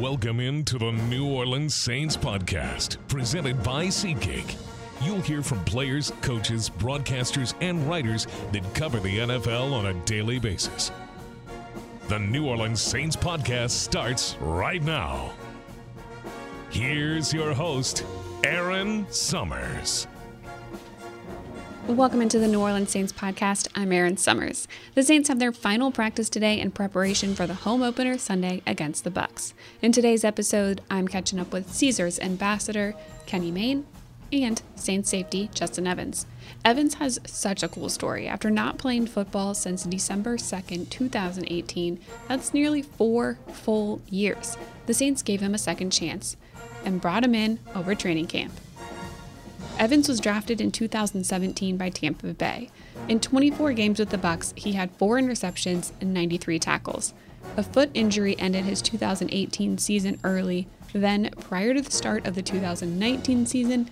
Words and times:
Welcome 0.00 0.40
into 0.40 0.76
the 0.76 0.92
New 0.92 1.26
Orleans 1.26 1.74
Saints 1.74 2.18
podcast, 2.18 2.98
presented 3.08 3.62
by 3.62 3.86
SeatGeek. 3.86 4.54
You'll 5.00 5.22
hear 5.22 5.40
from 5.42 5.64
players, 5.64 6.12
coaches, 6.20 6.68
broadcasters, 6.68 7.54
and 7.62 7.88
writers 7.88 8.26
that 8.52 8.74
cover 8.74 9.00
the 9.00 9.20
NFL 9.20 9.72
on 9.72 9.86
a 9.86 9.94
daily 10.04 10.38
basis. 10.38 10.92
The 12.08 12.18
New 12.18 12.46
Orleans 12.46 12.82
Saints 12.82 13.16
podcast 13.16 13.70
starts 13.70 14.36
right 14.40 14.82
now. 14.82 15.32
Here's 16.68 17.32
your 17.32 17.54
host, 17.54 18.04
Aaron 18.44 19.06
Summers. 19.10 20.06
Welcome 21.86 22.20
into 22.20 22.40
the 22.40 22.48
New 22.48 22.60
Orleans 22.60 22.90
Saints 22.90 23.12
podcast. 23.12 23.68
I'm 23.76 23.92
Aaron 23.92 24.16
Summers. 24.16 24.66
The 24.94 25.04
Saints 25.04 25.28
have 25.28 25.38
their 25.38 25.52
final 25.52 25.92
practice 25.92 26.28
today 26.28 26.60
in 26.60 26.72
preparation 26.72 27.36
for 27.36 27.46
the 27.46 27.54
home 27.54 27.80
opener 27.80 28.18
Sunday 28.18 28.60
against 28.66 29.04
the 29.04 29.10
Bucks. 29.10 29.54
In 29.80 29.92
today's 29.92 30.24
episode, 30.24 30.80
I'm 30.90 31.06
catching 31.06 31.38
up 31.38 31.52
with 31.52 31.72
Caesars 31.72 32.18
ambassador 32.18 32.94
Kenny 33.24 33.52
Mayne 33.52 33.86
and 34.32 34.60
Saints 34.74 35.08
safety 35.08 35.48
Justin 35.54 35.86
Evans. 35.86 36.26
Evans 36.64 36.94
has 36.94 37.20
such 37.24 37.62
a 37.62 37.68
cool 37.68 37.88
story. 37.88 38.26
After 38.26 38.50
not 38.50 38.78
playing 38.78 39.06
football 39.06 39.54
since 39.54 39.84
December 39.84 40.38
2nd, 40.38 40.90
2018, 40.90 42.00
that's 42.26 42.52
nearly 42.52 42.82
4 42.82 43.38
full 43.52 44.02
years. 44.10 44.58
The 44.86 44.94
Saints 44.94 45.22
gave 45.22 45.40
him 45.40 45.54
a 45.54 45.58
second 45.58 45.92
chance 45.92 46.36
and 46.84 47.00
brought 47.00 47.24
him 47.24 47.34
in 47.34 47.60
over 47.76 47.94
training 47.94 48.26
camp. 48.26 48.52
Evans 49.78 50.08
was 50.08 50.20
drafted 50.20 50.60
in 50.62 50.72
2017 50.72 51.76
by 51.76 51.90
Tampa 51.90 52.32
Bay. 52.32 52.70
In 53.08 53.20
24 53.20 53.74
games 53.74 53.98
with 53.98 54.08
the 54.08 54.16
Bucks, 54.16 54.54
he 54.56 54.72
had 54.72 54.90
4 54.92 55.18
interceptions 55.18 55.92
and 56.00 56.14
93 56.14 56.58
tackles. 56.58 57.12
A 57.58 57.62
foot 57.62 57.90
injury 57.92 58.38
ended 58.38 58.64
his 58.64 58.80
2018 58.80 59.76
season 59.76 60.18
early. 60.24 60.66
Then, 60.94 61.30
prior 61.40 61.74
to 61.74 61.82
the 61.82 61.90
start 61.90 62.26
of 62.26 62.34
the 62.34 62.42
2019 62.42 63.44
season, 63.44 63.90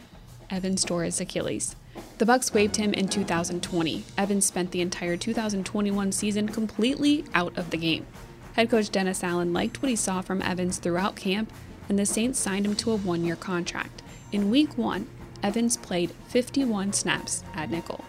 Evans 0.48 0.84
tore 0.84 1.05
his 1.05 1.20
Achilles. 1.20 1.77
The 2.16 2.27
Bucks 2.27 2.55
waived 2.55 2.77
him 2.77 2.94
in 2.94 3.08
2020. 3.08 4.05
Evans 4.16 4.46
spent 4.46 4.70
the 4.70 4.80
entire 4.80 5.18
2021 5.18 6.12
season 6.12 6.48
completely 6.48 7.27
out 7.34 7.56
of 7.58 7.68
the 7.68 7.77
game. 7.77 8.06
Head 8.55 8.70
coach 8.70 8.90
Dennis 8.90 9.22
Allen 9.22 9.52
liked 9.52 9.82
what 9.82 9.90
he 9.90 9.96
saw 9.96 10.22
from 10.22 10.40
Evans 10.40 10.78
throughout 10.78 11.14
camp, 11.14 11.52
and 11.90 11.98
the 11.98 12.06
Saints 12.06 12.38
signed 12.38 12.64
him 12.64 12.74
to 12.77 12.92
a 12.92 12.96
one-year 12.96 13.36
contract. 13.36 14.02
In 14.32 14.50
week 14.50 14.78
1, 14.78 15.06
Evans 15.44 15.76
played 15.76 16.10
51 16.28 16.94
snaps 16.94 17.44
at 17.54 17.70
nickel. 17.70 18.02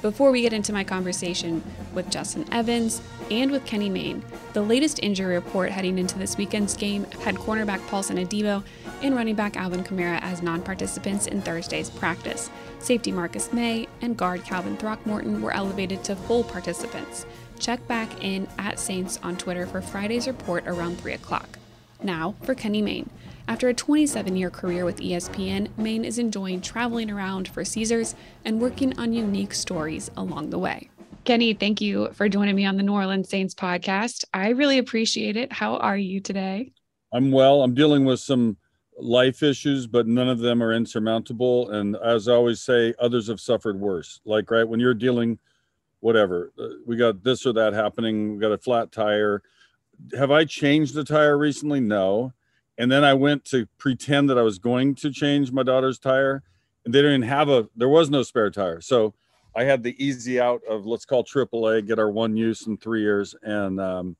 Before 0.00 0.30
we 0.30 0.42
get 0.42 0.52
into 0.52 0.72
my 0.72 0.82
conversation 0.82 1.62
with 1.92 2.08
Justin 2.08 2.46
Evans 2.50 3.02
and 3.30 3.50
with 3.50 3.66
Kenny 3.66 3.90
Mayne, 3.90 4.24
the 4.54 4.62
latest 4.62 5.00
injury 5.02 5.34
report 5.34 5.70
heading 5.70 5.98
into 5.98 6.18
this 6.18 6.38
weekend's 6.38 6.74
game 6.74 7.04
had 7.22 7.34
cornerback 7.34 7.86
Paulson 7.88 8.16
Adebo 8.16 8.64
and 9.02 9.14
running 9.14 9.34
back 9.34 9.56
Alvin 9.56 9.84
Kamara 9.84 10.22
as 10.22 10.40
non 10.40 10.62
participants 10.62 11.26
in 11.26 11.42
Thursday's 11.42 11.90
practice. 11.90 12.48
Safety 12.78 13.12
Marcus 13.12 13.52
Maye 13.52 13.86
and 14.00 14.16
guard 14.16 14.44
Calvin 14.44 14.76
Throckmorton 14.78 15.42
were 15.42 15.52
elevated 15.52 16.02
to 16.04 16.16
full 16.16 16.44
participants. 16.44 17.26
Check 17.58 17.86
back 17.88 18.24
in 18.24 18.48
at 18.56 18.78
Saints 18.78 19.18
on 19.22 19.36
Twitter 19.36 19.66
for 19.66 19.82
Friday's 19.82 20.26
report 20.26 20.66
around 20.66 20.98
3 20.98 21.12
o'clock. 21.12 21.58
Now 22.02 22.36
for 22.42 22.54
Kenny 22.54 22.80
Mayne. 22.80 23.10
After 23.48 23.70
a 23.70 23.74
27 23.74 24.36
year 24.36 24.50
career 24.50 24.84
with 24.84 24.98
ESPN, 24.98 25.68
Mayne 25.78 26.04
is 26.04 26.18
enjoying 26.18 26.60
traveling 26.60 27.10
around 27.10 27.48
for 27.48 27.64
Caesars 27.64 28.14
and 28.44 28.60
working 28.60 28.96
on 28.98 29.14
unique 29.14 29.54
stories 29.54 30.10
along 30.18 30.50
the 30.50 30.58
way. 30.58 30.90
Kenny, 31.24 31.54
thank 31.54 31.80
you 31.80 32.10
for 32.12 32.28
joining 32.28 32.54
me 32.54 32.66
on 32.66 32.76
the 32.76 32.82
New 32.82 32.92
Orleans 32.92 33.30
Saints 33.30 33.54
podcast. 33.54 34.24
I 34.34 34.50
really 34.50 34.76
appreciate 34.76 35.38
it. 35.38 35.50
How 35.50 35.78
are 35.78 35.96
you 35.96 36.20
today? 36.20 36.72
I'm 37.10 37.32
well. 37.32 37.62
I'm 37.62 37.72
dealing 37.72 38.04
with 38.04 38.20
some 38.20 38.58
life 38.98 39.42
issues, 39.42 39.86
but 39.86 40.06
none 40.06 40.28
of 40.28 40.40
them 40.40 40.62
are 40.62 40.74
insurmountable. 40.74 41.70
And 41.70 41.96
as 41.96 42.28
I 42.28 42.34
always 42.34 42.60
say, 42.60 42.92
others 43.00 43.28
have 43.28 43.40
suffered 43.40 43.80
worse. 43.80 44.20
Like, 44.26 44.50
right, 44.50 44.68
when 44.68 44.78
you're 44.78 44.92
dealing, 44.92 45.38
whatever, 46.00 46.52
uh, 46.58 46.68
we 46.86 46.96
got 46.96 47.24
this 47.24 47.46
or 47.46 47.54
that 47.54 47.72
happening, 47.72 48.34
we 48.34 48.40
got 48.40 48.52
a 48.52 48.58
flat 48.58 48.92
tire. 48.92 49.42
Have 50.18 50.30
I 50.30 50.44
changed 50.44 50.92
the 50.92 51.02
tire 51.02 51.38
recently? 51.38 51.80
No 51.80 52.34
and 52.78 52.90
then 52.90 53.04
I 53.04 53.14
went 53.14 53.44
to 53.46 53.66
pretend 53.78 54.30
that 54.30 54.38
I 54.38 54.42
was 54.42 54.58
going 54.58 54.94
to 54.96 55.10
change 55.10 55.52
my 55.52 55.62
daughter's 55.62 55.98
tire, 55.98 56.42
and 56.84 56.94
they 56.94 57.02
didn't 57.02 57.22
have 57.22 57.48
a. 57.48 57.68
There 57.76 57.88
was 57.88 58.08
no 58.08 58.22
spare 58.22 58.50
tire, 58.50 58.80
so 58.80 59.14
I 59.54 59.64
had 59.64 59.82
the 59.82 60.02
easy 60.02 60.40
out 60.40 60.62
of 60.68 60.86
let's 60.86 61.04
call 61.04 61.24
AAA, 61.24 61.86
get 61.86 61.98
our 61.98 62.10
one 62.10 62.36
use 62.36 62.66
in 62.66 62.76
three 62.76 63.02
years, 63.02 63.34
and 63.42 63.80
um, 63.80 64.16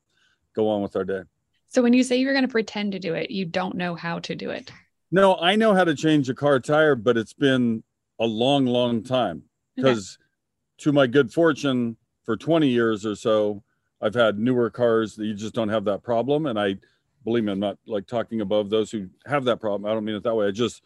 go 0.55 0.69
on 0.69 0.81
with 0.81 0.95
our 0.95 1.05
day. 1.05 1.21
So 1.69 1.81
when 1.81 1.93
you 1.93 2.03
say 2.03 2.17
you're 2.17 2.33
going 2.33 2.45
to 2.45 2.51
pretend 2.51 2.91
to 2.91 2.99
do 2.99 3.13
it, 3.13 3.31
you 3.31 3.45
don't 3.45 3.75
know 3.75 3.95
how 3.95 4.19
to 4.19 4.35
do 4.35 4.49
it. 4.49 4.71
No, 5.11 5.37
I 5.37 5.55
know 5.55 5.73
how 5.73 5.83
to 5.83 5.95
change 5.95 6.29
a 6.29 6.35
car 6.35 6.59
tire, 6.59 6.95
but 6.95 7.17
it's 7.17 7.33
been 7.33 7.83
a 8.19 8.25
long, 8.25 8.65
long 8.65 9.03
time 9.03 9.43
because, 9.75 10.17
okay. 10.19 10.83
to 10.83 10.91
my 10.91 11.07
good 11.07 11.31
fortune, 11.31 11.95
for 12.29 12.37
20 12.37 12.67
years 12.67 13.07
or 13.07 13.15
so, 13.15 13.63
I've 14.01 14.13
had 14.13 14.37
newer 14.37 14.69
cars 14.69 15.15
that 15.15 15.25
you 15.25 15.33
just 15.33 15.55
don't 15.55 15.69
have 15.69 15.83
that 15.85 16.03
problem, 16.03 16.45
and 16.45 16.59
I 16.59 16.75
believe 17.23 17.43
me, 17.43 17.51
I'm 17.51 17.59
not 17.59 17.77
like 17.85 18.07
talking 18.07 18.41
above 18.41 18.69
those 18.69 18.91
who 18.91 19.09
have 19.25 19.45
that 19.45 19.59
problem. 19.59 19.89
I 19.89 19.93
don't 19.93 20.05
mean 20.05 20.15
it 20.15 20.23
that 20.23 20.35
way. 20.35 20.47
I 20.47 20.51
just 20.51 20.81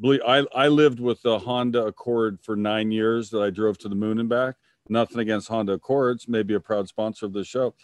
believe 0.00 0.20
I, 0.26 0.44
I 0.54 0.68
lived 0.68 1.00
with 1.00 1.22
the 1.22 1.38
Honda 1.38 1.86
Accord 1.86 2.38
for 2.42 2.56
nine 2.56 2.90
years 2.90 3.30
that 3.30 3.42
I 3.42 3.50
drove 3.50 3.78
to 3.78 3.88
the 3.88 3.94
moon 3.94 4.18
and 4.18 4.28
back. 4.28 4.56
Nothing 4.88 5.20
against 5.20 5.48
Honda 5.48 5.74
Accords, 5.74 6.26
maybe 6.28 6.54
a 6.54 6.60
proud 6.60 6.88
sponsor 6.88 7.26
of 7.26 7.32
this 7.32 7.46
show. 7.46 7.74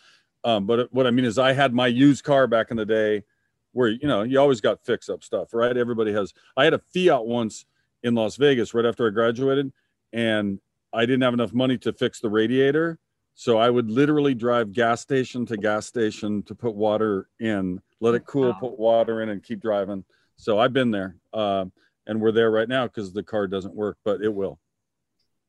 Um, 0.44 0.66
but 0.66 0.92
what 0.92 1.06
I 1.06 1.10
mean 1.10 1.24
is, 1.24 1.38
I 1.38 1.52
had 1.52 1.74
my 1.74 1.86
used 1.86 2.24
car 2.24 2.46
back 2.46 2.70
in 2.70 2.76
the 2.76 2.86
day 2.86 3.24
where, 3.72 3.88
you 3.88 4.08
know, 4.08 4.22
you 4.22 4.38
always 4.40 4.60
got 4.60 4.84
fix 4.84 5.08
up 5.08 5.22
stuff, 5.22 5.52
right? 5.52 5.76
Everybody 5.76 6.12
has. 6.12 6.32
I 6.56 6.64
had 6.64 6.74
a 6.74 6.80
Fiat 6.92 7.26
once 7.26 7.66
in 8.02 8.14
Las 8.14 8.36
Vegas 8.36 8.74
right 8.74 8.84
after 8.84 9.06
I 9.06 9.10
graduated, 9.10 9.72
and 10.12 10.60
I 10.92 11.00
didn't 11.02 11.22
have 11.22 11.34
enough 11.34 11.52
money 11.52 11.78
to 11.78 11.92
fix 11.92 12.20
the 12.20 12.30
radiator. 12.30 12.98
So 13.34 13.58
I 13.58 13.70
would 13.70 13.90
literally 13.90 14.34
drive 14.34 14.72
gas 14.72 15.00
station 15.00 15.46
to 15.46 15.56
gas 15.56 15.86
station 15.86 16.42
to 16.44 16.54
put 16.54 16.74
water 16.74 17.28
in 17.38 17.80
let 18.00 18.14
it 18.14 18.26
cool, 18.26 18.50
wow. 18.50 18.58
put 18.60 18.78
water 18.78 19.22
in, 19.22 19.28
and 19.28 19.42
keep 19.42 19.60
driving. 19.60 20.04
So 20.36 20.58
I've 20.58 20.72
been 20.72 20.90
there, 20.90 21.16
uh, 21.32 21.66
and 22.06 22.20
we're 22.20 22.32
there 22.32 22.50
right 22.50 22.68
now 22.68 22.86
because 22.86 23.12
the 23.12 23.22
car 23.22 23.46
doesn't 23.46 23.74
work, 23.74 23.98
but 24.04 24.22
it 24.22 24.32
will. 24.32 24.58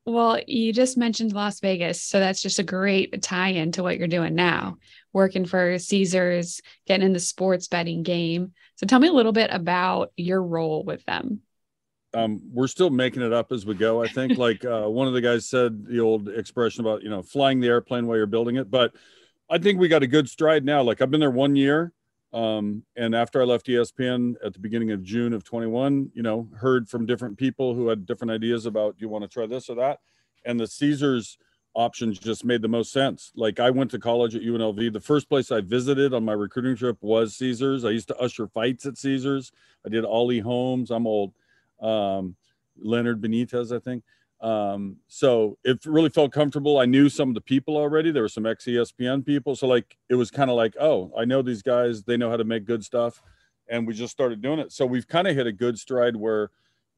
Well, 0.05 0.39
you 0.47 0.73
just 0.73 0.97
mentioned 0.97 1.33
Las 1.33 1.59
Vegas, 1.59 2.01
so 2.01 2.19
that's 2.19 2.41
just 2.41 2.57
a 2.57 2.63
great 2.63 3.21
tie-in 3.21 3.73
to 3.73 3.83
what 3.83 3.99
you're 3.99 4.07
doing 4.07 4.33
now, 4.33 4.77
working 5.13 5.45
for 5.45 5.77
Caesars, 5.77 6.61
getting 6.87 7.05
in 7.05 7.13
the 7.13 7.19
sports 7.19 7.67
betting 7.67 8.01
game. 8.01 8.53
So 8.75 8.87
tell 8.87 8.99
me 8.99 9.09
a 9.09 9.13
little 9.13 9.33
bit 9.33 9.51
about 9.53 10.11
your 10.17 10.41
role 10.41 10.83
with 10.83 11.05
them. 11.05 11.41
Um, 12.15 12.41
we're 12.51 12.65
still 12.65 12.89
making 12.89 13.21
it 13.21 13.33
up 13.33 13.51
as 13.51 13.67
we 13.67 13.75
go. 13.75 14.01
I 14.01 14.07
think, 14.07 14.37
like 14.37 14.65
uh, 14.65 14.87
one 14.87 15.07
of 15.07 15.13
the 15.13 15.21
guys 15.21 15.47
said, 15.47 15.85
the 15.85 15.99
old 15.99 16.27
expression 16.27 16.81
about 16.81 17.03
you 17.03 17.09
know 17.09 17.21
flying 17.21 17.59
the 17.59 17.67
airplane 17.67 18.07
while 18.07 18.17
you're 18.17 18.25
building 18.25 18.55
it. 18.55 18.71
But 18.71 18.93
I 19.47 19.59
think 19.59 19.79
we 19.79 19.89
got 19.89 20.01
a 20.01 20.07
good 20.07 20.27
stride 20.27 20.65
now. 20.65 20.81
Like 20.81 21.01
I've 21.01 21.11
been 21.11 21.19
there 21.19 21.29
one 21.29 21.55
year, 21.55 21.93
um, 22.31 22.83
and 22.95 23.15
after 23.15 23.41
I 23.41 23.45
left 23.45 23.67
ESPN 23.67 24.35
at 24.43 24.53
the 24.53 24.59
beginning 24.59 24.91
of 24.91 25.03
June 25.03 25.33
of 25.33 25.43
21, 25.43 26.11
you 26.13 26.21
know, 26.21 26.47
heard 26.57 26.87
from 26.87 27.05
different 27.05 27.37
people 27.37 27.73
who 27.73 27.87
had 27.87 28.05
different 28.05 28.31
ideas 28.31 28.65
about, 28.65 28.97
do 28.97 29.05
you 29.05 29.09
want 29.09 29.23
to 29.23 29.27
try 29.27 29.47
this 29.47 29.69
or 29.69 29.75
that? 29.75 29.99
And 30.45 30.59
the 30.59 30.67
Caesars 30.67 31.37
options 31.73 32.19
just 32.19 32.45
made 32.45 32.61
the 32.61 32.67
most 32.67 32.91
sense. 32.91 33.31
Like 33.35 33.59
I 33.59 33.71
went 33.71 33.91
to 33.91 33.99
college 33.99 34.35
at 34.35 34.41
UNLV. 34.41 34.93
The 34.93 34.99
first 34.99 35.27
place 35.27 35.51
I 35.51 35.61
visited 35.61 36.13
on 36.13 36.23
my 36.23 36.33
recruiting 36.33 36.75
trip 36.75 36.97
was 37.01 37.35
Caesars. 37.37 37.83
I 37.83 37.91
used 37.91 38.07
to 38.09 38.17
usher 38.17 38.47
fights 38.47 38.85
at 38.85 38.97
Caesars. 38.97 39.51
I 39.85 39.89
did 39.89 40.05
Ali 40.05 40.39
Holmes. 40.39 40.91
I'm 40.91 41.07
old. 41.07 41.33
Um, 41.81 42.35
Leonard 42.77 43.21
Benitez, 43.21 43.75
I 43.75 43.79
think. 43.79 44.03
Um, 44.41 44.97
so 45.07 45.57
it 45.63 45.85
really 45.85 46.09
felt 46.09 46.31
comfortable. 46.31 46.77
I 46.77 46.85
knew 46.85 47.09
some 47.09 47.29
of 47.29 47.35
the 47.35 47.41
people 47.41 47.75
already. 47.75 48.11
There 48.11 48.23
were 48.23 48.29
some 48.29 48.45
ex 48.45 48.65
ESPN 48.65 49.25
people. 49.25 49.55
So 49.55 49.67
like 49.67 49.97
it 50.09 50.15
was 50.15 50.31
kind 50.31 50.49
of 50.49 50.55
like, 50.55 50.75
oh, 50.79 51.11
I 51.17 51.25
know 51.25 51.41
these 51.41 51.61
guys, 51.61 52.03
they 52.03 52.17
know 52.17 52.29
how 52.29 52.37
to 52.37 52.45
make 52.45 52.65
good 52.65 52.83
stuff. 52.83 53.21
And 53.67 53.85
we 53.85 53.93
just 53.93 54.11
started 54.11 54.41
doing 54.41 54.59
it. 54.59 54.71
So 54.71 54.85
we've 54.85 55.07
kind 55.07 55.27
of 55.27 55.35
hit 55.35 55.45
a 55.45 55.51
good 55.51 55.77
stride 55.77 56.15
where 56.15 56.51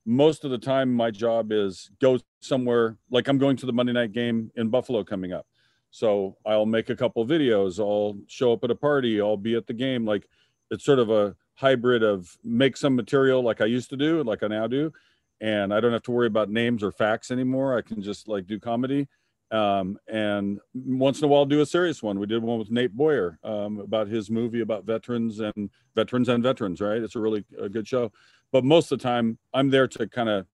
most 0.05 0.45
of 0.45 0.51
the 0.51 0.57
time 0.57 0.93
my 0.93 1.11
job 1.11 1.51
is 1.51 1.91
go 1.99 2.19
somewhere 2.39 2.97
like 3.09 3.27
I'm 3.27 3.37
going 3.37 3.57
to 3.57 3.65
the 3.65 3.73
Monday 3.73 3.93
night 3.93 4.13
game 4.13 4.51
in 4.55 4.69
Buffalo 4.69 5.03
coming 5.03 5.33
up. 5.33 5.45
So 5.91 6.37
I'll 6.45 6.65
make 6.65 6.89
a 6.89 6.95
couple 6.95 7.25
videos, 7.25 7.79
I'll 7.79 8.17
show 8.27 8.53
up 8.53 8.63
at 8.63 8.71
a 8.71 8.75
party, 8.75 9.19
I'll 9.19 9.35
be 9.35 9.55
at 9.55 9.67
the 9.67 9.73
game. 9.73 10.05
Like 10.05 10.27
it's 10.71 10.85
sort 10.85 10.99
of 10.99 11.09
a 11.09 11.35
hybrid 11.55 12.01
of 12.01 12.35
make 12.43 12.77
some 12.77 12.95
material 12.95 13.43
like 13.43 13.61
I 13.61 13.65
used 13.65 13.89
to 13.89 13.97
do, 13.97 14.23
like 14.23 14.41
I 14.41 14.47
now 14.47 14.67
do, 14.67 14.93
and 15.41 15.73
I 15.73 15.79
don't 15.79 15.91
have 15.91 16.03
to 16.03 16.11
worry 16.11 16.27
about 16.27 16.49
names 16.49 16.83
or 16.83 16.91
facts 16.91 17.31
anymore. 17.31 17.77
I 17.77 17.81
can 17.81 18.01
just 18.01 18.27
like 18.27 18.47
do 18.47 18.59
comedy. 18.59 19.07
Um, 19.49 19.97
and 20.07 20.59
once 20.73 21.19
in 21.19 21.25
a 21.25 21.27
while 21.27 21.45
do 21.45 21.59
a 21.59 21.65
serious 21.65 22.01
one. 22.01 22.19
We 22.19 22.25
did 22.25 22.41
one 22.41 22.57
with 22.57 22.71
Nate 22.71 22.95
Boyer 22.95 23.37
um, 23.43 23.79
about 23.79 24.07
his 24.07 24.29
movie 24.29 24.61
about 24.61 24.85
veterans 24.85 25.41
and 25.41 25.69
veterans 25.93 26.29
and 26.29 26.41
veterans, 26.41 26.79
right? 26.79 27.01
It's 27.01 27.17
a 27.17 27.19
really 27.19 27.43
a 27.59 27.67
good 27.67 27.85
show. 27.85 28.13
But 28.53 28.63
most 28.63 28.91
of 28.91 28.99
the 28.99 29.03
time, 29.03 29.37
I'm 29.53 29.69
there 29.69 29.87
to 29.89 30.07
kind 30.07 30.29
of 30.29 30.45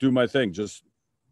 do 0.00 0.10
my 0.10 0.26
thing, 0.26 0.52
just 0.52 0.82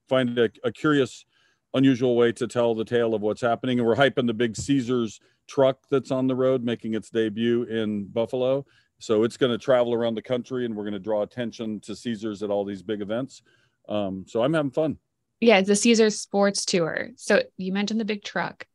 find 0.08 0.38
a, 0.38 0.48
a 0.64 0.72
curious 0.72 1.26
unusual 1.74 2.16
way 2.16 2.32
to 2.32 2.46
tell 2.46 2.74
the 2.74 2.84
tale 2.84 3.14
of 3.14 3.20
what's 3.20 3.40
happening. 3.40 3.78
And 3.78 3.86
we're 3.86 3.96
hyping 3.96 4.26
the 4.26 4.34
big 4.34 4.56
Caesars 4.56 5.20
truck 5.46 5.78
that's 5.90 6.10
on 6.10 6.26
the 6.26 6.34
road, 6.34 6.64
making 6.64 6.94
its 6.94 7.10
debut 7.10 7.64
in 7.64 8.06
Buffalo. 8.06 8.64
So 9.00 9.24
it's 9.24 9.36
going 9.36 9.50
to 9.50 9.58
travel 9.58 9.94
around 9.94 10.14
the 10.14 10.22
country, 10.22 10.66
and 10.66 10.76
we're 10.76 10.84
going 10.84 10.92
to 10.92 10.98
draw 11.00 11.22
attention 11.22 11.80
to 11.80 11.96
Caesars 11.96 12.42
at 12.42 12.50
all 12.50 12.64
these 12.64 12.82
big 12.82 13.00
events. 13.00 13.42
Um, 13.88 14.24
so 14.28 14.44
I'm 14.44 14.52
having 14.52 14.70
fun. 14.70 14.98
Yeah, 15.40 15.58
it's 15.58 15.68
the 15.68 15.74
Caesars 15.74 16.20
Sports 16.20 16.66
Tour. 16.66 17.08
So 17.16 17.42
you 17.56 17.72
mentioned 17.72 17.98
the 17.98 18.04
big 18.04 18.22
truck. 18.22 18.66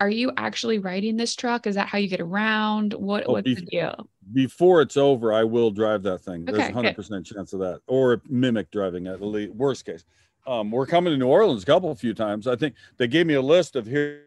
Are 0.00 0.08
you 0.08 0.32
actually 0.36 0.78
riding 0.78 1.16
this 1.16 1.34
truck? 1.34 1.66
Is 1.66 1.74
that 1.74 1.88
how 1.88 1.98
you 1.98 2.08
get 2.08 2.20
around? 2.20 2.94
What 2.94 3.24
oh, 3.26 3.32
what's 3.32 3.44
be- 3.44 3.54
the 3.54 3.62
deal? 3.62 4.08
Before 4.32 4.80
it's 4.80 4.96
over, 4.96 5.32
I 5.32 5.42
will 5.42 5.70
drive 5.70 6.02
that 6.04 6.20
thing. 6.20 6.44
There's 6.44 6.58
a 6.58 6.72
hundred 6.72 6.94
percent 6.94 7.26
chance 7.26 7.52
of 7.52 7.60
that, 7.60 7.80
or 7.86 8.22
mimic 8.28 8.70
driving 8.70 9.06
at 9.08 9.18
the 9.18 9.26
least, 9.26 9.54
worst 9.54 9.84
case. 9.84 10.04
Um, 10.46 10.70
we're 10.70 10.86
coming 10.86 11.12
to 11.12 11.16
New 11.16 11.26
Orleans 11.26 11.62
a 11.62 11.66
couple, 11.66 11.90
a 11.90 11.96
few 11.96 12.14
times. 12.14 12.46
I 12.46 12.54
think 12.54 12.74
they 12.96 13.08
gave 13.08 13.26
me 13.26 13.34
a 13.34 13.42
list 13.42 13.76
of 13.76 13.86
here, 13.86 14.24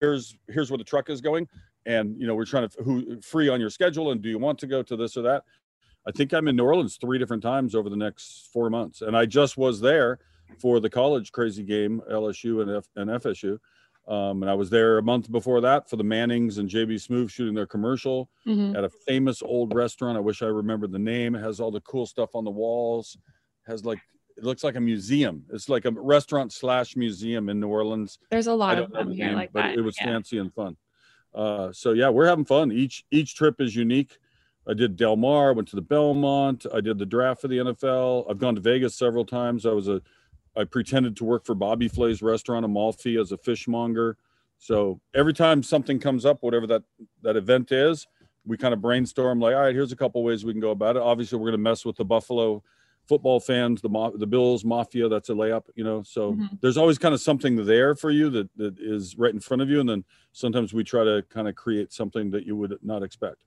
here's 0.00 0.36
here's 0.48 0.70
where 0.70 0.78
the 0.78 0.84
truck 0.84 1.08
is 1.08 1.20
going, 1.20 1.48
and 1.88 2.20
you 2.20 2.26
know 2.26 2.34
we're 2.34 2.44
trying 2.44 2.68
to 2.68 2.82
who 2.84 3.20
free 3.20 3.48
on 3.48 3.60
your 3.60 3.70
schedule, 3.70 4.12
and 4.12 4.22
do 4.22 4.28
you 4.28 4.38
want 4.38 4.58
to 4.60 4.66
go 4.66 4.82
to 4.82 4.94
this 4.94 5.16
or 5.16 5.22
that? 5.22 5.42
I 6.06 6.12
think 6.12 6.32
I'm 6.32 6.46
in 6.46 6.54
New 6.54 6.64
Orleans 6.64 6.98
three 7.00 7.18
different 7.18 7.42
times 7.42 7.74
over 7.74 7.88
the 7.88 7.96
next 7.96 8.48
four 8.52 8.70
months, 8.70 9.00
and 9.00 9.16
I 9.16 9.26
just 9.26 9.56
was 9.56 9.80
there 9.80 10.18
for 10.60 10.80
the 10.80 10.90
college 10.90 11.32
crazy 11.32 11.62
game, 11.62 12.00
LSU 12.10 12.62
and, 12.62 12.70
F- 12.76 12.88
and 12.96 13.10
FSU. 13.10 13.58
Um, 14.06 14.42
and 14.42 14.50
I 14.50 14.54
was 14.54 14.70
there 14.70 14.96
a 14.96 15.02
month 15.02 15.30
before 15.30 15.60
that 15.60 15.90
for 15.90 15.96
the 15.96 16.04
Mannings 16.04 16.56
and 16.56 16.68
JB 16.68 16.94
Smoove 16.94 17.30
shooting 17.30 17.54
their 17.54 17.66
commercial 17.66 18.30
mm-hmm. 18.46 18.74
at 18.74 18.84
a 18.84 18.88
famous 18.88 19.42
old 19.42 19.74
restaurant. 19.74 20.16
I 20.16 20.20
wish 20.20 20.40
I 20.40 20.46
remembered 20.46 20.92
the 20.92 20.98
name. 20.98 21.34
It 21.34 21.42
has 21.42 21.60
all 21.60 21.70
the 21.70 21.82
cool 21.82 22.06
stuff 22.06 22.30
on 22.34 22.44
the 22.44 22.50
walls. 22.50 23.18
has 23.66 23.84
like 23.84 23.98
it 24.38 24.44
looks 24.44 24.64
like 24.64 24.76
a 24.76 24.80
museum. 24.80 25.44
It's 25.52 25.68
like 25.68 25.84
a 25.84 25.90
restaurant 25.90 26.52
slash 26.52 26.96
museum 26.96 27.48
in 27.48 27.60
New 27.60 27.68
Orleans. 27.68 28.18
There's 28.30 28.46
a 28.46 28.54
lot 28.54 28.78
of 28.78 28.92
them 28.92 29.10
here 29.10 29.26
name, 29.26 29.34
like 29.34 29.52
but 29.52 29.62
that. 29.62 29.74
It 29.76 29.82
was 29.82 29.96
yeah. 30.00 30.06
fancy 30.06 30.38
and 30.38 30.54
fun. 30.54 30.76
Uh, 31.34 31.72
so 31.72 31.92
yeah, 31.92 32.08
we're 32.08 32.26
having 32.26 32.44
fun. 32.44 32.72
Each 32.72 33.04
each 33.10 33.34
trip 33.34 33.60
is 33.60 33.76
unique. 33.76 34.18
I 34.68 34.74
did 34.74 34.96
Del 34.96 35.16
Mar, 35.16 35.54
went 35.54 35.68
to 35.68 35.76
the 35.76 35.82
Belmont. 35.82 36.66
I 36.74 36.80
did 36.80 36.98
the 36.98 37.06
draft 37.06 37.40
for 37.40 37.48
the 37.48 37.58
NFL. 37.58 38.30
I've 38.30 38.38
gone 38.38 38.54
to 38.54 38.60
Vegas 38.60 38.94
several 38.94 39.24
times. 39.24 39.64
I 39.64 39.72
was 39.72 39.88
a 39.88 40.02
I 40.56 40.64
pretended 40.64 41.16
to 41.18 41.24
work 41.24 41.46
for 41.46 41.54
Bobby 41.54 41.88
Flay's 41.88 42.20
restaurant, 42.20 42.64
Amalfi, 42.64 43.16
as 43.16 43.32
a 43.32 43.38
fishmonger. 43.38 44.16
So 44.58 45.00
every 45.14 45.32
time 45.32 45.62
something 45.62 46.00
comes 46.00 46.26
up, 46.26 46.38
whatever 46.42 46.66
that 46.66 46.82
that 47.22 47.36
event 47.36 47.72
is, 47.72 48.06
we 48.44 48.56
kind 48.56 48.74
of 48.74 48.80
brainstorm 48.80 49.40
like, 49.40 49.54
all 49.54 49.62
right, 49.62 49.74
here's 49.74 49.92
a 49.92 49.96
couple 49.96 50.22
ways 50.22 50.44
we 50.44 50.52
can 50.52 50.60
go 50.60 50.70
about 50.70 50.96
it. 50.96 51.02
Obviously, 51.02 51.38
we're 51.38 51.46
going 51.46 51.52
to 51.52 51.58
mess 51.58 51.84
with 51.84 51.96
the 51.96 52.04
Buffalo 52.04 52.62
football 53.08 53.40
fans, 53.40 53.80
the 53.80 54.12
the 54.16 54.26
Bills 54.26 54.64
mafia. 54.64 55.08
That's 55.08 55.30
a 55.30 55.32
layup, 55.32 55.64
you 55.74 55.82
know. 55.82 56.02
So 56.02 56.32
mm-hmm. 56.32 56.56
there's 56.60 56.76
always 56.76 56.98
kind 56.98 57.14
of 57.14 57.20
something 57.20 57.64
there 57.64 57.94
for 57.94 58.10
you 58.10 58.30
that 58.30 58.48
that 58.56 58.78
is 58.78 59.16
right 59.16 59.32
in 59.32 59.40
front 59.40 59.62
of 59.62 59.70
you, 59.70 59.80
and 59.80 59.88
then 59.88 60.04
sometimes 60.32 60.72
we 60.72 60.84
try 60.84 61.04
to 61.04 61.24
kind 61.30 61.48
of 61.48 61.54
create 61.54 61.92
something 61.92 62.30
that 62.30 62.46
you 62.46 62.54
would 62.56 62.78
not 62.82 63.02
expect. 63.02 63.44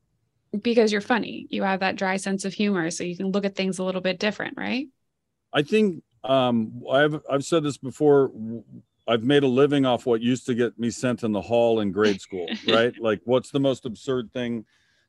Because 0.62 0.92
you're 0.92 1.00
funny, 1.00 1.48
you 1.50 1.64
have 1.64 1.80
that 1.80 1.96
dry 1.96 2.18
sense 2.18 2.44
of 2.44 2.54
humor, 2.54 2.92
so 2.92 3.04
you 3.04 3.16
can 3.16 3.32
look 3.32 3.46
at 3.46 3.56
things 3.56 3.80
a 3.80 3.84
little 3.84 4.02
bit 4.02 4.20
different, 4.20 4.58
right? 4.58 4.88
I 5.54 5.62
think 5.62 6.04
um, 6.24 6.84
I've 6.92 7.22
I've 7.30 7.46
said 7.46 7.64
this 7.64 7.78
before. 7.78 8.32
I've 9.08 9.24
made 9.24 9.44
a 9.44 9.48
living 9.48 9.86
off 9.86 10.06
what 10.06 10.22
used 10.22 10.46
to 10.46 10.54
get 10.54 10.78
me 10.78 10.90
sent 10.90 11.24
in 11.24 11.32
the 11.32 11.42
hall 11.42 11.80
in 11.80 11.92
grade 11.92 12.22
school, 12.22 12.48
right? 12.68 12.94
like, 13.00 13.20
what's 13.26 13.50
the 13.50 13.60
most 13.60 13.86
absurd 13.86 14.32
thing 14.32 14.66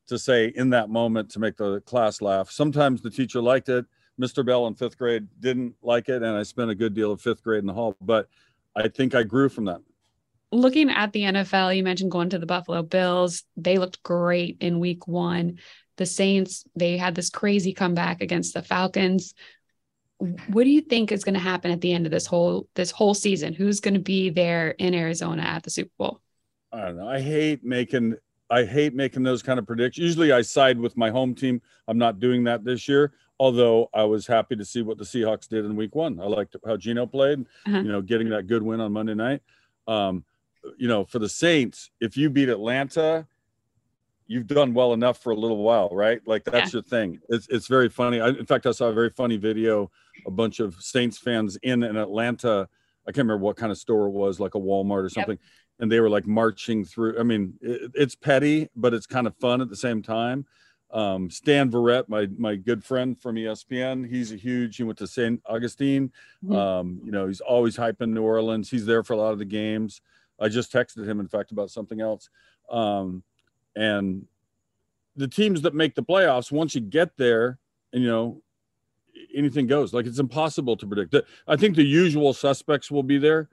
to 0.07 0.19
say 0.19 0.47
in 0.57 0.71
that 0.71 0.89
moment 0.89 1.31
to 1.33 1.39
make 1.39 1.57
the 1.57 1.81
class 1.83 2.23
laugh? 2.23 2.51
Sometimes 2.51 3.03
the 3.03 3.11
teacher 3.11 3.41
liked 3.43 3.69
it 3.69 3.85
Mr. 4.23 4.47
Bell 4.47 4.67
in 4.69 4.75
fifth 4.75 4.97
grade 4.97 5.27
didn't 5.41 5.75
like 5.83 6.09
it, 6.09 6.23
and 6.23 6.37
I 6.37 6.45
spent 6.45 6.71
a 6.71 6.75
good 6.75 6.95
deal 6.95 7.11
of 7.11 7.21
fifth 7.21 7.43
grade 7.43 7.61
in 7.61 7.67
the 7.67 7.73
hall. 7.73 7.97
But 8.01 8.29
I 8.77 8.89
think 8.89 9.15
I 9.15 9.25
grew 9.25 9.49
from 9.49 9.65
that. 9.65 9.81
Looking 10.53 10.91
at 10.91 11.13
the 11.13 11.23
NFL, 11.23 11.77
you 11.77 11.83
mentioned 11.83 12.11
going 12.11 12.31
to 12.31 12.39
the 12.39 12.47
Buffalo 12.47 12.83
Bills. 12.83 13.43
They 13.57 13.79
looked 13.79 14.03
great 14.03 14.59
in 14.61 14.81
week 14.81 15.09
one. 15.09 15.59
The 15.97 16.07
Saints, 16.07 16.65
they 16.77 16.97
had 16.97 17.15
this 17.15 17.31
crazy 17.31 17.73
comeback 17.73 18.21
against 18.21 18.55
the 18.55 18.63
Falcons. 18.63 19.35
What 20.19 20.65
do 20.65 20.71
you 20.71 20.83
think 20.83 21.11
is 21.11 21.25
going 21.25 21.35
to 21.35 21.41
happen 21.41 21.71
at 21.71 21.81
the 21.81 21.93
end 21.93 22.07
of 22.07 22.13
this 22.13 22.27
whole 22.27 22.69
this 22.75 22.91
whole 22.91 23.15
season? 23.15 23.55
Who's 23.55 23.81
going 23.81 23.95
to 23.95 24.01
be 24.01 24.31
there 24.31 24.71
in 24.71 24.95
Arizona 24.95 25.43
at 25.43 25.65
the 25.65 25.71
Super 25.71 25.91
Bowl? 25.99 26.21
I 26.71 26.83
don't 26.83 26.97
know. 26.97 27.09
I 27.09 27.21
hate 27.21 27.65
making 27.65 28.17
I 28.49 28.65
hate 28.65 28.95
making 28.95 29.25
those 29.25 29.43
kind 29.43 29.59
of 29.59 29.67
predictions. 29.67 30.05
Usually 30.05 30.31
I 30.31 30.43
side 30.43 30.79
with 30.79 30.97
my 30.97 31.11
home 31.11 31.35
team. 31.35 31.61
I'm 31.89 31.99
not 31.99 32.21
doing 32.21 32.45
that 32.45 32.63
this 32.65 32.87
year 32.87 33.13
although 33.43 33.91
I 33.93 34.05
was 34.05 34.29
happy 34.29 34.55
to 34.55 34.65
see 34.65 34.83
what 34.83 34.99
the 34.99 35.05
Seahawks 35.05 35.49
did 35.49 35.65
in 35.65 35.75
week 35.75 35.97
one. 35.97 36.21
I 36.21 36.27
liked 36.27 36.55
how 36.65 36.77
Geno 36.77 37.07
played, 37.07 37.41
uh-huh. 37.67 37.79
you 37.79 37.91
know, 37.91 38.01
getting 38.01 38.29
that 38.29 38.47
good 38.47 38.63
win 38.63 38.81
on 38.81 38.93
Monday 38.93 39.15
night. 39.15 39.43
Um, 39.89 40.25
you 40.77 40.87
know, 40.87 41.05
for 41.05 41.19
the 41.19 41.29
Saints, 41.29 41.91
if 42.01 42.17
you 42.17 42.31
beat 42.31 42.49
Atlanta, 42.49 43.27
you've 44.29 44.47
done 44.47 44.75
well 44.75 44.93
enough 44.93 45.19
for 45.19 45.33
a 45.33 45.35
little 45.35 45.57
while, 45.57 45.89
right? 45.91 46.21
Like 46.25 46.45
that's 46.45 46.73
yeah. 46.73 46.79
your 46.79 46.83
thing. 46.85 47.19
It's 47.31 47.49
it's 47.49 47.67
very 47.67 47.89
funny. 47.89 48.21
I, 48.21 48.29
in 48.29 48.47
fact, 48.47 48.65
I 48.65 48.71
saw 48.71 48.87
a 48.87 48.93
very 48.93 49.11
funny 49.11 49.39
video. 49.39 49.91
A 50.25 50.31
bunch 50.31 50.61
of 50.61 50.77
Saints 50.79 51.19
fans 51.19 51.59
in 51.65 51.83
an 51.83 51.97
Atlanta. 51.97 52.69
I 53.09 53.11
can't 53.11 53.27
remember 53.27 53.43
what 53.43 53.57
kind 53.57 53.73
of 53.73 53.79
store 53.79 54.07
it 54.07 54.13
was, 54.13 54.39
like 54.39 54.55
a 54.55 54.61
Walmart 54.61 55.03
or 55.03 55.09
something, 55.09 55.39
yep. 55.41 55.81
and 55.81 55.91
they 55.91 55.99
were 55.99 56.11
like 56.11 56.29
marching 56.29 56.85
through. 56.85 57.19
I 57.19 57.25
mean, 57.25 57.55
it, 57.61 57.91
it's 57.95 58.15
petty, 58.15 58.69
but 58.77 58.95
it's 58.95 59.07
kind 59.07 59.27
of 59.27 59.35
fun 59.39 59.61
at 59.61 59.69
the 59.69 59.75
same 59.75 60.01
time. 60.01 60.47
Um, 60.93 61.31
Stan 61.31 61.71
Verrett, 61.71 62.09
my 62.09 62.29
my 62.37 62.55
good 62.55 62.85
friend 62.85 63.19
from 63.19 63.37
ESPN, 63.37 64.07
he's 64.09 64.33
a 64.33 64.37
huge. 64.37 64.77
He 64.77 64.83
went 64.83 64.99
to 64.99 65.07
St. 65.07 65.41
Augustine. 65.47 66.13
Mm-hmm. 66.45 66.55
Um, 66.55 67.01
you 67.05 67.11
know, 67.11 67.27
he's 67.27 67.41
always 67.41 67.77
hyping 67.77 68.11
New 68.11 68.23
Orleans. 68.23 68.71
He's 68.71 68.85
there 68.85 69.03
for 69.03 69.15
a 69.15 69.17
lot 69.17 69.33
of 69.33 69.39
the 69.39 69.45
games. 69.47 70.03
I 70.39 70.49
just 70.49 70.73
texted 70.73 71.07
him, 71.07 71.21
in 71.21 71.29
fact, 71.29 71.53
about 71.53 71.71
something 71.71 72.01
else. 72.01 72.29
Um, 72.71 73.23
and 73.75 74.27
the 75.17 75.29
teams 75.29 75.63
that 75.63 75.75
make 75.75 75.95
the 75.95 76.03
playoffs, 76.03 76.53
once 76.53 76.75
you 76.75 76.81
get 76.81 77.17
there, 77.17 77.59
and 77.93 78.03
you 78.03 78.09
know, 78.09 78.43
anything 79.35 79.67
goes. 79.67 79.95
Like 79.95 80.07
it's 80.07 80.19
impossible 80.19 80.77
to 80.77 80.87
predict. 80.87 81.17
I 81.47 81.57
think 81.57 81.77
the 81.77 81.85
usual 81.85 82.33
suspects 82.33 82.91
will 82.91 83.03
be 83.03 83.19
there, 83.19 83.49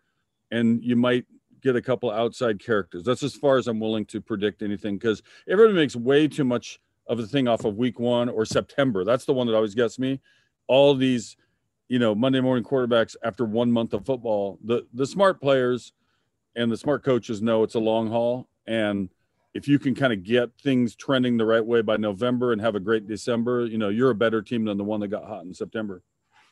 and 0.52 0.84
you 0.84 0.96
might 0.96 1.26
get 1.62 1.76
a 1.76 1.82
couple 1.82 2.10
outside 2.12 2.60
characters. 2.60 3.04
That's 3.04 3.24
as 3.24 3.36
far 3.36 3.58
as 3.58 3.68
I'm 3.68 3.80
willing 3.80 4.06
to 4.08 4.22
predict 4.22 4.62
anything 4.62 4.98
because 4.98 5.22
everybody 5.48 5.76
makes 5.76 5.96
way 5.96 6.28
too 6.28 6.46
much 6.46 6.80
of 7.10 7.18
the 7.18 7.28
thing 7.28 7.48
off 7.48 7.66
of 7.66 7.76
week 7.76 8.00
one 8.00 8.30
or 8.30 8.46
September. 8.46 9.04
That's 9.04 9.26
the 9.26 9.34
one 9.34 9.48
that 9.48 9.56
always 9.56 9.76
gets 9.76 10.00
me. 10.00 10.22
All 10.68 10.96
these, 10.96 11.36
you 11.90 12.00
know, 12.00 12.16
Monday 12.16 12.40
morning 12.40 12.64
quarterbacks 12.64 13.16
after 13.24 13.44
one 13.44 13.72
month 13.72 13.94
of 13.94 14.06
football. 14.06 14.60
The 14.64 14.86
the 14.94 15.08
smart 15.08 15.42
players 15.42 15.92
and 16.56 16.72
the 16.72 16.78
smart 16.78 17.04
coaches 17.04 17.42
know 17.42 17.64
it's 17.64 17.76
a 17.76 17.80
long 17.80 18.10
haul. 18.10 18.48
And 18.68 19.10
if 19.56 19.68
you 19.68 19.80
can 19.80 19.96
kind 19.96 20.14
of 20.14 20.24
get 20.24 20.52
things 20.64 20.96
trending 20.96 21.36
the 21.36 21.46
right 21.46 21.66
way 21.66 21.82
by 21.82 21.98
November 21.98 22.54
and 22.54 22.62
have 22.62 22.76
a 22.76 22.80
great 22.80 23.08
December, 23.08 23.66
you 23.66 23.80
know, 23.80 23.90
you're 23.90 24.12
a 24.12 24.16
better 24.16 24.44
team 24.44 24.66
than 24.66 24.78
the 24.78 24.84
one 24.84 25.00
that 25.00 25.08
got 25.08 25.26
hot 25.26 25.44
in 25.44 25.54
September. 25.54 26.04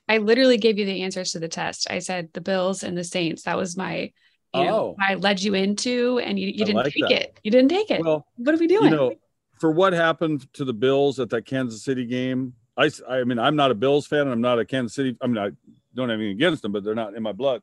I 0.10 0.18
literally 0.18 0.58
gave 0.58 0.80
you 0.80 0.86
the 0.86 1.04
answers 1.04 1.34
to 1.34 1.40
the 1.40 1.48
test. 1.48 1.88
I 1.90 2.00
said 2.00 2.30
the 2.34 2.42
Bills 2.42 2.82
and 2.82 2.98
the 2.98 3.04
Saints. 3.04 3.44
That 3.44 3.58
was 3.58 3.78
my 3.78 4.12
you 4.56 4.64
know, 4.64 4.78
oh. 4.78 4.96
I 5.00 5.16
led 5.16 5.44
you 5.44 5.54
into 5.54 6.20
and 6.20 6.40
you, 6.40 6.48
you 6.48 6.66
didn't 6.66 6.76
like 6.76 6.94
take 6.94 7.04
that. 7.04 7.12
it. 7.12 7.40
You 7.44 7.52
didn't 7.52 7.70
take 7.70 7.92
it. 7.92 8.02
Well, 8.02 8.26
what 8.38 8.56
are 8.56 8.58
we 8.58 8.68
doing? 8.68 8.86
You 8.86 8.90
know, 8.90 9.14
for 9.60 9.72
what 9.72 9.94
happened 9.94 10.52
to 10.54 10.66
the 10.66 10.74
Bills 10.74 11.20
at 11.20 11.30
that 11.30 11.46
Kansas 11.46 11.84
City 11.84 12.06
game, 12.06 12.54
I, 12.78 12.92
I 13.10 13.24
mean, 13.24 13.40
I'm 13.40 13.56
not 13.56 13.72
a 13.72 13.76
Bills 13.76 14.06
fan 14.06 14.22
and 14.22 14.32
I'm 14.32 14.42
not 14.42 14.60
a 14.60 14.66
Kansas 14.66 14.96
City. 14.96 15.18
I 15.22 15.28
mean, 15.28 15.38
I 15.38 15.52
don't 15.96 16.10
have 16.10 16.20
anything 16.20 16.36
against 16.36 16.62
them, 16.62 16.72
but 16.72 16.84
they're 16.84 16.96
not 16.96 17.16
in 17.16 17.24
my 17.24 17.32
blood. 17.32 17.62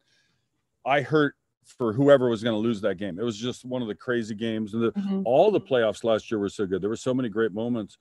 I 0.85 1.03
hurt 1.03 1.37
for 1.65 1.93
whoever 1.93 2.29
was 2.29 2.43
going 2.43 2.55
to 2.55 2.59
lose 2.59 2.81
that 2.83 2.97
game. 2.97 3.19
It 3.19 3.25
was 3.25 3.39
just 3.39 3.65
one 3.65 3.81
of 3.81 3.89
the 3.89 3.95
crazy 3.95 4.35
games. 4.35 4.75
And 4.75 4.83
the, 4.83 4.93
mm-hmm. 4.93 5.23
all 5.25 5.51
the 5.51 5.61
playoffs 5.61 6.05
last 6.05 6.31
year 6.31 6.39
were 6.39 6.49
so 6.49 6.67
good. 6.67 6.83
There 6.83 6.91
were 6.91 6.97
so 6.97 7.15
many 7.15 7.29
great 7.29 7.53
moments. 7.53 7.97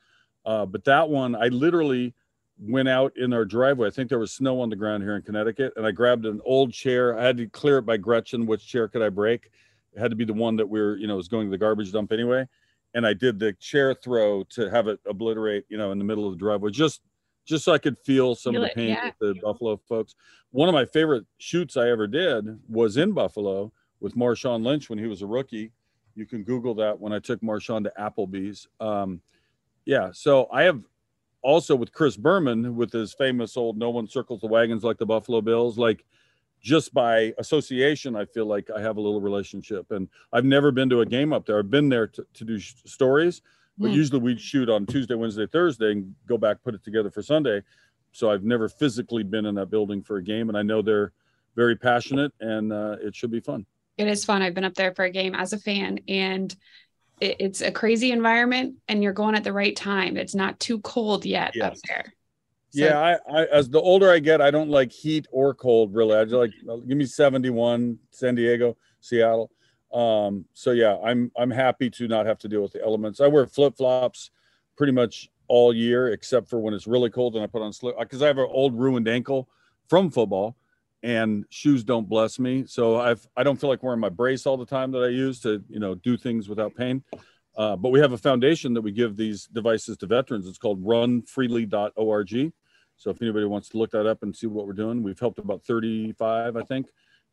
Uh, 0.45 0.65
but 0.65 0.83
that 0.85 1.07
one, 1.07 1.35
I 1.35 1.47
literally 1.47 2.13
went 2.59 2.89
out 2.89 3.15
in 3.15 3.31
our 3.31 3.45
driveway. 3.45 3.87
I 3.87 3.91
think 3.91 4.09
there 4.09 4.19
was 4.19 4.33
snow 4.33 4.59
on 4.59 4.69
the 4.69 4.75
ground 4.75 5.03
here 5.03 5.15
in 5.15 5.21
Connecticut. 5.21 5.73
And 5.77 5.85
I 5.85 5.91
grabbed 5.91 6.25
an 6.25 6.41
old 6.43 6.73
chair. 6.73 7.17
I 7.17 7.23
had 7.23 7.37
to 7.37 7.47
clear 7.47 7.77
it 7.77 7.83
by 7.83 7.97
Gretchen. 7.97 8.45
Which 8.45 8.67
chair 8.67 8.87
could 8.87 9.01
I 9.01 9.09
break? 9.09 9.49
It 9.93 9.99
had 9.99 10.09
to 10.09 10.17
be 10.17 10.25
the 10.25 10.33
one 10.33 10.55
that 10.57 10.67
we 10.67 10.79
are 10.79 10.95
you 10.95 11.07
know, 11.07 11.15
was 11.15 11.27
going 11.27 11.47
to 11.47 11.51
the 11.51 11.57
garbage 11.57 11.91
dump 11.91 12.11
anyway 12.11 12.47
and 12.93 13.05
I 13.05 13.13
did 13.13 13.39
the 13.39 13.53
chair 13.53 13.93
throw 13.93 14.43
to 14.51 14.69
have 14.69 14.87
it 14.87 14.99
obliterate, 15.07 15.65
you 15.69 15.77
know, 15.77 15.91
in 15.91 15.97
the 15.97 16.03
middle 16.03 16.25
of 16.25 16.33
the 16.33 16.39
driveway, 16.39 16.71
just 16.71 17.01
just 17.45 17.65
so 17.65 17.73
I 17.73 17.77
could 17.77 17.97
feel 17.99 18.35
some 18.35 18.53
feel 18.53 18.63
of 18.63 18.69
the 18.69 18.75
pain 18.75 18.89
yeah. 18.89 19.11
with 19.19 19.35
the 19.35 19.41
Buffalo 19.41 19.79
folks. 19.87 20.15
One 20.51 20.69
of 20.69 20.73
my 20.73 20.85
favorite 20.85 21.25
shoots 21.39 21.75
I 21.75 21.89
ever 21.89 22.07
did 22.07 22.45
was 22.69 22.97
in 22.97 23.11
Buffalo 23.11 23.71
with 23.99 24.15
Marshawn 24.15 24.63
Lynch 24.63 24.89
when 24.89 24.99
he 24.99 25.07
was 25.07 25.21
a 25.21 25.27
rookie. 25.27 25.71
You 26.15 26.25
can 26.25 26.43
Google 26.43 26.75
that 26.75 26.99
when 26.99 27.11
I 27.11 27.19
took 27.19 27.41
Marshawn 27.41 27.83
to 27.83 27.93
Applebee's. 27.99 28.67
Um, 28.79 29.21
yeah, 29.85 30.09
so 30.13 30.47
I 30.51 30.63
have 30.63 30.81
also 31.41 31.75
with 31.75 31.91
Chris 31.91 32.15
Berman 32.15 32.75
with 32.75 32.91
his 32.91 33.13
famous 33.13 33.57
old 33.57 33.77
"No 33.77 33.89
one 33.89 34.07
circles 34.07 34.41
the 34.41 34.47
wagons 34.47 34.83
like 34.83 34.97
the 34.97 35.05
Buffalo 35.05 35.41
Bills." 35.41 35.77
Like 35.77 36.05
just 36.63 36.93
by 36.93 37.33
association, 37.37 38.15
I 38.15 38.25
feel 38.25 38.45
like 38.45 38.69
I 38.71 38.81
have 38.81 38.97
a 38.97 39.01
little 39.01 39.21
relationship. 39.21 39.91
And 39.91 40.07
I've 40.31 40.45
never 40.45 40.71
been 40.71 40.89
to 40.89 41.01
a 41.01 41.05
game 41.05 41.33
up 41.33 41.45
there. 41.45 41.59
I've 41.59 41.69
been 41.69 41.89
there 41.89 42.07
to, 42.07 42.25
to 42.33 42.45
do 42.45 42.57
sh- 42.57 42.75
stories, 42.85 43.41
but 43.77 43.91
mm. 43.91 43.93
usually 43.93 44.19
we'd 44.19 44.39
shoot 44.39 44.69
on 44.69 44.85
Tuesday, 44.85 45.13
Wednesday, 45.15 45.45
Thursday 45.45 45.91
and 45.91 46.15
go 46.25 46.37
back, 46.37 46.63
put 46.63 46.73
it 46.73 46.83
together 46.83 47.11
for 47.11 47.21
Sunday. 47.21 47.61
So 48.13 48.31
I've 48.31 48.43
never 48.43 48.69
physically 48.69 49.23
been 49.23 49.45
in 49.45 49.55
that 49.55 49.69
building 49.69 50.01
for 50.01 50.17
a 50.17 50.23
game. 50.23 50.47
And 50.47 50.57
I 50.57 50.61
know 50.61 50.81
they're 50.81 51.11
very 51.55 51.75
passionate, 51.75 52.31
and 52.39 52.71
uh, 52.71 52.95
it 53.01 53.15
should 53.15 53.31
be 53.31 53.39
fun. 53.39 53.65
It 53.97 54.07
is 54.07 54.25
fun. 54.25 54.41
I've 54.41 54.53
been 54.53 54.63
up 54.63 54.73
there 54.73 54.93
for 54.95 55.05
a 55.05 55.11
game 55.11 55.35
as 55.35 55.53
a 55.53 55.59
fan, 55.59 55.99
and 56.07 56.55
it, 57.19 57.35
it's 57.39 57.61
a 57.61 57.71
crazy 57.71 58.11
environment, 58.11 58.75
and 58.87 59.03
you're 59.03 59.13
going 59.13 59.35
at 59.35 59.43
the 59.43 59.53
right 59.53 59.75
time. 59.75 60.17
It's 60.17 60.33
not 60.33 60.59
too 60.59 60.79
cold 60.79 61.25
yet 61.25 61.51
yes. 61.55 61.65
up 61.65 61.77
there. 61.87 62.13
So, 62.75 62.83
yeah, 62.83 62.99
I, 62.99 63.41
I, 63.41 63.45
as 63.45 63.69
the 63.69 63.79
older 63.79 64.09
I 64.09 64.17
get, 64.17 64.41
I 64.41 64.49
don't 64.49 64.69
like 64.69 64.91
heat 64.91 65.27
or 65.31 65.53
cold 65.53 65.93
really. 65.93 66.17
I 66.17 66.23
just 66.23 66.33
like 66.33 66.51
give 66.87 66.97
me 66.97 67.05
71, 67.05 67.99
San 68.09 68.33
Diego, 68.33 68.77
Seattle. 68.99 69.51
Um, 69.93 70.45
so 70.53 70.71
yeah, 70.71 70.97
I'm 71.05 71.31
I'm 71.37 71.51
happy 71.51 71.89
to 71.91 72.07
not 72.07 72.25
have 72.25 72.39
to 72.39 72.47
deal 72.47 72.63
with 72.63 72.73
the 72.73 72.81
elements. 72.81 73.21
I 73.21 73.27
wear 73.27 73.45
flip 73.45 73.77
flops 73.77 74.31
pretty 74.75 74.91
much 74.91 75.29
all 75.47 75.71
year 75.71 76.13
except 76.13 76.49
for 76.49 76.59
when 76.59 76.73
it's 76.73 76.87
really 76.87 77.11
cold 77.11 77.35
and 77.35 77.43
I 77.43 77.47
put 77.47 77.61
on 77.61 77.71
slip 77.73 77.95
because 77.99 78.23
I 78.23 78.27
have 78.27 78.39
an 78.39 78.47
old 78.49 78.73
ruined 78.73 79.07
ankle 79.07 79.49
from 79.87 80.09
football 80.09 80.55
and 81.03 81.45
shoes 81.49 81.83
don't 81.83 82.09
bless 82.09 82.39
me. 82.39 82.63
So 82.65 82.99
I've 82.99 83.27
I 83.37 83.43
don't 83.43 83.59
feel 83.59 83.69
like 83.69 83.83
wearing 83.83 83.99
my 83.99 84.09
brace 84.09 84.47
all 84.47 84.57
the 84.57 84.65
time 84.65 84.91
that 84.93 85.03
I 85.03 85.09
use 85.09 85.39
to 85.41 85.63
you 85.69 85.79
know 85.79 85.93
do 85.93 86.17
things 86.17 86.49
without 86.49 86.75
pain. 86.75 87.03
Uh, 87.55 87.75
but 87.75 87.89
we 87.89 87.99
have 87.99 88.13
a 88.13 88.17
foundation 88.17 88.73
that 88.73 88.81
we 88.81 88.91
give 88.91 89.15
these 89.15 89.45
devices 89.45 89.95
to 89.97 90.07
veterans. 90.07 90.47
It's 90.47 90.57
called 90.57 90.83
runfreely.org. 90.83 92.53
So 92.97 93.09
if 93.09 93.21
anybody 93.21 93.45
wants 93.45 93.69
to 93.69 93.77
look 93.77 93.91
that 93.91 94.05
up 94.05 94.23
and 94.23 94.35
see 94.35 94.47
what 94.47 94.65
we're 94.67 94.73
doing, 94.73 95.03
we've 95.03 95.19
helped 95.19 95.39
about 95.39 95.63
35, 95.63 96.55
I 96.55 96.63
think, 96.63 96.87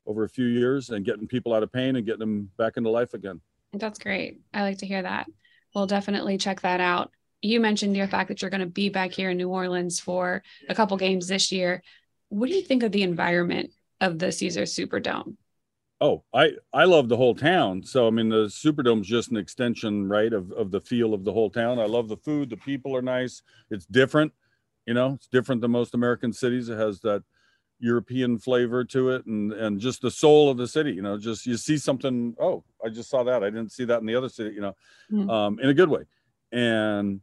over 0.06 0.24
a 0.24 0.28
few 0.28 0.46
years 0.46 0.90
and 0.90 1.04
getting 1.04 1.26
people 1.26 1.54
out 1.54 1.62
of 1.62 1.72
pain 1.72 1.96
and 1.96 2.06
getting 2.06 2.20
them 2.20 2.50
back 2.56 2.76
into 2.76 2.90
life 2.90 3.14
again. 3.14 3.40
That's 3.72 3.98
great. 3.98 4.40
I 4.52 4.62
like 4.62 4.78
to 4.78 4.86
hear 4.86 5.02
that. 5.02 5.28
We'll 5.74 5.86
definitely 5.86 6.38
check 6.38 6.62
that 6.62 6.80
out. 6.80 7.12
You 7.42 7.60
mentioned 7.60 7.96
your 7.96 8.08
fact 8.08 8.28
that 8.28 8.42
you're 8.42 8.50
going 8.50 8.60
to 8.60 8.66
be 8.66 8.88
back 8.88 9.12
here 9.12 9.30
in 9.30 9.36
New 9.36 9.48
Orleans 9.48 10.00
for 10.00 10.42
a 10.68 10.74
couple 10.74 10.96
games 10.96 11.28
this 11.28 11.52
year. 11.52 11.82
What 12.28 12.48
do 12.48 12.54
you 12.54 12.62
think 12.62 12.82
of 12.82 12.92
the 12.92 13.02
environment 13.02 13.70
of 14.00 14.18
the 14.18 14.32
Caesars 14.32 14.74
Superdome? 14.74 15.36
Oh, 16.02 16.24
I 16.32 16.52
I 16.72 16.84
love 16.84 17.08
the 17.08 17.16
whole 17.16 17.34
town. 17.34 17.82
So 17.82 18.06
I 18.06 18.10
mean, 18.10 18.30
the 18.30 18.48
Superdome's 18.48 19.06
just 19.06 19.30
an 19.30 19.36
extension, 19.36 20.08
right, 20.08 20.32
of 20.32 20.50
of 20.52 20.70
the 20.70 20.80
feel 20.80 21.12
of 21.12 21.24
the 21.24 21.32
whole 21.32 21.50
town. 21.50 21.78
I 21.78 21.84
love 21.84 22.08
the 22.08 22.16
food. 22.16 22.48
The 22.48 22.56
people 22.56 22.96
are 22.96 23.02
nice. 23.02 23.42
It's 23.70 23.84
different. 23.84 24.32
You 24.90 24.94
know, 24.94 25.12
it's 25.14 25.28
different 25.28 25.60
than 25.60 25.70
most 25.70 25.94
American 25.94 26.32
cities. 26.32 26.68
It 26.68 26.76
has 26.76 26.98
that 27.02 27.22
European 27.78 28.38
flavor 28.38 28.82
to 28.86 29.10
it, 29.10 29.24
and 29.24 29.52
and 29.52 29.78
just 29.78 30.02
the 30.02 30.10
soul 30.10 30.50
of 30.50 30.56
the 30.56 30.66
city. 30.66 30.90
You 30.90 31.02
know, 31.02 31.16
just 31.16 31.46
you 31.46 31.56
see 31.56 31.78
something. 31.78 32.34
Oh, 32.40 32.64
I 32.84 32.88
just 32.88 33.08
saw 33.08 33.22
that. 33.22 33.44
I 33.44 33.50
didn't 33.50 33.70
see 33.70 33.84
that 33.84 34.00
in 34.00 34.06
the 34.06 34.16
other 34.16 34.28
city. 34.28 34.52
You 34.52 34.62
know, 34.62 34.76
mm-hmm. 35.12 35.30
um, 35.30 35.60
in 35.60 35.68
a 35.68 35.74
good 35.74 35.88
way. 35.88 36.02
And 36.50 37.20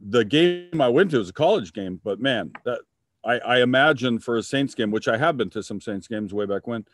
the 0.00 0.24
game 0.24 0.80
I 0.80 0.88
went 0.88 1.10
to 1.10 1.18
was 1.18 1.28
a 1.28 1.34
college 1.34 1.74
game, 1.74 2.00
but 2.02 2.20
man, 2.20 2.52
that 2.64 2.80
I, 3.22 3.38
I 3.40 3.60
imagine 3.60 4.18
for 4.18 4.38
a 4.38 4.42
Saints 4.42 4.74
game, 4.74 4.90
which 4.90 5.06
I 5.06 5.18
have 5.18 5.36
been 5.36 5.50
to 5.50 5.62
some 5.62 5.82
Saints 5.82 6.08
games 6.08 6.32
way 6.32 6.46
back 6.46 6.66
when. 6.66 6.86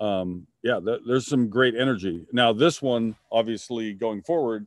Um, 0.00 0.46
yeah, 0.62 0.80
th- 0.80 1.02
there's 1.06 1.26
some 1.26 1.50
great 1.50 1.74
energy. 1.74 2.24
Now, 2.32 2.54
this 2.54 2.80
one, 2.80 3.16
obviously, 3.30 3.92
going 3.92 4.22
forward, 4.22 4.66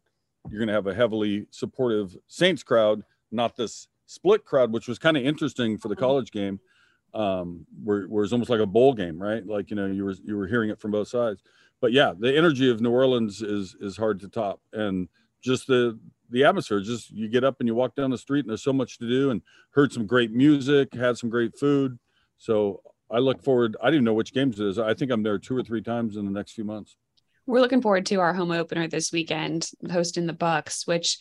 you're 0.52 0.60
going 0.60 0.68
to 0.68 0.76
have 0.76 0.86
a 0.86 0.94
heavily 0.94 1.48
supportive 1.50 2.16
Saints 2.28 2.62
crowd, 2.62 3.04
not 3.32 3.56
this 3.56 3.88
split 4.12 4.44
crowd, 4.44 4.74
which 4.74 4.90
was 4.90 5.00
kind 5.00 5.16
of 5.16 5.24
interesting 5.24 5.78
for 5.78 5.88
the 5.88 5.96
mm-hmm. 5.96 6.04
college 6.04 6.32
game, 6.32 6.60
um, 7.14 7.66
where, 7.84 8.04
where 8.04 8.24
it's 8.24 8.34
almost 8.34 8.50
like 8.50 8.60
a 8.60 8.66
bowl 8.66 8.94
game, 8.94 9.22
right? 9.22 9.46
Like 9.46 9.70
you 9.70 9.76
know, 9.76 9.88
you 9.88 10.04
were 10.04 10.16
you 10.24 10.38
were 10.38 10.48
hearing 10.48 10.70
it 10.70 10.80
from 10.80 10.92
both 10.92 11.08
sides. 11.08 11.42
But 11.80 11.94
yeah, 11.94 12.14
the 12.18 12.36
energy 12.36 12.70
of 12.70 12.82
New 12.82 12.92
Orleans 12.92 13.42
is 13.42 13.76
is 13.80 13.98
hard 13.98 14.20
to 14.20 14.28
top, 14.28 14.60
and 14.74 15.08
just 15.42 15.66
the 15.68 15.98
the 16.30 16.44
atmosphere. 16.44 16.82
Just 16.82 17.10
you 17.12 17.30
get 17.30 17.44
up 17.44 17.58
and 17.60 17.68
you 17.68 17.74
walk 17.74 17.96
down 17.96 18.12
the 18.12 18.18
street, 18.18 18.42
and 18.42 18.50
there's 18.50 18.64
so 18.64 18.74
much 18.74 19.00
to 19.00 19.08
do, 19.08 19.32
and 19.32 19.42
heard 19.72 19.94
some 19.94 20.06
great 20.06 20.32
music, 20.32 20.94
had 20.94 21.18
some 21.18 21.30
great 21.30 21.58
food. 21.58 21.98
So 22.38 22.82
I 23.10 23.20
look 23.20 23.42
forward. 23.42 23.78
I 23.82 23.90
didn't 23.90 24.04
know 24.04 24.14
which 24.14 24.34
games 24.34 24.60
it 24.60 24.68
is. 24.68 24.78
I 24.78 24.94
think 24.94 25.12
I'm 25.12 25.24
there 25.24 25.40
two 25.40 25.56
or 25.56 25.64
three 25.64 25.82
times 25.82 26.18
in 26.18 26.26
the 26.26 26.32
next 26.32 26.52
few 26.52 26.66
months. 26.66 26.98
We're 27.48 27.62
looking 27.62 27.82
forward 27.82 28.06
to 28.08 28.20
our 28.20 28.34
home 28.34 28.52
opener 28.52 28.88
this 28.88 29.12
weekend, 29.12 29.70
hosting 29.92 30.28
the 30.28 30.34
Bucks, 30.34 30.86
which 30.86 31.18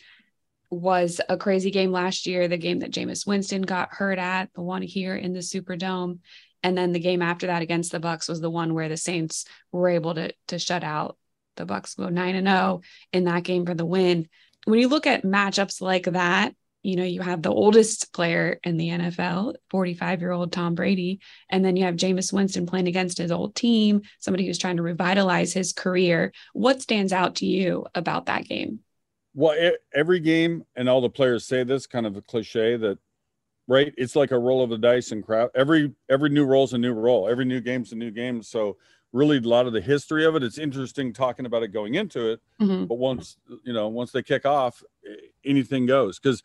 was 0.71 1.21
a 1.29 1.37
crazy 1.37 1.69
game 1.69 1.91
last 1.91 2.25
year, 2.25 2.47
the 2.47 2.57
game 2.57 2.79
that 2.79 2.91
Jameis 2.91 3.27
Winston 3.27 3.61
got 3.61 3.93
hurt 3.93 4.17
at, 4.17 4.51
the 4.53 4.61
one 4.61 4.81
here 4.81 5.15
in 5.15 5.33
the 5.33 5.39
Superdome. 5.39 6.19
And 6.63 6.77
then 6.77 6.93
the 6.93 6.99
game 6.99 7.21
after 7.21 7.47
that 7.47 7.61
against 7.61 7.91
the 7.91 7.99
Bucks 7.99 8.29
was 8.29 8.39
the 8.39 8.49
one 8.49 8.73
where 8.73 8.89
the 8.89 8.97
Saints 8.97 9.45
were 9.71 9.89
able 9.89 10.15
to 10.15 10.33
to 10.47 10.59
shut 10.59 10.83
out 10.83 11.17
the 11.57 11.65
Bucks 11.65 11.95
go 11.95 12.09
9 12.09 12.35
and 12.35 12.47
0 12.47 12.81
in 13.11 13.25
that 13.25 13.43
game 13.43 13.65
for 13.65 13.73
the 13.73 13.85
win. 13.85 14.27
When 14.65 14.79
you 14.79 14.87
look 14.87 15.07
at 15.07 15.23
matchups 15.23 15.81
like 15.81 16.05
that, 16.05 16.55
you 16.83 16.95
know, 16.95 17.03
you 17.03 17.21
have 17.21 17.41
the 17.41 17.51
oldest 17.51 18.11
player 18.13 18.59
in 18.63 18.77
the 18.77 18.89
NFL, 18.89 19.55
45 19.69 20.21
year 20.21 20.31
old 20.31 20.51
Tom 20.51 20.75
Brady, 20.75 21.19
and 21.49 21.63
then 21.63 21.75
you 21.75 21.85
have 21.85 21.95
Jameis 21.95 22.33
Winston 22.33 22.65
playing 22.65 22.87
against 22.87 23.17
his 23.17 23.31
old 23.31 23.55
team, 23.55 24.01
somebody 24.19 24.45
who's 24.45 24.57
trying 24.57 24.77
to 24.77 24.83
revitalize 24.83 25.53
his 25.53 25.73
career. 25.73 26.31
What 26.53 26.81
stands 26.81 27.13
out 27.13 27.35
to 27.35 27.45
you 27.45 27.85
about 27.93 28.27
that 28.27 28.45
game? 28.45 28.79
Well 29.33 29.55
every 29.93 30.19
game 30.19 30.65
and 30.75 30.89
all 30.89 31.01
the 31.01 31.09
players 31.09 31.45
say 31.45 31.63
this 31.63 31.87
kind 31.87 32.05
of 32.05 32.17
a 32.17 32.21
cliche 32.21 32.75
that 32.77 32.97
right 33.67 33.93
it's 33.97 34.15
like 34.15 34.31
a 34.31 34.37
roll 34.37 34.63
of 34.63 34.69
the 34.69 34.77
dice 34.77 35.11
and 35.11 35.23
crap 35.23 35.49
every 35.55 35.93
every 36.09 36.29
new 36.29 36.45
roll's 36.45 36.73
a 36.73 36.77
new 36.77 36.93
roll 36.93 37.29
every 37.29 37.45
new 37.45 37.61
game's 37.61 37.91
a 37.91 37.95
new 37.95 38.11
game. 38.11 38.43
So 38.43 38.77
really 39.13 39.37
a 39.37 39.41
lot 39.41 39.67
of 39.67 39.73
the 39.73 39.81
history 39.81 40.25
of 40.25 40.35
it 40.35 40.43
it's 40.43 40.57
interesting 40.57 41.13
talking 41.13 41.45
about 41.45 41.63
it 41.63 41.69
going 41.69 41.95
into 41.95 42.31
it. 42.31 42.41
Mm-hmm. 42.61 42.85
but 42.85 42.95
once 42.95 43.37
you 43.63 43.73
know 43.73 43.87
once 43.87 44.11
they 44.11 44.23
kick 44.23 44.45
off 44.45 44.83
anything 45.45 45.85
goes 45.85 46.19
because 46.19 46.43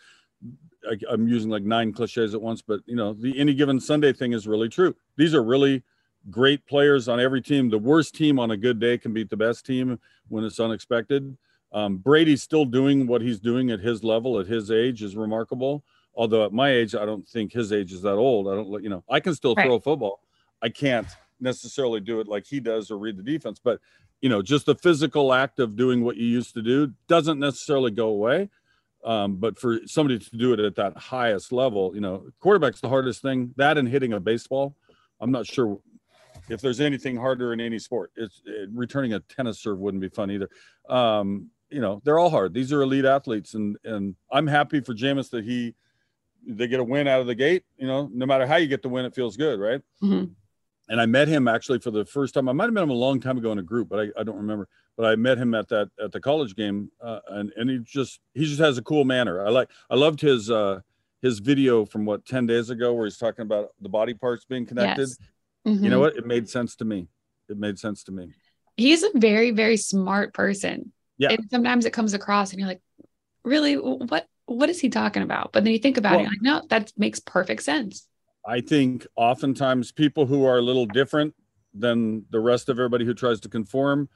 i'm 1.11 1.27
using 1.27 1.51
like 1.51 1.65
nine 1.65 1.93
cliches 1.93 2.35
at 2.35 2.41
once 2.41 2.63
but 2.63 2.81
you 2.87 2.95
know 2.95 3.13
the 3.13 3.37
any 3.39 3.55
given 3.55 3.81
sunday 3.81 4.13
thing 4.13 4.33
is 4.33 4.47
really 4.47 4.69
true. 4.69 4.95
These 5.17 5.35
are 5.35 5.43
really 5.43 5.83
great 6.31 6.67
players 6.67 7.09
on 7.09 7.21
every 7.21 7.41
team. 7.41 7.71
The 7.71 7.79
worst 7.79 8.15
team 8.15 8.39
on 8.39 8.51
a 8.51 8.57
good 8.57 8.81
day 8.81 8.99
can 8.99 9.13
beat 9.13 9.31
the 9.31 9.37
best 9.37 9.65
team 9.65 9.99
when 10.29 10.45
it's 10.45 10.61
unexpected 10.61 11.37
um, 11.77 11.99
Brady's 11.99 12.43
still 12.43 12.65
doing 12.65 13.07
what 13.07 13.21
he's 13.21 13.39
doing 13.39 13.71
at 13.71 13.81
his 13.81 14.03
level, 14.03 14.41
at 14.41 14.47
his 14.47 14.71
age, 14.71 15.03
is 15.03 15.15
remarkable. 15.15 15.85
Although 16.15 16.47
at 16.47 16.53
my 16.55 16.71
age, 16.71 16.95
I 16.95 17.05
don't 17.05 17.29
think 17.29 17.53
his 17.53 17.71
age 17.71 17.93
is 17.93 18.01
that 18.01 18.15
old. 18.15 18.49
I 18.49 18.55
don't, 18.55 18.83
you 18.83 18.89
know, 18.89 19.05
I 19.11 19.21
can 19.21 19.35
still 19.35 19.55
right. 19.55 19.67
throw 19.67 19.75
a 19.75 19.81
football. 19.81 20.21
I 20.63 20.71
can't 20.71 21.07
necessarily 21.39 22.01
do 22.01 22.21
it 22.21 22.29
like 22.29 22.47
he 22.47 22.61
does 22.61 22.91
or 22.91 22.97
read 22.97 23.19
the 23.19 23.23
defense, 23.23 23.61
but 23.63 23.79
you 24.23 24.31
know, 24.31 24.41
just 24.41 24.65
the 24.65 24.75
physical 24.75 25.35
act 25.35 25.61
of 25.61 25.77
doing 25.77 26.03
what 26.03 26.17
you 26.17 26.25
used 26.25 26.55
to 26.55 26.63
do 26.63 26.95
doesn't 27.09 27.39
necessarily 27.39 27.91
go 27.91 28.09
away. 28.09 28.49
Um, 29.05 29.37
but 29.37 29.59
for 29.59 29.81
somebody 29.85 30.19
to 30.19 30.37
do 30.39 30.55
it 30.55 30.61
at 30.61 30.77
that 30.77 30.97
highest 30.97 31.53
level, 31.53 31.95
you 31.95 32.01
know, 32.01 32.25
quarterback's 32.41 32.81
the 32.81 32.89
hardest 32.89 33.21
thing. 33.21 33.53
That 33.57 33.77
and 33.77 33.87
hitting 33.87 34.15
a 34.15 34.21
baseball. 34.21 34.75
I'm 35.21 35.31
not 35.31 35.47
sure 35.47 35.79
if 36.49 36.63
there's 36.63 36.81
anything 36.81 37.17
harder 37.17 37.53
in 37.53 37.61
any 37.61 37.79
sport. 37.79 38.13
It's 38.17 38.41
it, 38.47 38.71
returning 38.73 39.13
a 39.13 39.21
tennis 39.21 39.61
serve 39.61 39.79
wouldn't 39.79 40.01
be 40.01 40.09
fun 40.09 40.31
either. 40.31 40.49
Um, 40.89 41.51
you 41.71 41.81
know 41.81 42.01
they're 42.05 42.19
all 42.19 42.31
hard. 42.31 42.55
These 42.55 42.73
are 42.73 42.83
elite 42.83 43.05
athletes, 43.05 43.55
and 43.55 43.77
and 43.85 44.15
I'm 44.31 44.47
happy 44.47 44.81
for 44.81 44.95
Jameis 44.95 45.31
that 45.31 45.45
he 45.45 45.75
they 46.47 46.69
get 46.69 46.81
a 46.81 46.85
win 46.85 47.09
out 47.09 47.21
of 47.21 47.27
the 47.27 47.35
gate. 47.35 47.65
You 47.77 47.87
know, 47.87 48.09
no 48.13 48.27
matter 48.27 48.47
how 48.47 48.57
you 48.57 48.69
get 48.69 48.83
the 48.83 48.89
win, 48.89 49.05
it 49.05 49.15
feels 49.15 49.37
good, 49.37 49.59
right? 49.59 49.83
Mm-hmm. 50.03 50.33
And 50.89 51.01
I 51.01 51.07
met 51.07 51.27
him 51.27 51.49
actually 51.49 51.81
for 51.81 51.91
the 51.91 52.05
first 52.05 52.35
time. 52.35 52.49
I 52.49 52.53
might 52.53 52.65
have 52.65 52.73
met 52.73 52.85
him 52.85 52.91
a 52.91 52.95
long 52.95 53.21
time 53.21 53.39
ago 53.39 53.51
in 53.51 53.59
a 53.59 53.63
group, 53.63 53.89
but 53.89 53.99
I, 53.99 54.21
I 54.21 54.23
don't 54.23 54.37
remember. 54.37 54.69
But 54.97 55.07
I 55.07 55.17
met 55.17 55.37
him 55.37 55.55
at 55.55 55.69
that 55.69 55.91
at 56.03 56.13
the 56.13 56.21
college 56.21 56.55
game, 56.55 56.91
uh, 57.03 57.19
and 57.29 57.53
and 57.57 57.69
he 57.69 57.79
just 57.85 58.21
he 58.35 58.45
just 58.45 58.61
has 58.61 58.79
a 58.79 58.83
cool 58.83 59.05
manner. 59.05 59.45
I 59.45 59.51
like 59.51 59.69
I 59.91 59.97
loved 59.97 60.21
his 60.21 60.51
uh, 60.51 60.81
his 61.23 61.41
video 61.41 61.85
from 61.85 62.05
what 62.05 62.25
ten 62.25 62.47
days 62.47 62.71
ago 62.71 62.93
where 62.95 63.07
he's 63.07 63.19
talking 63.19 63.43
about 63.43 63.71
the 63.81 63.89
body 63.89 64.15
parts 64.15 64.45
being 64.45 64.65
connected. 64.65 65.09
Yes. 65.09 65.19
Mm-hmm. 65.67 65.85
You 65.85 65.91
know 65.91 66.01
what? 66.01 66.17
It 66.17 66.27
made 66.27 66.49
sense 66.49 66.77
to 66.77 66.85
me. 66.85 67.09
It 67.49 67.59
made 67.59 67.79
sense 67.79 68.05
to 68.05 68.13
me. 68.13 68.33
He's 68.77 69.03
a 69.03 69.11
very 69.15 69.51
very 69.51 69.77
smart 69.77 70.33
person. 70.33 70.93
Yeah. 71.19 71.31
And 71.31 71.49
sometimes 71.51 71.87
it 71.87 71.93
comes 71.93 72.15
across 72.15 72.51
and 72.51 72.61
you're 72.61 72.69
like, 72.69 72.83
really, 73.45 73.75
what 73.75 74.27
what 74.47 74.71
is 74.71 74.81
he 74.81 74.89
talking 74.89 75.23
about? 75.23 75.53
But 75.53 75.65
then 75.65 75.73
you 75.73 75.79
think 75.79 75.97
about 75.97 76.17
well, 76.17 76.27
it, 76.27 76.29
like, 76.29 76.43
no, 76.43 76.63
that 76.69 76.93
makes 76.97 77.21
perfect 77.21 77.63
sense. 77.63 78.07
I 78.47 78.61
think 78.61 79.07
oftentimes 79.17 79.91
people 79.91 80.27
who 80.27 80.45
are 80.45 80.59
a 80.59 80.63
little 80.63 80.87
different 80.87 81.35
than 81.75 82.25
the 82.31 82.41
rest 82.41 82.69
of 82.69 82.79
everybody 82.79 83.05
who 83.05 83.13
tries 83.13 83.41
to 83.41 83.49
conform, 83.49 84.09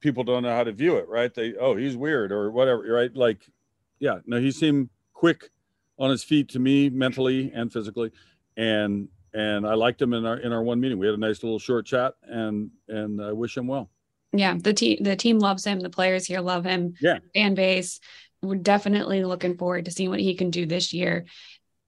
people 0.00 0.24
don't 0.24 0.42
know 0.42 0.54
how 0.54 0.64
to 0.64 0.72
view 0.72 0.96
it, 0.96 1.08
right? 1.08 1.32
They, 1.32 1.54
oh, 1.54 1.76
he's 1.76 1.96
weird 1.96 2.32
or 2.32 2.50
whatever, 2.50 2.82
right? 2.82 3.14
Like, 3.14 3.46
yeah, 4.00 4.18
no, 4.26 4.40
he 4.40 4.50
seemed 4.50 4.90
quick 5.14 5.50
on 5.98 6.10
his 6.10 6.24
feet 6.24 6.48
to 6.50 6.58
me 6.58 6.90
mentally 6.90 7.52
and 7.54 7.72
physically. 7.72 8.10
And 8.56 9.08
and 9.32 9.66
I 9.66 9.74
liked 9.74 10.00
him 10.00 10.14
in 10.14 10.24
our 10.26 10.38
in 10.38 10.52
our 10.52 10.62
one 10.62 10.80
meeting. 10.80 10.98
We 10.98 11.06
had 11.06 11.14
a 11.14 11.18
nice 11.18 11.42
little 11.42 11.58
short 11.58 11.86
chat 11.86 12.14
and 12.22 12.70
and 12.88 13.22
I 13.22 13.32
wish 13.32 13.56
him 13.56 13.66
well 13.66 13.90
yeah 14.38 14.56
the 14.58 14.72
team 14.72 14.98
the 15.02 15.16
team 15.16 15.38
loves 15.38 15.64
him 15.64 15.80
the 15.80 15.90
players 15.90 16.26
here 16.26 16.40
love 16.40 16.64
him. 16.64 16.94
Yeah. 17.00 17.18
Fan 17.34 17.54
base 17.54 18.00
we're 18.42 18.56
definitely 18.56 19.24
looking 19.24 19.56
forward 19.56 19.86
to 19.86 19.90
seeing 19.90 20.10
what 20.10 20.20
he 20.20 20.34
can 20.34 20.50
do 20.50 20.66
this 20.66 20.92
year. 20.92 21.24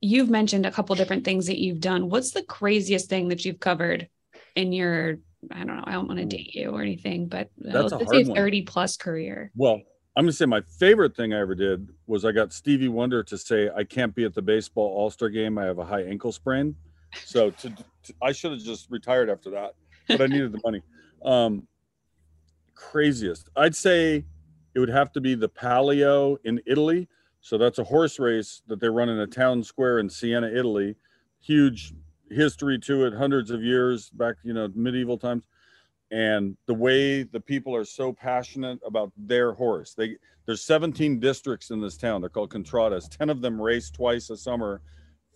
You've 0.01 0.31
mentioned 0.31 0.67
a 0.67 0.71
couple 0.71 0.95
different 0.97 1.25
things 1.25 1.47
that 1.47 1.59
you've 1.59 1.81
done. 1.81 2.09
What's 2.09 2.33
the 2.33 2.43
craziest 2.43 3.09
thing 3.09 3.29
that 3.29 3.45
you've 3.45 3.61
covered 3.61 4.09
in 4.55 4.73
your 4.73 5.19
i 5.53 5.59
don't 5.59 5.77
know 5.77 5.85
i 5.87 5.93
don't 5.93 6.09
want 6.09 6.19
to 6.19 6.25
date 6.25 6.53
you 6.53 6.71
or 6.71 6.83
anything 6.83 7.29
but 7.29 7.49
That's 7.59 7.93
let's 7.93 8.11
say 8.11 8.25
30 8.25 8.63
plus 8.63 8.97
career. 8.97 9.53
Well 9.55 9.81
i'm 10.17 10.25
going 10.25 10.33
to 10.33 10.33
say 10.33 10.47
my 10.47 10.63
favorite 10.81 11.15
thing 11.15 11.33
i 11.33 11.39
ever 11.39 11.55
did 11.55 11.89
was 12.09 12.25
i 12.25 12.33
got 12.33 12.53
stevie 12.53 12.89
wonder 12.89 13.23
to 13.23 13.39
say 13.39 13.71
i 13.77 13.85
can't 13.85 14.13
be 14.17 14.25
at 14.25 14.35
the 14.35 14.43
baseball 14.43 14.89
all-star 14.97 15.29
game 15.29 15.59
i 15.59 15.65
have 15.65 15.79
a 15.79 15.85
high 15.85 16.03
ankle 16.03 16.33
sprain. 16.33 16.75
So 17.25 17.51
to, 17.51 17.71
to 17.71 18.15
i 18.21 18.33
should 18.33 18.51
have 18.51 18.61
just 18.61 18.91
retired 18.91 19.31
after 19.31 19.51
that 19.51 19.75
but 20.09 20.23
I 20.23 20.27
needed 20.27 20.53
the 20.53 20.61
money. 20.65 20.83
Um, 21.25 21.69
craziest, 22.79 23.49
I'd 23.57 23.75
say 23.75 24.25
it 24.75 24.79
would 24.79 24.89
have 24.89 25.13
to 25.13 25.21
be 25.21 25.35
the 25.35 25.49
Palio 25.49 26.39
in 26.45 26.61
Italy. 26.67 27.09
So 27.41 27.59
that's 27.59 27.79
a 27.79 27.85
horse 27.85 28.19
race 28.19 28.63
that 28.69 28.81
they 28.81 28.89
run 28.89 29.09
in 29.09 29.19
a 29.19 29.27
town 29.27 29.63
square 29.65 29.99
in 29.99 30.09
Siena, 30.09 30.49
Italy. 30.49 30.97
Huge 31.41 31.93
history 32.31 32.79
to 32.81 33.07
it, 33.07 33.15
hundreds 33.15 33.51
of 33.51 33.63
years 33.63 34.11
back, 34.11 34.37
you 34.43 34.53
know, 34.53 34.71
medieval 34.75 35.19
times. 35.19 35.45
And 36.11 36.57
the 36.67 36.75
way 36.75 37.23
the 37.23 37.41
people 37.41 37.75
are 37.75 37.85
so 37.85 38.13
passionate 38.13 38.79
about 38.87 39.13
their 39.17 39.53
horse. 39.53 39.95
They 39.95 40.17
there's 40.47 40.63
17 40.63 41.21
districts 41.21 41.71
in 41.71 41.81
this 41.83 41.99
town. 41.99 42.23
They're 42.23 42.31
called 42.31 42.51
contradas. 42.51 43.11
10 43.11 43.29
of 43.29 43.43
them 43.43 43.61
race 43.61 43.91
twice 43.91 44.31
a 44.31 44.37
summer 44.37 44.81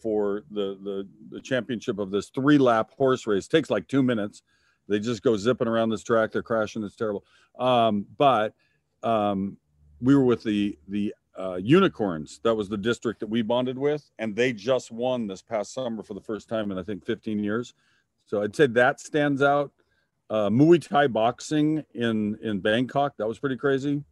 for 0.01 0.45
the 0.51 0.79
the, 0.83 1.09
the 1.31 1.41
championship 1.41 1.99
of 1.99 2.11
this 2.11 2.31
three 2.31 2.59
lap 2.59 2.91
horse 2.97 3.27
race. 3.27 3.47
It 3.47 3.51
takes 3.51 3.71
like 3.71 3.89
two 3.89 4.03
minutes. 4.03 4.43
They 4.89 4.99
just 4.99 5.23
go 5.23 5.37
zipping 5.37 5.69
around 5.69 5.91
this 5.91 6.03
track. 6.03 6.33
They're 6.33 6.43
crashing. 6.43 6.83
It's 6.83 6.97
terrible. 6.97 7.25
Um, 7.59 8.07
but 8.17 8.55
um, 9.03 9.57
we 10.01 10.15
were 10.15 10.25
with 10.25 10.43
the 10.43 10.79
the 10.89 11.15
uh, 11.39 11.57
unicorns. 11.57 12.41
That 12.43 12.55
was 12.55 12.69
the 12.69 12.77
district 12.77 13.21
that 13.21 13.29
we 13.29 13.43
bonded 13.43 13.79
with, 13.79 14.11
and 14.19 14.37
they 14.37 14.53
just 14.53 14.91
won 14.91 15.27
this 15.27 15.43
past 15.43 15.73
summer 15.73 16.03
for 16.03 16.15
the 16.15 16.21
first 16.21 16.49
time 16.49 16.71
in 16.71 16.79
I 16.79 16.83
think 16.83 17.05
15 17.05 17.43
years. 17.43 17.75
So 18.27 18.43
I'd 18.43 18.55
say 18.55 18.67
that 18.69 19.01
stands 19.01 19.43
out. 19.43 19.73
Uh, 20.31 20.49
Muay 20.49 20.87
Thai 20.87 21.07
boxing 21.09 21.85
in 21.95 22.37
in 22.43 22.61
Bangkok 22.61 23.17
that 23.19 23.27
was 23.27 23.39
pretty 23.39 23.57
crazy. 23.57 24.03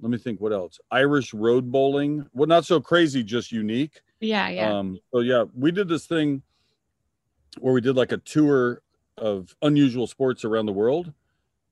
Let 0.00 0.10
me 0.10 0.18
think 0.18 0.40
what 0.40 0.52
else. 0.52 0.80
Irish 0.90 1.32
road 1.32 1.70
bowling. 1.70 2.26
Well, 2.34 2.48
not 2.48 2.66
so 2.66 2.80
crazy, 2.80 3.22
just 3.22 3.52
unique. 3.52 4.02
Yeah, 4.20 4.48
yeah. 4.48 4.78
Um, 4.78 4.98
so 5.12 5.20
yeah, 5.20 5.44
we 5.54 5.70
did 5.70 5.88
this 5.88 6.06
thing 6.06 6.42
where 7.60 7.72
we 7.72 7.80
did 7.80 7.96
like 7.96 8.12
a 8.12 8.16
tour 8.18 8.82
of 9.18 9.54
unusual 9.62 10.06
sports 10.06 10.44
around 10.44 10.66
the 10.66 10.72
world. 10.72 11.12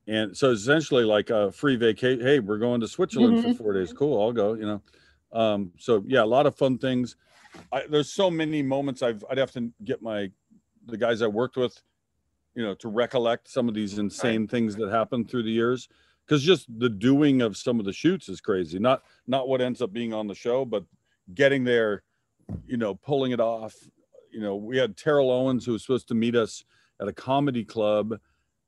And 0.07 0.37
so 0.37 0.51
essentially 0.51 1.05
like 1.05 1.31
a 1.31 1.53
free 1.53 1.77
vacation. 1.77 2.21
Hey, 2.25 2.41
we're 2.41 2.59
going 2.59 2.81
to 2.81 2.89
Switzerland 2.89 3.37
Mhm. 3.39 3.43
for 3.43 3.55
four 3.55 3.73
days. 3.73 3.93
Cool. 3.93 4.21
I'll 4.21 4.33
go, 4.33 4.55
you 4.55 4.67
know? 4.67 4.83
Um, 5.33 5.73
so 5.79 6.03
yeah, 6.07 6.23
a 6.23 6.27
lot 6.27 6.47
of 6.47 6.55
fun 6.57 6.79
things. 6.79 7.17
I, 7.71 7.87
there's 7.87 8.13
so 8.13 8.31
many 8.31 8.63
moments 8.63 9.03
I've, 9.03 9.25
I'd 9.31 9.39
have 9.39 9.53
to 9.53 9.71
get 9.85 10.03
my, 10.03 10.31
the 10.87 10.97
guys 10.97 11.23
I 11.23 11.27
worked 11.27 11.57
with, 11.57 11.81
you 12.55 12.63
know, 12.63 12.75
to 12.75 12.89
recollect 12.89 13.49
some 13.49 13.69
of 13.69 13.75
these 13.75 13.99
insane 13.99 14.47
things 14.49 14.75
that 14.77 14.91
happened 14.91 15.31
through 15.31 15.45
the 15.45 15.51
years. 15.51 15.89
Cause 16.29 16.43
just 16.43 16.67
the 16.79 16.89
doing 16.89 17.43
of 17.43 17.57
some 17.57 17.79
of 17.79 17.85
the 17.85 17.93
shoots 17.93 18.29
is 18.29 18.41
crazy. 18.41 18.79
Not, 18.79 19.03
not 19.27 19.49
what 19.49 19.61
ends 19.61 19.83
up 19.83 19.93
being 19.93 20.13
on 20.13 20.27
the 20.27 20.35
show, 20.35 20.65
but 20.65 20.85
getting 21.35 21.65
there, 21.65 22.03
you 22.67 22.77
know, 22.77 22.95
pulling 22.95 23.33
it 23.33 23.41
off. 23.41 23.75
You 24.31 24.41
know, 24.41 24.57
we 24.57 24.79
had 24.79 24.97
Terrell 24.97 25.31
Owens 25.31 25.65
who 25.67 25.73
was 25.73 25.83
supposed 25.83 26.09
to 26.09 26.15
meet 26.15 26.35
us 26.35 26.65
at 27.03 27.09
a 27.09 27.13
comedy 27.13 27.65
club, 27.65 28.19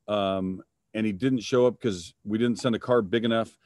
um, 0.08 0.62
and 0.92 1.06
he 1.06 1.12
didn't 1.12 1.40
show 1.40 1.66
up 1.66 1.80
because 1.80 2.12
we 2.24 2.36
didn't 2.36 2.58
send 2.58 2.74
a 2.74 2.78
car 2.78 3.00
big 3.00 3.24
enough 3.24 3.56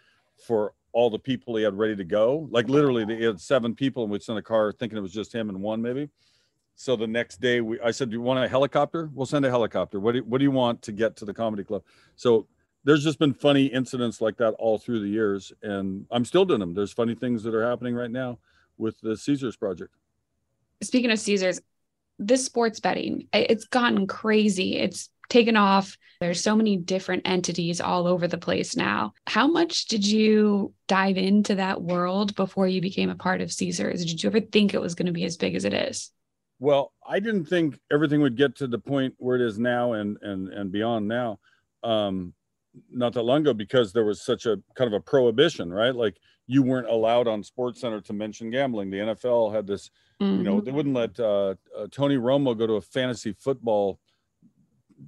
for 0.46 0.75
all 0.92 1.10
the 1.10 1.18
people 1.18 1.56
he 1.56 1.64
had 1.64 1.76
ready 1.76 1.96
to 1.96 2.04
go. 2.04 2.48
Like 2.50 2.68
literally, 2.68 3.04
they 3.04 3.25
had 3.25 3.40
seven 3.40 3.75
people, 3.75 4.04
and 4.04 4.12
we 4.12 4.20
sent 4.20 4.38
a 4.38 4.42
car 4.42 4.70
thinking 4.70 4.98
it 4.98 5.00
was 5.00 5.12
just 5.12 5.34
him 5.34 5.48
and 5.48 5.60
one 5.60 5.80
maybe. 5.82 6.10
So 6.76 6.94
the 6.94 7.06
next 7.06 7.40
day, 7.40 7.60
we 7.60 7.80
I 7.80 7.90
said, 7.90 8.10
"Do 8.10 8.14
you 8.14 8.20
want 8.20 8.44
a 8.44 8.48
helicopter? 8.48 9.10
We'll 9.12 9.26
send 9.26 9.44
a 9.44 9.50
helicopter. 9.50 9.98
What 9.98 10.12
do 10.12 10.18
you, 10.18 10.25
what 10.25 10.38
do 10.38 10.44
you 10.44 10.50
want 10.50 10.82
to 10.82 10.92
get 10.92 11.16
to 11.16 11.25
the 11.25 11.34
comedy 11.34 11.64
club?" 11.64 11.82
So 12.14 12.46
there's 12.84 13.02
just 13.02 13.18
been 13.18 13.34
funny 13.34 13.66
incidents 13.66 14.20
like 14.20 14.37
that 14.37 14.52
all 14.52 14.78
through 14.78 15.00
the 15.00 15.08
years, 15.08 15.52
and 15.62 16.06
I'm 16.10 16.25
still 16.25 16.44
doing 16.44 16.60
them. 16.60 16.75
There's 16.75 16.92
funny 16.92 17.14
things 17.14 17.42
that 17.42 17.54
are 17.54 17.68
happening 17.68 17.94
right 17.94 18.10
now 18.10 18.38
with 18.76 19.00
the 19.00 19.16
Caesars 19.16 19.56
project. 19.56 19.94
Speaking 20.82 21.10
of 21.10 21.18
Caesars, 21.18 21.60
this 22.18 22.44
sports 22.44 22.80
betting, 22.80 23.28
it's 23.32 23.66
gotten 23.66 24.06
crazy. 24.06 24.76
It's 24.76 25.10
taken 25.28 25.56
off. 25.56 25.96
There's 26.20 26.42
so 26.42 26.56
many 26.56 26.76
different 26.76 27.28
entities 27.28 27.80
all 27.80 28.06
over 28.06 28.26
the 28.26 28.38
place 28.38 28.76
now. 28.76 29.12
How 29.26 29.46
much 29.46 29.87
did 29.87 30.06
you 30.06 30.72
dive 30.88 31.16
into 31.16 31.56
that 31.56 31.80
world 31.80 32.34
before 32.34 32.66
you 32.66 32.80
became 32.80 33.10
a 33.10 33.14
part 33.14 33.40
of 33.40 33.52
Caesars? 33.52 34.04
Did 34.04 34.22
you 34.22 34.28
ever 34.28 34.40
think 34.40 34.74
it 34.74 34.81
was 34.81 34.94
going 34.94 35.07
to 35.07 35.12
be 35.12 35.24
as 35.24 35.37
big 35.37 35.54
as 35.54 35.64
it 35.64 35.74
is? 35.74 36.11
Well, 36.59 36.92
I 37.07 37.20
didn't 37.20 37.44
think 37.44 37.78
everything 37.92 38.20
would 38.22 38.37
get 38.37 38.57
to 38.57 38.66
the 38.66 38.78
point 38.81 39.14
where 39.18 39.37
it 39.37 39.42
is 39.42 39.59
now 39.59 39.92
and 39.92 40.18
and 40.22 40.48
and 40.48 40.72
beyond 40.72 41.07
now. 41.07 41.38
Um, 41.85 42.35
not 42.90 43.12
that 43.12 43.22
long 43.22 43.42
ago, 43.42 43.54
because 43.54 43.92
there 43.92 44.04
was 44.04 44.24
such 44.24 44.46
a 44.46 44.59
kind 44.74 44.92
of 44.92 44.98
a 44.98 45.02
prohibition, 45.02 45.72
right? 45.72 45.94
Like 45.94 46.16
you 46.50 46.62
weren't 46.62 46.88
allowed 46.88 47.28
on 47.28 47.42
Sports 47.44 47.80
Center 47.82 48.00
to 48.00 48.12
mention 48.12 48.50
gambling. 48.50 48.90
The 48.90 48.96
NFL 48.98 49.54
had 49.54 49.66
this, 49.66 49.90
you 50.18 50.42
know, 50.42 50.61
they 50.61 50.72
wouldn't 50.72 50.94
let 50.94 51.20
uh, 51.20 51.54
uh, 51.76 51.87
Tony 51.90 52.16
Romo 52.16 52.56
go 52.58 52.66
to 52.66 52.72
a 52.74 52.80
fantasy 52.80 53.32
football 53.32 54.00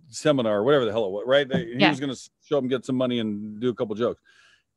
seminar, 0.08 0.58
or 0.58 0.62
whatever 0.64 0.84
the 0.84 0.92
hell 0.92 1.06
it 1.06 1.10
was, 1.10 1.24
right? 1.26 1.48
They- 1.48 1.66
He 1.66 1.78
was 1.88 2.00
going 2.00 2.14
to 2.14 2.30
show 2.44 2.56
them 2.56 2.68
get 2.68 2.84
some 2.84 2.96
money 2.96 3.18
and 3.18 3.60
do 3.60 3.68
a 3.70 3.74
couple 3.74 3.94
jokes, 3.94 4.20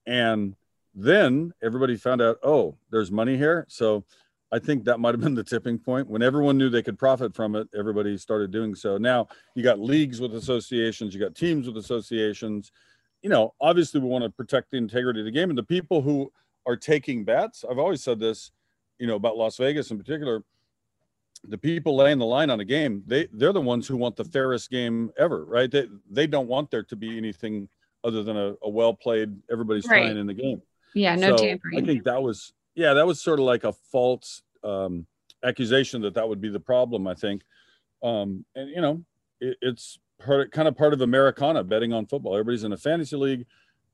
and 0.05 0.55
then 0.95 1.53
everybody 1.61 1.95
found 1.95 2.21
out, 2.21 2.37
oh, 2.43 2.75
there's 2.91 3.11
money 3.11 3.35
here, 3.37 3.65
so 3.67 4.03
I 4.51 4.59
think 4.59 4.85
that 4.85 4.99
might 4.99 5.13
have 5.15 5.21
been 5.21 5.33
the 5.33 5.43
tipping 5.43 5.79
point. 5.79 6.07
When 6.07 6.21
everyone 6.21 6.57
knew 6.59 6.69
they 6.69 6.83
could 6.83 6.99
profit 6.99 7.33
from 7.33 7.55
it, 7.55 7.67
everybody 7.75 8.15
started 8.17 8.51
doing 8.51 8.75
so. 8.75 8.97
Now 8.99 9.27
you 9.55 9.63
got 9.63 9.79
leagues 9.79 10.21
with 10.21 10.35
associations, 10.35 11.13
you 11.15 11.19
got 11.19 11.33
teams 11.35 11.65
with 11.67 11.77
associations. 11.77 12.71
You 13.23 13.29
know, 13.31 13.55
obviously 13.59 13.99
we 13.99 14.07
want 14.07 14.23
to 14.25 14.29
protect 14.29 14.69
the 14.69 14.77
integrity 14.77 15.21
of 15.21 15.25
the 15.25 15.31
game 15.31 15.49
and 15.49 15.57
the 15.57 15.63
people 15.63 16.03
who 16.03 16.31
are 16.65 16.75
taking 16.77 17.23
bets. 17.23 17.63
I've 17.69 17.79
always 17.79 18.01
said 18.03 18.19
this, 18.19 18.51
you 18.99 19.07
know, 19.07 19.15
about 19.15 19.37
Las 19.37 19.57
Vegas 19.57 19.91
in 19.91 19.97
particular. 19.97 20.43
The 21.45 21.57
people 21.57 21.97
laying 21.97 22.19
the 22.19 22.25
line 22.25 22.49
on 22.49 22.61
a 22.61 22.65
game, 22.65 23.03
they 23.05 23.27
they're 23.33 23.51
the 23.51 23.59
ones 23.59 23.85
who 23.85 23.97
want 23.97 24.15
the 24.15 24.23
fairest 24.23 24.69
game 24.69 25.11
ever, 25.17 25.43
right? 25.43 25.69
They 25.69 25.87
they 26.09 26.25
don't 26.25 26.47
want 26.47 26.71
there 26.71 26.83
to 26.83 26.95
be 26.95 27.17
anything 27.17 27.67
other 28.05 28.23
than 28.23 28.37
a, 28.37 28.53
a 28.61 28.69
well 28.69 28.93
played, 28.93 29.35
everybody's 29.51 29.87
Right. 29.87 30.15
in 30.15 30.25
the 30.25 30.33
game. 30.33 30.61
Yeah, 30.93 31.15
no 31.15 31.35
So 31.35 31.43
tampering. 31.43 31.83
I 31.83 31.85
think 31.85 32.03
that 32.05 32.21
was 32.21 32.53
yeah, 32.75 32.93
that 32.93 33.05
was 33.05 33.21
sort 33.21 33.39
of 33.39 33.45
like 33.45 33.65
a 33.65 33.73
false 33.73 34.41
um, 34.63 35.05
accusation 35.43 36.01
that 36.03 36.13
that 36.13 36.27
would 36.27 36.39
be 36.39 36.49
the 36.49 36.59
problem. 36.59 37.07
I 37.07 37.13
think, 37.13 37.43
um, 38.01 38.45
and 38.55 38.69
you 38.69 38.79
know, 38.81 39.03
it, 39.41 39.57
it's 39.61 39.99
part 40.19 40.51
kind 40.51 40.67
of 40.69 40.77
part 40.77 40.93
of 40.93 41.01
Americana 41.01 41.63
betting 41.63 41.91
on 41.91 42.05
football. 42.05 42.33
Everybody's 42.35 42.63
in 42.63 42.71
a 42.71 42.77
fantasy 42.77 43.17
league. 43.17 43.45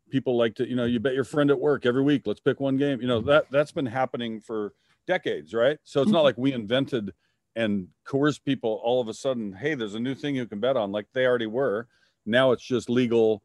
People 0.10 0.38
like 0.38 0.56
to, 0.56 0.68
you 0.68 0.76
know, 0.76 0.86
you 0.86 1.00
bet 1.00 1.14
your 1.14 1.24
friend 1.24 1.50
at 1.52 1.60
work 1.60 1.86
every 1.86 2.04
week. 2.04 2.24
Let's 2.26 2.40
pick 2.40 2.60
one 2.60 2.78
game. 2.78 3.02
You 3.02 3.08
know 3.08 3.22
that 3.22 3.46
that's 3.52 3.72
been 3.72 3.86
happening 3.86 4.42
for 4.42 4.74
decades, 5.08 5.54
right? 5.54 5.78
So 5.84 6.02
it's 6.02 6.12
not 6.12 6.20
mm-hmm. 6.20 6.26
like 6.26 6.38
we 6.38 6.54
invented 6.54 7.14
and 7.56 7.88
coerced 8.06 8.46
people 8.46 8.80
all 8.84 9.02
of 9.02 9.08
a 9.08 9.14
sudden. 9.14 9.54
Hey, 9.54 9.76
there's 9.76 9.96
a 9.96 10.00
new 10.00 10.16
thing 10.16 10.36
you 10.36 10.46
can 10.46 10.60
bet 10.60 10.78
on, 10.78 10.92
like 10.92 11.08
they 11.14 11.26
already 11.26 11.48
were. 11.48 11.88
Now 12.26 12.52
it's 12.52 12.64
just 12.64 12.90
legal, 12.90 13.44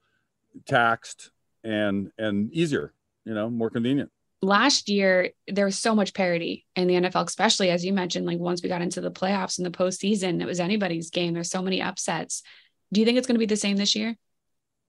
taxed, 0.67 1.31
and 1.63 2.11
and 2.19 2.53
easier. 2.53 2.93
You 3.25 3.35
know, 3.35 3.49
more 3.49 3.71
convenient. 3.71 4.11
last 4.43 4.91
year 4.91 5.31
there 5.49 5.65
was 5.65 5.79
so 5.79 5.95
much 5.95 6.13
parity 6.13 6.67
in 6.77 6.87
the 6.87 6.95
NFL, 6.95 7.27
especially 7.27 7.71
as 7.71 7.85
you 7.85 7.95
mentioned, 7.95 8.27
like 8.27 8.39
once 8.39 8.63
we 8.63 8.69
got 8.69 8.83
into 8.83 9.01
the 9.01 9.11
playoffs 9.11 9.59
and 9.59 9.67
the 9.67 9.71
postseason, 9.71 10.43
it 10.43 10.47
was 10.47 10.61
anybody's 10.61 11.11
game. 11.11 11.33
There's 11.33 11.51
so 11.51 11.63
many 11.63 11.81
upsets. 11.81 12.43
Do 12.93 13.01
you 13.01 13.07
think 13.07 13.17
it's 13.17 13.27
going 13.27 13.37
to 13.37 13.47
be 13.47 13.47
the 13.47 13.57
same 13.57 13.77
this 13.77 13.97
year? 13.97 14.17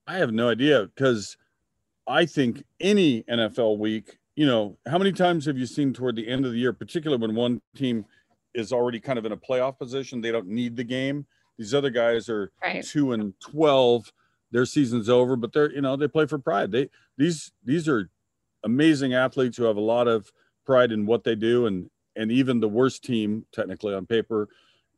I 0.06 0.18
have 0.18 0.32
no 0.32 0.48
idea 0.48 0.84
because 0.84 1.36
I 2.08 2.26
think 2.26 2.64
any 2.80 3.22
NFL 3.24 3.78
week, 3.78 4.18
you 4.36 4.46
know, 4.46 4.76
how 4.86 4.98
many 4.98 5.12
times 5.12 5.46
have 5.46 5.58
you 5.58 5.66
seen 5.66 5.92
toward 5.92 6.16
the 6.16 6.28
end 6.28 6.44
of 6.46 6.52
the 6.52 6.58
year, 6.58 6.72
particularly 6.72 7.20
when 7.20 7.34
one 7.34 7.60
team 7.74 8.04
is 8.54 8.72
already 8.72 9.00
kind 9.00 9.18
of 9.18 9.26
in 9.26 9.32
a 9.32 9.36
playoff 9.36 9.78
position, 9.78 10.20
they 10.20 10.30
don't 10.32 10.46
need 10.48 10.76
the 10.76 10.84
game. 10.84 11.26
These 11.58 11.74
other 11.74 11.90
guys 11.90 12.28
are 12.28 12.52
Right. 12.62 12.84
two 12.84 13.12
and 13.12 13.32
twelve, 13.40 14.12
their 14.50 14.66
season's 14.66 15.08
over, 15.08 15.36
but 15.36 15.52
they're 15.52 15.72
you 15.72 15.80
know 15.80 15.96
they 15.96 16.08
play 16.08 16.26
for 16.26 16.38
pride. 16.38 16.70
They 16.70 16.90
these 17.16 17.52
these 17.64 17.88
are 17.88 18.10
amazing 18.64 19.14
athletes 19.14 19.56
who 19.56 19.64
have 19.64 19.76
a 19.76 19.80
lot 19.80 20.06
of 20.06 20.30
pride 20.64 20.92
in 20.92 21.06
what 21.06 21.24
they 21.24 21.34
do, 21.34 21.66
and 21.66 21.90
and 22.14 22.30
even 22.30 22.60
the 22.60 22.68
worst 22.68 23.04
team, 23.04 23.44
technically 23.52 23.94
on 23.94 24.06
paper, 24.06 24.48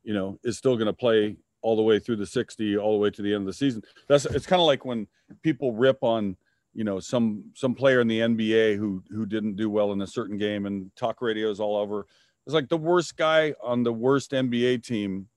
you 0.03 0.13
know, 0.13 0.39
is 0.43 0.57
still 0.57 0.75
going 0.75 0.87
to 0.87 0.93
play 0.93 1.37
all 1.61 1.75
the 1.75 1.81
way 1.81 1.99
through 1.99 2.15
the 2.15 2.25
60 2.25 2.77
all 2.77 2.93
the 2.93 2.99
way 2.99 3.09
to 3.09 3.21
the 3.21 3.33
end 3.33 3.41
of 3.41 3.45
the 3.45 3.51
season 3.51 3.81
that's 4.07 4.23
it's 4.25 4.45
kind 4.45 4.61
of 4.61 4.65
like 4.65 4.85
when 4.85 5.05
people 5.43 5.73
rip 5.73 5.97
on 6.01 6.37
you 6.79 6.85
know 6.85 6.97
some 6.97 7.43
some 7.55 7.75
player 7.75 7.99
in 7.99 8.07
the 8.07 8.19
nba 8.21 8.77
who 8.77 9.03
who 9.09 9.25
didn't 9.25 9.57
do 9.57 9.69
well 9.69 9.91
in 9.91 10.01
a 10.01 10.07
certain 10.07 10.37
game 10.37 10.65
and 10.65 10.89
talk 10.95 11.21
radios 11.21 11.59
all 11.59 11.75
over 11.75 12.05
it's 12.45 12.53
like 12.53 12.69
the 12.69 12.77
worst 12.77 13.17
guy 13.17 13.53
on 13.61 13.83
the 13.83 13.91
worst 13.91 14.31
nba 14.31 14.81
team 14.81 15.27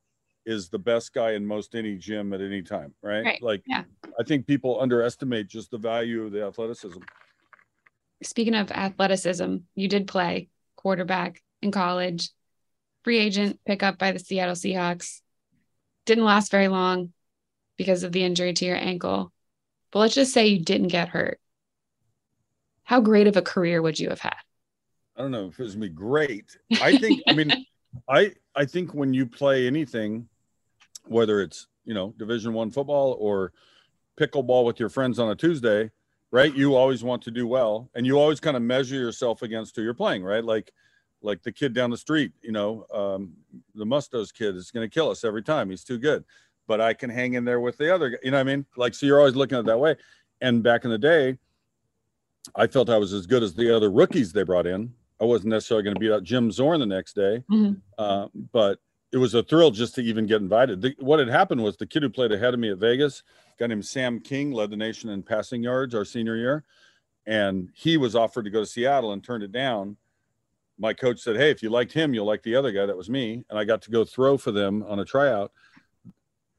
is 0.46 0.68
the 0.68 0.78
best 0.78 1.12
guy 1.12 1.32
in 1.32 1.44
most 1.44 1.74
any 1.74 1.96
gym 1.96 2.32
at 2.32 2.40
any 2.40 2.62
time 2.62 2.94
right, 3.02 3.24
Right, 3.24 3.42
like 3.42 3.62
yeah. 3.66 3.82
i 4.20 4.22
think 4.22 4.46
people 4.46 4.80
underestimate 4.80 5.48
just 5.48 5.72
the 5.72 5.78
value 5.78 6.22
of 6.24 6.30
the 6.30 6.44
athleticism 6.46 7.00
Speaking 8.22 8.54
of 8.54 8.70
athleticism, 8.70 9.56
you 9.74 9.88
did 9.88 10.06
play 10.06 10.48
quarterback 10.76 11.42
in 11.60 11.72
college, 11.72 12.30
free 13.02 13.18
agent, 13.18 13.58
pick 13.66 13.82
up 13.82 13.98
by 13.98 14.12
the 14.12 14.18
Seattle 14.20 14.54
Seahawks. 14.54 15.20
Didn't 16.06 16.24
last 16.24 16.50
very 16.52 16.68
long 16.68 17.12
because 17.76 18.04
of 18.04 18.12
the 18.12 18.22
injury 18.22 18.52
to 18.52 18.64
your 18.64 18.76
ankle. 18.76 19.32
But 19.92 20.00
let's 20.00 20.14
just 20.14 20.32
say 20.32 20.48
you 20.48 20.58
didn't 20.58 20.88
get 20.88 21.08
hurt. 21.08 21.38
How 22.82 23.00
great 23.00 23.28
of 23.28 23.36
a 23.36 23.42
career 23.42 23.80
would 23.80 24.00
you 24.00 24.08
have 24.08 24.20
had? 24.20 24.36
I 25.16 25.22
don't 25.22 25.30
know 25.30 25.46
if 25.46 25.60
it 25.60 25.62
was 25.62 25.74
gonna 25.74 25.88
great. 25.88 26.56
I 26.80 26.98
think 26.98 27.22
I 27.28 27.34
mean 27.34 27.52
I 28.08 28.32
I 28.56 28.64
think 28.64 28.94
when 28.94 29.14
you 29.14 29.26
play 29.26 29.66
anything, 29.66 30.28
whether 31.06 31.40
it's 31.40 31.68
you 31.84 31.94
know, 31.94 32.14
Division 32.18 32.52
One 32.52 32.70
football 32.70 33.16
or 33.18 33.52
pickleball 34.18 34.64
with 34.64 34.78
your 34.78 34.88
friends 34.88 35.18
on 35.18 35.30
a 35.30 35.34
Tuesday, 35.34 35.90
right? 36.30 36.54
You 36.54 36.74
always 36.74 37.02
want 37.02 37.22
to 37.22 37.30
do 37.30 37.46
well, 37.46 37.90
and 37.94 38.06
you 38.06 38.18
always 38.18 38.40
kind 38.40 38.56
of 38.56 38.62
measure 38.62 38.96
yourself 38.96 39.42
against 39.42 39.76
who 39.76 39.82
you're 39.82 39.94
playing, 39.94 40.22
right? 40.22 40.44
Like, 40.44 40.72
like 41.22 41.42
the 41.42 41.52
kid 41.52 41.72
down 41.72 41.90
the 41.90 41.96
street, 41.96 42.32
you 42.42 42.52
know, 42.52 42.86
um, 42.92 43.32
the 43.74 43.86
Mustos 43.86 44.32
kid 44.32 44.56
is 44.56 44.70
going 44.70 44.88
to 44.88 44.92
kill 44.92 45.10
us 45.10 45.24
every 45.24 45.42
time. 45.42 45.70
He's 45.70 45.84
too 45.84 45.98
good, 45.98 46.24
but 46.66 46.80
I 46.80 46.94
can 46.94 47.10
hang 47.10 47.34
in 47.34 47.44
there 47.44 47.60
with 47.60 47.76
the 47.78 47.94
other 47.94 48.10
guy. 48.10 48.18
You 48.22 48.30
know 48.30 48.38
what 48.38 48.48
I 48.48 48.56
mean? 48.56 48.66
Like, 48.76 48.94
so 48.94 49.06
you're 49.06 49.18
always 49.18 49.34
looking 49.36 49.56
at 49.56 49.60
it 49.60 49.66
that 49.66 49.78
way. 49.78 49.96
And 50.40 50.62
back 50.62 50.84
in 50.84 50.90
the 50.90 50.98
day, 50.98 51.38
I 52.56 52.66
felt 52.66 52.90
I 52.90 52.98
was 52.98 53.12
as 53.12 53.26
good 53.26 53.42
as 53.42 53.54
the 53.54 53.74
other 53.74 53.90
rookies 53.90 54.32
they 54.32 54.42
brought 54.42 54.66
in. 54.66 54.92
I 55.20 55.24
wasn't 55.24 55.50
necessarily 55.50 55.84
going 55.84 55.94
to 55.94 56.00
beat 56.00 56.10
out 56.12 56.24
Jim 56.24 56.50
Zorn 56.50 56.80
the 56.80 56.86
next 56.86 57.14
day, 57.14 57.44
Mhm. 57.50 57.80
uh, 57.98 58.26
but 58.52 58.80
it 59.12 59.18
was 59.18 59.34
a 59.34 59.42
thrill 59.42 59.70
just 59.70 59.94
to 59.94 60.00
even 60.02 60.26
get 60.26 60.40
invited. 60.40 60.80
The, 60.82 60.96
what 60.98 61.20
had 61.20 61.28
happened 61.28 61.62
was 61.62 61.76
the 61.76 61.86
kid 61.86 62.02
who 62.02 62.08
played 62.10 62.32
ahead 62.32 62.54
of 62.54 62.60
me 62.60 62.70
at 62.70 62.78
Vegas, 62.78 63.22
a 63.54 63.60
guy 63.60 63.66
named 63.68 63.86
Sam 63.86 64.18
King, 64.18 64.50
led 64.52 64.70
the 64.70 64.76
nation 64.76 65.10
in 65.10 65.22
passing 65.22 65.62
yards 65.62 65.94
our 65.94 66.04
senior 66.04 66.36
year, 66.36 66.64
and 67.26 67.70
he 67.74 67.96
was 67.96 68.16
offered 68.16 68.44
to 68.46 68.50
go 68.50 68.60
to 68.60 68.66
Seattle 68.66 69.12
and 69.12 69.22
turned 69.22 69.44
it 69.44 69.52
down. 69.52 69.96
My 70.78 70.92
coach 70.94 71.20
said, 71.20 71.36
"Hey, 71.36 71.50
if 71.50 71.62
you 71.62 71.70
liked 71.70 71.92
him, 71.92 72.14
you'll 72.14 72.26
like 72.26 72.42
the 72.42 72.56
other 72.56 72.72
guy." 72.72 72.86
That 72.86 72.96
was 72.96 73.10
me, 73.10 73.44
and 73.48 73.58
I 73.58 73.64
got 73.64 73.82
to 73.82 73.90
go 73.92 74.04
throw 74.04 74.36
for 74.36 74.50
them 74.50 74.82
on 74.84 74.98
a 74.98 75.04
tryout. 75.04 75.52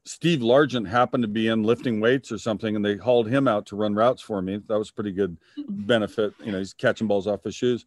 Steve 0.06 0.40
Largent 0.40 0.86
happened 0.86 1.22
to 1.22 1.28
be 1.28 1.48
in 1.48 1.62
lifting 1.62 1.98
weights 1.98 2.30
or 2.30 2.38
something, 2.38 2.76
and 2.76 2.84
they 2.84 2.96
hauled 2.96 3.28
him 3.28 3.48
out 3.48 3.66
to 3.66 3.76
run 3.76 3.94
routes 3.94 4.20
for 4.20 4.42
me. 4.42 4.60
That 4.68 4.78
was 4.78 4.90
pretty 4.90 5.12
good 5.12 5.36
benefit. 5.68 6.34
You 6.44 6.52
know, 6.52 6.58
he's 6.58 6.74
catching 6.74 7.06
balls 7.06 7.26
off 7.26 7.44
his 7.44 7.54
shoes. 7.54 7.86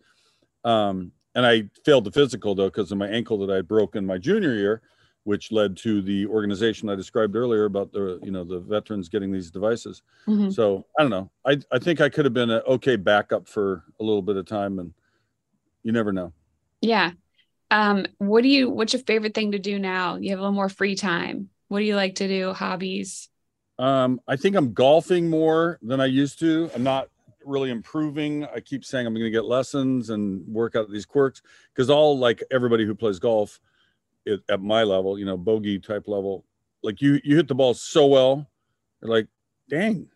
Um, 0.63 1.11
and 1.35 1.45
I 1.45 1.69
failed 1.85 2.05
the 2.05 2.11
physical 2.11 2.55
though 2.55 2.67
because 2.69 2.91
of 2.91 2.97
my 2.97 3.07
ankle 3.07 3.37
that 3.45 3.55
I 3.55 3.61
broke 3.61 3.95
in 3.95 4.05
my 4.05 4.17
junior 4.17 4.55
year, 4.55 4.81
which 5.23 5.51
led 5.51 5.77
to 5.77 6.01
the 6.01 6.25
organization 6.25 6.89
I 6.89 6.95
described 6.95 7.35
earlier 7.35 7.65
about 7.65 7.91
the 7.91 8.19
you 8.23 8.31
know 8.31 8.43
the 8.43 8.59
veterans 8.59 9.07
getting 9.07 9.31
these 9.31 9.51
devices. 9.51 10.01
Mhm. 10.27 10.51
So 10.51 10.85
I 10.97 11.03
don't 11.03 11.11
know. 11.11 11.29
I 11.45 11.59
I 11.71 11.77
think 11.77 12.01
I 12.01 12.09
could 12.09 12.25
have 12.25 12.33
been 12.33 12.49
an 12.49 12.63
okay 12.65 12.95
backup 12.95 13.47
for 13.47 13.83
a 13.99 14.03
little 14.03 14.23
bit 14.23 14.37
of 14.37 14.47
time, 14.47 14.79
and 14.79 14.93
you 15.83 15.91
never 15.91 16.11
know. 16.11 16.33
Yeah. 16.81 17.11
Um, 17.69 18.05
what 18.17 18.43
do 18.43 18.49
you, 18.49 18.69
what's 18.69 18.93
your 18.93 19.01
favorite 19.03 19.33
thing 19.33 19.51
to 19.51 19.59
do 19.59 19.77
now? 19.77 20.15
You 20.15 20.29
have 20.29 20.39
a 20.39 20.41
little 20.41 20.55
more 20.55 20.69
free 20.69 20.95
time. 20.95 21.49
What 21.67 21.79
do 21.79 21.85
you 21.85 21.95
like 21.95 22.15
to 22.15 22.27
do? 22.27 22.53
Hobbies? 22.53 23.29
Um, 23.79 24.19
I 24.27 24.35
think 24.35 24.55
I'm 24.55 24.73
golfing 24.73 25.29
more 25.29 25.77
than 25.81 26.01
I 26.01 26.05
used 26.05 26.39
to. 26.39 26.69
I'm 26.73 26.83
not 26.83 27.09
really 27.45 27.69
improving. 27.69 28.45
I 28.45 28.59
keep 28.59 28.83
saying 28.83 29.05
I'm 29.05 29.13
going 29.13 29.25
to 29.25 29.29
get 29.29 29.45
lessons 29.45 30.09
and 30.09 30.45
work 30.47 30.75
out 30.75 30.89
these 30.91 31.05
quirks 31.05 31.41
because 31.73 31.89
all 31.89 32.17
like 32.17 32.43
everybody 32.51 32.85
who 32.85 32.95
plays 32.95 33.19
golf 33.19 33.59
it, 34.25 34.41
at 34.49 34.61
my 34.61 34.83
level, 34.83 35.19
you 35.19 35.25
know, 35.25 35.37
bogey 35.37 35.79
type 35.79 36.07
level, 36.07 36.43
like 36.83 37.01
you 37.01 37.19
you 37.23 37.35
hit 37.35 37.47
the 37.47 37.55
ball 37.55 37.73
so 37.73 38.07
well, 38.07 38.49
you're 39.01 39.11
like, 39.11 39.27
dang, 39.69 40.07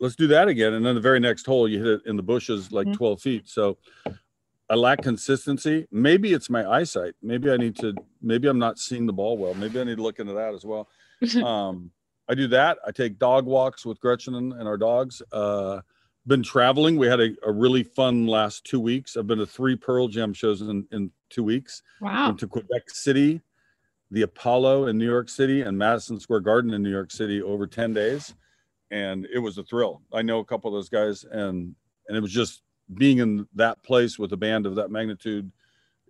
let's 0.00 0.16
do 0.16 0.26
that 0.28 0.48
again. 0.48 0.74
And 0.74 0.84
then 0.84 0.94
the 0.94 1.00
very 1.00 1.20
next 1.20 1.46
hole, 1.46 1.68
you 1.68 1.78
hit 1.78 1.86
it 1.86 2.00
in 2.06 2.16
the 2.16 2.22
bushes 2.22 2.72
like 2.72 2.86
Mhm. 2.88 2.94
12 2.94 3.22
feet. 3.22 3.48
So 3.48 3.78
I 4.70 4.74
lack 4.74 5.02
consistency. 5.02 5.86
Maybe 5.90 6.32
it's 6.32 6.50
my 6.50 6.68
eyesight. 6.68 7.14
Maybe 7.22 7.50
I 7.50 7.56
need 7.56 7.76
to. 7.76 7.94
Maybe 8.20 8.48
I'm 8.48 8.58
not 8.58 8.78
seeing 8.78 9.06
the 9.06 9.12
ball 9.12 9.38
well. 9.38 9.54
Maybe 9.54 9.80
I 9.80 9.84
need 9.84 9.96
to 9.96 10.02
look 10.02 10.18
into 10.18 10.34
that 10.34 10.54
as 10.54 10.64
well 10.64 10.88
um, 11.44 11.90
I 12.28 12.34
do 12.34 12.46
that. 12.48 12.78
I 12.86 12.90
take 12.90 13.18
dog 13.18 13.46
walks 13.46 13.86
with 13.86 14.00
Gretchen 14.00 14.34
and, 14.34 14.52
and 14.52 14.68
our 14.68 14.76
dogs. 14.76 15.22
Uh, 15.32 15.80
been 16.26 16.42
traveling. 16.42 16.96
We 16.96 17.06
had 17.06 17.20
a, 17.20 17.30
a 17.44 17.50
really 17.50 17.82
fun 17.82 18.26
last 18.26 18.64
two 18.64 18.80
weeks. 18.80 19.16
I've 19.16 19.26
been 19.26 19.38
to 19.38 19.46
three 19.46 19.76
Pearl 19.76 20.08
Jam 20.08 20.34
shows 20.34 20.60
in, 20.60 20.86
in 20.92 21.10
two 21.30 21.42
weeks. 21.42 21.82
Wow. 22.00 22.26
Went 22.26 22.40
to 22.40 22.46
Quebec 22.46 22.90
City, 22.90 23.40
the 24.10 24.22
Apollo 24.22 24.88
in 24.88 24.98
New 24.98 25.06
York 25.08 25.30
City, 25.30 25.62
and 25.62 25.76
Madison 25.76 26.20
Square 26.20 26.40
Garden 26.40 26.74
in 26.74 26.82
New 26.82 26.90
York 26.90 27.10
City 27.10 27.40
over 27.40 27.66
10 27.66 27.94
days. 27.94 28.34
And 28.90 29.26
it 29.32 29.38
was 29.38 29.56
a 29.56 29.62
thrill. 29.62 30.02
I 30.12 30.20
know 30.22 30.38
a 30.38 30.44
couple 30.44 30.68
of 30.68 30.74
those 30.74 30.88
guys, 30.88 31.24
and 31.24 31.74
and 32.08 32.16
it 32.16 32.20
was 32.20 32.32
just 32.32 32.62
being 32.92 33.18
in 33.18 33.46
that 33.54 33.82
place 33.82 34.18
with 34.18 34.32
a 34.32 34.36
band 34.36 34.66
of 34.66 34.76
that 34.76 34.90
magnitude. 34.90 35.50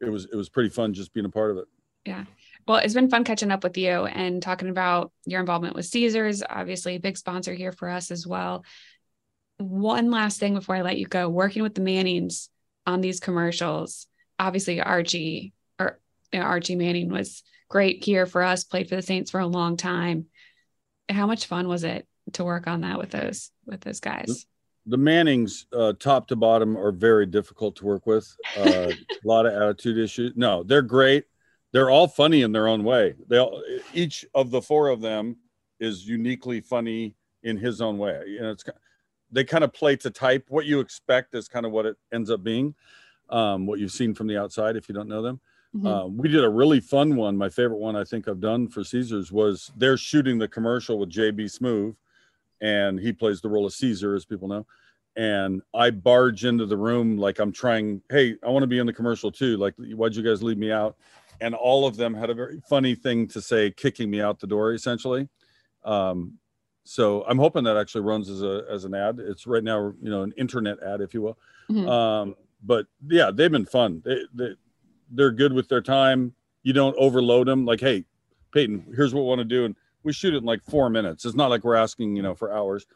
It 0.01 0.09
was 0.09 0.27
it 0.27 0.37
was 0.37 0.49
pretty 0.49 0.69
fun 0.69 0.95
just 0.95 1.12
being 1.12 1.27
a 1.27 1.31
part 1.31 1.51
of 1.51 1.59
it. 1.59 1.67
Yeah. 2.05 2.25
Well, 2.67 2.79
it's 2.79 2.95
been 2.95 3.11
fun 3.11 3.25
catching 3.25 3.51
up 3.51 3.64
with 3.64 3.77
you 3.77 3.91
and 3.91 4.43
talking 4.43 4.69
about 4.69 5.12
your 5.27 5.41
involvement 5.41 5.75
with 5.75 5.87
Caesars, 5.87 6.43
obviously 6.49 6.97
a 6.97 7.01
big 7.01 7.17
sponsor 7.17 7.53
here 7.53 7.73
for 7.73 7.88
us 7.88 8.11
as 8.11 8.27
well. 8.27 8.64
One 9.59 10.11
last 10.11 10.38
thing 10.38 10.55
before 10.55 10.77
I 10.77 10.83
let 10.83 10.99
you 10.99 11.07
go, 11.07 11.29
working 11.29 11.62
with 11.62 11.75
the 11.75 11.81
Mannings 11.81 12.49
on 12.87 13.01
these 13.01 13.21
commercials, 13.21 14.07
obviously 14.38 14.81
Archie 14.81 15.53
or 15.79 15.99
you 16.33 16.38
know, 16.38 16.47
Archie 16.47 16.77
Manning 16.77 17.11
was 17.11 17.43
great 17.69 18.05
here 18.05 18.27
for 18.27 18.43
us, 18.43 18.64
played 18.64 18.88
for 18.88 18.97
the 18.97 19.03
Saints 19.03 19.31
for 19.31 19.41
a 19.41 19.47
long 19.47 19.77
time. 19.77 20.27
How 21.09 21.27
much 21.27 21.47
fun 21.47 21.69
was 21.69 21.85
it 21.85 22.07
to 22.35 22.45
work 22.45 22.67
on 22.67 22.83
that 22.83 22.99
with 22.99 23.11
those 23.11 23.51
with 23.67 23.81
those 23.81 24.01
guys? 24.01 24.47
The 24.88 24.96
Mannings, 24.96 25.66
uh, 25.72 25.92
top 25.98 26.29
to 26.29 26.37
bottom, 26.37 26.77
are 26.77 26.92
very 26.92 27.27
difficult 27.27 27.77
to 27.77 27.85
work 27.85 28.07
with. 28.07 28.35
Uh, 28.57 28.90
a 28.92 28.94
lot 29.24 29.46
of 29.46 29.53
attitude 29.53 29.98
issues. 29.98 30.33
No, 30.35 30.62
they're 30.62 30.83
great. 30.83 31.24
They're 31.72 31.90
all 31.90 32.09
funny 32.09 32.42
in 32.42 32.53
their 32.53 32.66
own 32.66 32.83
way. 32.83 33.14
They 33.29 33.37
all, 33.37 33.62
each 33.92 34.24
of 34.35 34.51
the 34.51 34.62
four 34.62 34.88
of 34.88 35.01
them 35.01 35.37
is 35.79 36.09
uniquely 36.09 36.61
funny 36.61 37.14
in 37.42 37.59
his 37.59 37.81
own 37.81 37.98
way. 37.98 38.22
You 38.27 38.40
know, 38.40 38.51
it's 38.51 38.64
they 39.31 39.44
kind 39.44 39.62
of 39.62 39.74
play 39.74 39.96
to 39.96 40.11
type. 40.11 40.46
What 40.48 40.64
you 40.64 40.81
expect 40.81 41.35
is 41.35 41.48
kind 41.48 41.66
of 41.66 41.72
what 41.72 41.85
it 41.85 41.96
ends 42.12 42.31
up 42.31 42.42
being. 42.42 42.74
Um, 43.29 43.66
what 43.66 43.79
you've 43.79 43.92
seen 43.92 44.14
from 44.14 44.27
the 44.27 44.38
outside, 44.38 44.77
if 44.77 44.88
you 44.88 44.94
don't 44.94 45.09
know 45.09 45.20
them. 45.20 45.40
Mhm. 45.77 45.87
Uh, 45.87 46.07
we 46.07 46.29
did 46.29 46.44
a 46.44 46.48
really 46.48 46.81
fun 46.81 47.14
one. 47.14 47.37
My 47.37 47.51
favorite 47.51 47.77
one 47.79 47.94
I 47.94 48.05
think 48.05 48.27
I've 48.27 48.40
done 48.40 48.68
for 48.68 48.83
Caesars 48.83 49.31
was 49.31 49.70
they're 49.77 49.98
shooting 49.98 50.38
the 50.38 50.48
commercial 50.48 50.98
with 50.98 51.11
JB 51.11 51.44
Smoove, 51.44 51.94
and 52.61 52.99
he 52.99 53.12
plays 53.12 53.40
the 53.40 53.49
role 53.49 53.66
of 53.66 53.73
Caesar, 53.73 54.14
as 54.14 54.25
people 54.25 54.49
know. 54.49 54.66
And 55.16 55.62
I 55.75 55.90
barge 55.90 56.44
into 56.44 56.64
the 56.66 56.77
room 56.77 57.16
like 57.18 57.38
I'm 57.40 57.53
trying, 57.53 58.03
hey, 58.11 58.37
I 58.44 58.51
want 58.51 58.62
to 58.62 58.68
be 58.68 58.79
in 58.79 58.87
the 58.87 58.92
commercial 58.92 59.33
too. 59.33 59.57
Like, 59.57 59.75
why'd 59.77 60.14
you 60.14 60.23
guys 60.23 60.42
leave 60.42 60.59
me 60.59 60.71
out? 60.71 60.97
And 61.40 61.55
all 61.55 61.87
of 61.87 61.97
them 61.97 62.14
had 62.14 62.31
a 62.31 62.35
very 62.35 62.61
funny 62.68 62.94
thing 62.94 63.27
to 63.29 63.40
say, 63.40 63.71
kicking 63.71 64.11
me 64.11 64.21
out 64.21 64.38
the 64.38 64.47
door, 64.47 64.73
essentially. 64.73 65.29
Um, 65.85 66.38
so 66.85 67.25
I'm 67.29 67.38
hoping 67.38 67.64
that 67.64 67.77
actually 67.77 68.01
runs 68.03 68.31
as 68.31 68.42
a 68.42 68.64
as 68.71 68.85
an 68.85 68.94
ad. 68.94 69.18
It's 69.18 69.47
right 69.47 69.62
now, 69.62 69.92
you 70.01 70.11
know, 70.11 70.23
an 70.23 70.33
internet 70.37 70.83
ad, 70.83 71.01
if 71.01 71.12
you 71.14 71.23
will. 71.23 71.38
Mhm. 71.71 71.88
Um, 71.88 72.35
but 72.64 72.87
yeah, 73.09 73.31
they've 73.31 73.51
been 73.51 73.66
fun. 73.66 74.03
They, 74.05 74.23
they 74.35 74.55
they're 75.11 75.33
good 75.33 75.53
with 75.53 75.68
their 75.68 75.83
time. 75.83 76.35
You 76.62 76.73
don't 76.73 76.97
overload 76.97 77.47
them. 77.47 77.64
Like, 77.64 77.81
hey, 77.81 78.05
Peyton, 78.53 78.92
here's 78.97 79.14
what 79.14 79.23
we 79.23 79.29
want 79.29 79.40
to 79.40 79.44
do, 79.44 79.64
and 79.64 79.77
we 80.03 80.13
shoot 80.13 80.35
it 80.35 80.39
in 80.39 80.45
like 80.45 80.63
four 80.65 80.91
minutes. 80.91 81.25
It's 81.25 81.37
not 81.37 81.51
like 81.51 81.65
we're 81.65 81.75
asking, 81.75 82.17
you 82.17 82.23
know, 82.23 82.35
for 82.35 82.53
hours. 82.53 82.87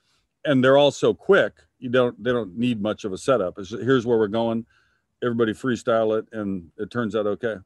And 0.45 0.62
they're 0.62 0.79
all 0.79 0.91
so 0.91 1.15
quick. 1.15 1.55
You 1.79 1.91
don't 1.91 2.23
they 2.23 2.33
don't 2.33 2.57
need 2.57 2.81
much 2.81 3.05
of 3.05 3.12
a 3.12 3.19
setup. 3.19 3.59
It's 3.59 3.71
here's 3.71 4.07
where 4.07 4.19
we're 4.19 4.29
going. 4.29 4.67
Everybody 5.23 5.53
freestyle 5.53 6.19
it, 6.19 6.27
and 6.33 6.71
it 6.79 6.91
turns 6.91 7.15
out 7.15 7.27
okay. 7.27 7.57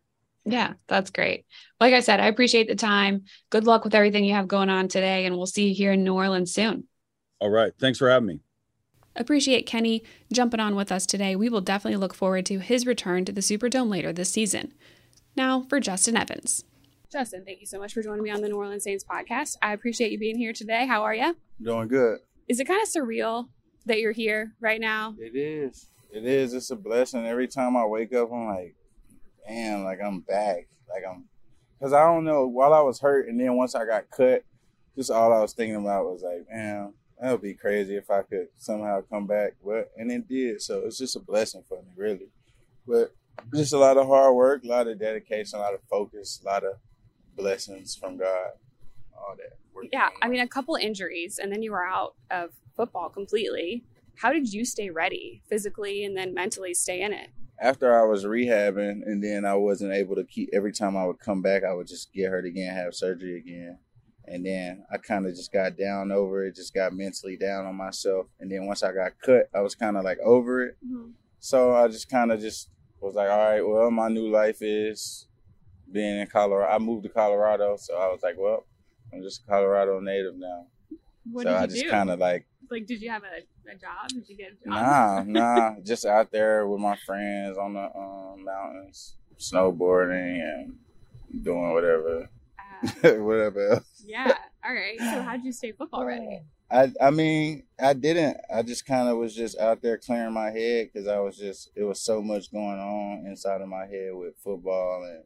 Yeah, 0.45 0.75
that's 0.87 1.11
great. 1.11 1.45
Like 1.81 1.95
I 1.95 2.01
said, 2.01 2.21
I 2.21 2.27
appreciate 2.27 2.69
the 2.69 2.77
time. 2.77 3.25
Good 3.51 3.65
luck 3.65 3.83
with 3.85 3.95
everything 3.95 4.25
you 4.25 4.35
have 4.35 4.47
going 4.47 4.71
on 4.71 4.89
today, 4.89 5.27
and 5.27 5.37
we'll 5.37 5.47
see 5.47 5.69
you 5.69 5.75
here 5.75 5.93
in 5.93 6.05
New 6.05 6.15
Orleans 6.15 6.53
soon. 6.53 6.87
All 7.41 7.51
right. 7.51 7.73
Thanks 7.79 7.99
for 7.99 8.09
having 8.09 8.27
me. 8.27 8.41
Appreciate 9.17 9.67
Kenny 9.67 10.03
jumping 10.33 10.61
on 10.61 10.77
with 10.77 10.93
us 10.93 11.07
today. 11.07 11.35
We 11.35 11.49
will 11.49 11.63
definitely 11.63 11.97
look 11.97 12.15
forward 12.15 12.47
to 12.47 12.59
his 12.59 12.87
return 12.87 13.25
to 13.25 13.33
the 13.33 13.41
Superdome 13.41 13.91
later 13.91 14.13
this 14.13 14.31
season. 14.31 14.73
Now 15.35 15.63
for 15.69 15.81
Justin 15.81 16.17
Evans. 16.17 16.65
Justin, 17.17 17.47
thank 17.47 17.61
you 17.61 17.67
so 17.67 17.79
much 17.79 17.95
for 17.95 18.03
joining 18.03 18.23
me 18.23 18.29
on 18.29 18.43
the 18.43 18.49
New 18.51 18.59
Orleans 18.59 18.85
Saints 18.85 19.03
podcast. 19.03 19.57
I 19.63 19.73
appreciate 19.73 20.13
you 20.13 20.19
being 20.19 20.37
here 20.37 20.53
today. 20.53 20.87
How 20.87 21.03
are 21.03 21.15
you? 21.15 21.35
Doing 21.63 21.89
good. 21.89 22.19
Is 22.47 22.61
it 22.61 22.67
kind 22.67 22.83
of 22.83 22.89
surreal 22.91 23.49
that 23.87 24.01
you're 24.01 24.13
here 24.13 24.53
right 24.61 24.79
now? 24.79 25.15
It 25.19 25.35
is. 25.35 25.87
It 26.13 26.27
is. 26.27 26.53
It's 26.53 26.71
a 26.71 26.77
blessing. 26.77 27.27
Every 27.27 27.49
time 27.49 27.75
I 27.75 27.87
wake 27.87 28.13
up, 28.13 28.31
I'm 28.31 28.49
like, 28.49 28.75
damn, 29.49 29.83
like 29.83 29.99
I'm 30.05 30.21
back. 30.21 30.69
Like 30.91 31.05
I'm, 31.11 31.25
because 31.79 31.95
I 31.95 32.05
don't 32.05 32.27
know, 32.27 32.47
while 32.47 32.75
I 32.75 32.81
was 32.81 33.01
hurt 33.01 33.29
and 33.29 33.41
then 33.41 33.57
once 33.57 33.75
I 33.75 33.87
got 33.87 34.11
cut, 34.11 34.45
just 34.95 35.11
all 35.11 35.33
I 35.33 35.41
was 35.41 35.55
thinking 35.55 35.77
about 35.77 36.05
was 36.05 36.23
like, 36.23 36.47
man, 36.53 36.93
that 37.19 37.33
would 37.33 37.41
be 37.41 37.55
crazy 37.55 37.97
if 37.97 38.11
I 38.11 38.25
could 38.25 38.49
somehow 38.59 39.01
come 39.01 39.27
back. 39.27 39.55
But, 39.65 39.91
and 39.97 40.13
it 40.13 40.29
did. 40.29 40.61
So 40.61 40.81
it's 40.81 40.99
just 40.99 41.17
a 41.17 41.21
blessing 41.21 41.65
for 41.67 41.79
me, 41.81 41.89
really. 41.97 42.29
But 42.87 43.15
just 43.55 43.73
a 43.73 43.79
lot 43.79 43.97
of 43.97 44.07
hard 44.07 44.35
work, 44.35 44.65
a 44.65 44.69
lot 44.69 44.87
of 44.87 45.01
dedication, 45.01 45.59
a 45.59 45.63
lot 45.63 45.73
of 45.73 45.81
focus, 45.89 46.43
a 46.45 46.47
lot 46.47 46.63
of 46.63 46.75
blessings 47.37 47.95
from 47.95 48.17
God, 48.17 48.53
all 49.17 49.37
that. 49.37 49.89
Yeah, 49.93 50.09
I 50.23 50.29
mean, 50.29 50.41
a 50.41 50.49
couple 50.49 50.75
injuries, 50.77 51.39
and 51.39 51.53
then 51.53 51.63
you 51.63 51.73
were 51.73 51.87
out 51.87 52.15
of 52.31 52.51
football 52.77 53.09
completely. 53.11 53.85
How 54.17 54.33
did 54.33 54.53
you 54.53 54.65
stay 54.65 54.89
ready 54.89 55.43
physically 55.49 56.05
and 56.05 56.17
then 56.17 56.33
mentally 56.33 56.73
stay 56.73 57.03
in 57.03 57.13
it? 57.13 57.29
after 57.61 57.99
I 57.99 58.07
was 58.07 58.25
rehabbing 58.25 59.03
and 59.07 59.23
then 59.23 59.45
I 59.45 59.55
wasn't 59.55 59.95
able 59.95 60.15
to 60.17 60.25
keep 60.25 60.51
every 60.53 60.73
time 60.73 60.97
I 60.97 61.07
would 61.07 61.19
come 61.19 61.43
back 61.43 61.65
I 61.65 61.73
would 61.73 61.87
just 61.87 62.13
get 62.13 62.31
hurt 62.31 62.45
again, 62.45 62.75
have 62.75 62.95
surgery 62.95 63.39
again. 63.39 63.79
And 64.27 64.45
then 64.45 64.85
I 64.93 64.99
kind 64.99 65.27
of 65.27 65.35
just 65.35 65.53
got 65.53 65.79
down 65.79 66.11
over 66.11 66.45
it, 66.45 66.57
just 66.57 66.75
got 66.75 66.93
mentally 66.93 67.37
down 67.37 67.65
on 67.65 67.77
myself. 67.77 68.27
And 68.41 68.51
then 68.51 68.67
once 68.67 68.83
I 68.83 68.93
got 68.93 69.13
cut, 69.23 69.49
I 69.55 69.61
was 69.61 69.77
kind 69.77 69.97
of 69.97 70.05
like 70.05 70.19
over 70.19 70.67
it. 70.67 70.77
Mm-hmm. 70.85 71.11
So 71.39 71.75
I 71.75 71.87
just 71.87 72.11
kind 72.11 72.33
of 72.33 72.41
just 72.41 72.69
was 73.01 73.15
like, 73.15 73.31
all 73.31 73.39
right, 73.39 73.67
well, 73.67 73.91
my 73.91 74.09
new 74.09 74.29
life 74.29 74.59
is 74.61 75.29
being 75.91 76.21
in 76.21 76.27
Colorado. 76.27 76.73
I 76.73 76.79
moved 76.79 77.05
to 77.05 77.09
Colorado, 77.09 77.77
so 77.79 77.97
I 77.97 78.07
was 78.09 78.21
like, 78.23 78.37
well, 78.39 78.65
I'm 79.13 79.23
just 79.23 79.43
a 79.43 79.47
Colorado 79.47 80.01
native 80.01 80.37
now. 80.37 80.67
What 81.31 81.45
so 81.45 81.55
I 81.57 81.67
just 81.67 81.89
kind 81.89 82.11
of 82.11 82.19
like, 82.21 82.47
like, 82.71 82.87
did 82.87 83.01
you 83.03 83.11
have 83.11 83.23
a, 83.25 83.71
a 83.71 83.75
job? 83.77 84.09
Did 84.09 84.29
you 84.29 84.37
get 84.37 84.53
a 84.53 84.65
job? 84.65 84.75
nah, 84.75 85.23
nah, 85.27 85.75
just 85.85 86.05
out 86.07 86.31
there 86.31 86.67
with 86.69 86.81
my 86.81 86.97
friends 87.07 87.57
on 87.59 87.75
the 87.75 87.85
um, 87.97 88.45
mountains, 88.45 89.17
snowboarding 89.39 90.41
and 90.41 90.75
doing 91.43 91.73
whatever, 91.73 92.29
Uh, 93.03 93.11
whatever 93.23 93.73
else. 93.73 94.03
yeah. 94.05 94.33
All 94.65 94.75
right. 94.75 94.99
So 94.99 95.23
how'd 95.23 95.45
you 95.45 95.53
stay 95.53 95.73
football 95.73 96.05
ready? 96.05 96.43
I 96.71 96.93
I 97.01 97.11
mean 97.11 97.63
I 97.81 97.93
didn't. 97.93 98.37
I 98.53 98.63
just 98.63 98.85
kind 98.87 99.09
of 99.09 99.19
was 99.19 99.35
just 99.35 99.57
out 99.59 99.83
there 99.83 99.99
clearing 99.99 100.33
my 100.35 100.51
head 100.51 100.91
because 100.93 101.07
I 101.07 101.21
was 101.21 101.37
just 101.37 101.71
it 101.77 101.85
was 101.85 102.01
so 102.01 102.21
much 102.21 102.51
going 102.53 102.81
on 102.81 103.25
inside 103.27 103.61
of 103.61 103.69
my 103.69 103.87
head 103.87 104.11
with 104.13 104.35
football 104.43 105.05
and 105.05 105.23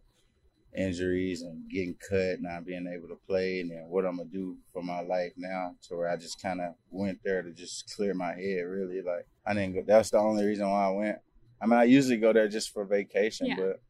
injuries 0.77 1.43
and 1.43 1.69
getting 1.69 1.97
cut, 2.09 2.41
not 2.41 2.65
being 2.65 2.87
able 2.87 3.09
to 3.09 3.19
play, 3.27 3.61
and 3.61 3.71
then 3.71 3.87
what 3.89 4.05
I'm 4.05 4.17
gonna 4.19 4.29
do 4.29 4.57
for 4.73 4.83
my 4.83 5.01
life 5.01 5.33
now. 5.37 5.75
To 5.89 5.97
where 5.97 6.09
I 6.09 6.17
just 6.17 6.41
kind 6.41 6.61
of 6.61 6.75
went 6.91 7.19
there 7.25 7.43
to 7.43 7.53
just 7.53 7.95
clear 7.95 8.15
my 8.15 8.33
head. 8.35 8.63
Really, 8.67 9.03
like 9.03 9.27
I 9.47 9.55
didn't 9.55 9.75
go. 9.75 9.83
That's 9.87 10.11
the 10.11 10.19
only 10.19 10.45
reason 10.47 10.69
why 10.69 10.87
I 10.87 10.91
went. 10.91 11.19
I 11.61 11.67
mean, 11.67 11.79
I 11.79 11.85
usually 11.85 12.17
go 12.17 12.33
there 12.33 12.49
just 12.49 12.73
for 12.73 12.85
vacation, 12.85 13.49
Yeah. 13.49 13.57
but 13.57 13.81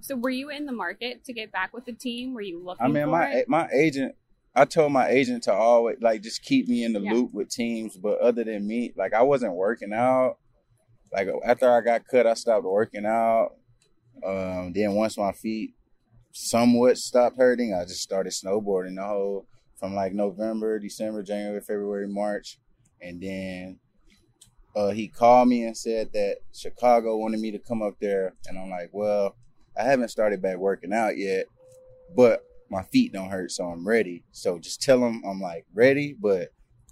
So 0.00 0.16
were 0.16 0.30
you 0.30 0.50
in 0.50 0.64
the 0.66 0.72
market 0.72 1.24
to 1.24 1.32
get 1.32 1.50
back 1.52 1.72
with 1.74 1.84
the 1.84 1.92
team? 1.92 2.32
Were 2.34 2.40
you 2.42 2.62
looking 2.62 2.84
I 2.84 2.88
mean, 2.88 3.08
my 3.10 3.26
it? 3.28 3.48
my 3.48 3.68
agent. 3.72 4.14
I 4.54 4.64
told 4.64 4.92
my 4.92 5.08
agent 5.08 5.44
to 5.44 5.52
always 5.52 5.98
like 6.00 6.22
just 6.22 6.42
keep 6.42 6.68
me 6.68 6.82
in 6.84 6.92
the 6.92 7.00
Yeah. 7.00 7.12
loop 7.12 7.32
with 7.32 7.48
teams, 7.48 7.96
but 7.96 8.18
other 8.20 8.44
than 8.44 8.66
me, 8.66 8.92
like 8.96 9.12
I 9.14 9.22
wasn't 9.22 9.54
working 9.54 9.92
out. 9.92 10.38
Like 11.12 11.28
after 11.44 11.70
I 11.72 11.80
got 11.80 12.06
cut, 12.06 12.26
I 12.26 12.34
stopped 12.34 12.64
working 12.64 13.06
out. 13.06 13.56
Um, 14.24 14.72
then 14.72 14.94
once 14.94 15.16
my 15.16 15.32
feet 15.32 15.74
somewhat 16.32 16.98
stopped 16.98 17.38
hurting, 17.38 17.74
I 17.74 17.84
just 17.84 18.02
started 18.02 18.32
snowboarding 18.32 18.96
the 18.96 19.04
whole 19.04 19.46
from 19.78 19.94
like 19.94 20.12
November, 20.12 20.78
December, 20.78 21.22
January, 21.22 21.60
February, 21.60 22.08
March, 22.08 22.58
and 23.00 23.20
then 23.20 23.78
uh, 24.74 24.90
he 24.90 25.08
called 25.08 25.48
me 25.48 25.64
and 25.64 25.76
said 25.76 26.12
that 26.12 26.38
Chicago 26.52 27.16
wanted 27.16 27.40
me 27.40 27.50
to 27.50 27.58
come 27.58 27.82
up 27.82 27.94
there, 28.00 28.34
and 28.46 28.58
I'm 28.58 28.70
like, 28.70 28.90
well, 28.92 29.36
I 29.78 29.84
haven't 29.84 30.08
started 30.08 30.42
back 30.42 30.56
working 30.56 30.92
out 30.92 31.16
yet, 31.16 31.46
but 32.14 32.44
my 32.70 32.82
feet 32.82 33.12
don't 33.12 33.30
hurt, 33.30 33.52
so 33.52 33.64
I'm 33.64 33.86
ready. 33.86 34.24
So 34.32 34.58
just 34.58 34.82
tell 34.82 35.00
them 35.00 35.22
I'm 35.26 35.40
like 35.40 35.66
ready, 35.74 36.14
but 36.18 36.48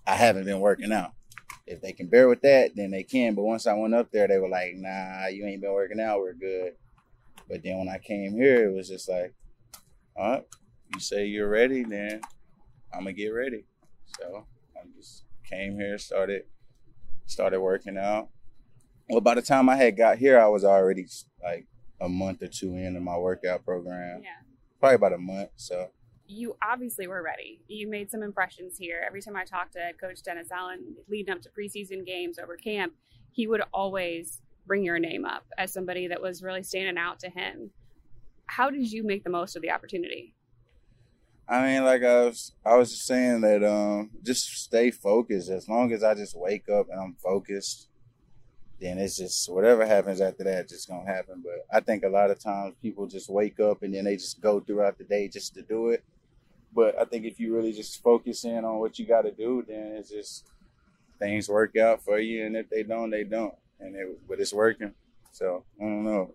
I 0.07 0.14
haven't 0.14 0.44
been 0.44 0.61
working 0.61 0.92
out. 0.92 1.12
If 1.66 1.81
they 1.81 1.92
can 1.92 2.07
bear 2.07 2.29
with 2.29 2.42
that, 2.42 2.77
then 2.77 2.92
they 2.92 3.03
can. 3.03 3.35
But 3.35 3.42
once 3.42 3.66
I 3.66 3.75
went 3.75 3.94
up 3.94 4.11
there, 4.12 4.29
they 4.29 4.38
were 4.38 4.49
like, 4.49 4.75
"Nah, 4.77 5.27
you 5.27 5.44
ain't 5.44 5.61
been 5.61 5.72
working 5.72 6.01
out. 6.01 6.20
We're 6.20 6.35
good." 6.35 6.75
But 7.49 7.63
then 7.63 7.79
when 7.79 7.89
I 7.89 7.99
came 7.99 8.33
here, 8.33 8.69
it 8.69 8.75
was 8.75 8.89
just 8.89 9.09
like, 9.09 9.35
"All 10.17 10.31
right, 10.31 10.45
you 10.93 11.01
say 11.01 11.27
you're 11.27 11.49
ready, 11.49 11.83
then 11.85 12.21
I'm 12.93 13.01
gonna 13.01 13.13
get 13.13 13.29
ready." 13.29 13.67
So 14.19 14.47
I 14.77 14.81
just 14.97 15.25
came 15.49 15.77
here, 15.79 15.99
started 15.99 16.43
started 17.27 17.61
working 17.61 17.99
out. 17.99 18.29
Well, 19.09 19.21
by 19.21 19.35
the 19.35 19.43
time 19.43 19.69
I 19.69 19.77
had 19.77 19.97
got 19.97 20.19
here, 20.19 20.41
I 20.41 20.49
was 20.49 20.65
already 20.65 21.07
like 21.43 21.67
a 22.01 22.09
month 22.09 22.43
or 22.43 22.49
two 22.49 22.75
into 22.75 23.01
my 23.01 23.17
workout 23.17 23.65
program. 23.65 24.23
yeah. 24.23 24.43
Probably 24.81 24.97
about 24.97 25.13
a 25.13 25.19
month. 25.19 25.51
So 25.57 25.91
You 26.29 26.57
obviously 26.63 27.07
were 27.07 27.23
ready. 27.23 27.61
You 27.69 27.89
made 27.89 28.11
some 28.11 28.23
impressions 28.23 28.77
here. 28.79 29.03
Every 29.07 29.23
time 29.23 29.37
I 29.37 29.45
talked 29.45 29.75
to 29.75 29.93
Coach 30.01 30.23
Dennis 30.25 30.51
Allen 30.51 30.97
leading 31.09 31.33
up 31.33 31.41
to 31.43 31.49
preseason 31.51 32.05
games 32.05 32.39
over 32.39 32.57
camp, 32.57 32.95
he 33.31 33.47
would 33.47 33.63
always 33.73 34.41
bring 34.66 34.85
your 34.85 34.98
name 34.98 35.24
up 35.24 35.44
as 35.59 35.72
somebody 35.72 36.09
that 36.09 36.20
was 36.20 36.42
really 36.42 36.62
standing 36.62 36.98
out 36.98 37.20
to 37.20 37.31
him. 37.31 37.70
How 38.46 38.70
did 38.70 38.90
you 38.90 39.05
make 39.05 39.24
the 39.24 39.31
most 39.31 39.57
of 39.57 39.62
the 39.62 39.70
opportunity? 39.70 40.35
I 41.48 41.62
mean, 41.62 41.85
like 41.85 42.02
I 42.02 42.24
was, 42.24 42.52
I 42.64 42.76
was 42.76 42.90
just 42.90 43.07
saying 43.07 43.42
that 43.42 43.62
um, 43.62 44.11
just 44.24 44.46
stay 44.64 44.90
focused. 44.90 45.48
As 45.48 45.68
long 45.68 45.92
as 45.92 46.02
I 46.02 46.14
just 46.14 46.37
wake 46.37 46.68
up 46.68 46.88
and 46.90 47.00
I'm 47.00 47.14
focused, 47.22 47.88
then 48.81 48.98
it's 48.98 49.16
just 49.16 49.50
whatever 49.50 49.87
happens 49.87 50.20
after 50.20 50.44
that, 50.44 50.68
just 50.68 50.88
gonna 50.88 51.07
happen. 51.07 51.42
But 51.44 51.64
I 51.74 51.81
think 51.81 52.05
a 52.05 52.09
lot 52.09 52.31
of 52.31 52.40
times 52.40 52.74
people 52.83 53.07
just 53.07 53.31
wake 53.31 53.61
up 53.61 53.83
and 53.83 53.94
then 53.94 54.05
they 54.05 54.16
just 54.16 54.40
go 54.40 54.61
throughout 54.61 54.98
the 54.98 55.05
day 55.05 55.29
just 55.29 55.55
to 55.55 55.62
do 55.62 55.90
it. 55.90 56.05
But 56.74 56.98
I 57.00 57.05
think 57.05 57.24
if 57.24 57.40
you 57.40 57.55
really 57.55 57.72
just 57.72 58.02
focus 58.02 58.44
in 58.44 58.64
on 58.64 58.81
what 58.81 58.98
you 58.98 59.07
got 59.07 59.22
to 59.22 59.31
do, 59.31 59.64
then 59.66 59.94
it's 59.96 60.11
just 60.11 60.46
things 61.18 61.48
work 61.48 61.76
out 61.76 62.05
for 62.05 62.18
you. 62.18 62.44
And 62.44 62.57
if 62.57 62.68
they 62.68 62.83
don't, 62.83 63.11
they 63.11 63.24
don't. 63.24 63.55
And 63.81 63.95
it, 63.95 64.29
but 64.29 64.41
it's 64.41 64.53
working. 64.53 64.93
So 65.33 65.65
I 65.81 65.85
don't 65.85 66.05
know. 66.05 66.35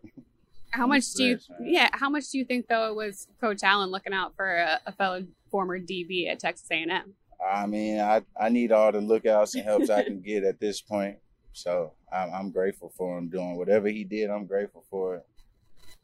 How 0.72 0.88
much 0.88 1.12
do 1.14 1.24
you, 1.24 1.40
yeah, 1.62 1.90
how 1.92 2.10
much 2.10 2.30
do 2.30 2.38
you 2.38 2.46
think 2.46 2.68
though 2.68 2.90
it 2.90 2.96
was 2.96 3.28
Coach 3.42 3.60
Allen 3.62 3.90
looking 3.90 4.14
out 4.14 4.36
for 4.36 4.56
a, 4.56 4.80
a 4.86 4.92
fellow 4.92 5.26
former 5.50 5.80
DB 5.80 6.30
at 6.30 6.40
Texas 6.40 6.68
A&M? 6.72 7.14
I 7.46 7.66
mean, 7.66 8.00
I, 8.00 8.22
I 8.40 8.50
need 8.50 8.72
all 8.72 8.92
the 8.92 9.02
lookouts 9.02 9.56
and 9.56 9.64
helps 9.64 9.90
I 9.90 10.04
can 10.04 10.22
get 10.26 10.44
at 10.44 10.60
this 10.60 10.82
point. 10.82 11.18
So 11.54 11.94
I'm, 12.12 12.34
I'm 12.34 12.52
grateful 12.52 12.94
for 12.96 13.18
him 13.18 13.30
doing 13.30 13.58
whatever 13.58 13.90
he 13.90 14.04
did. 14.04 14.30
I'm 14.30 14.46
grateful 14.46 14.86
for 14.90 15.16
it. 15.16 15.26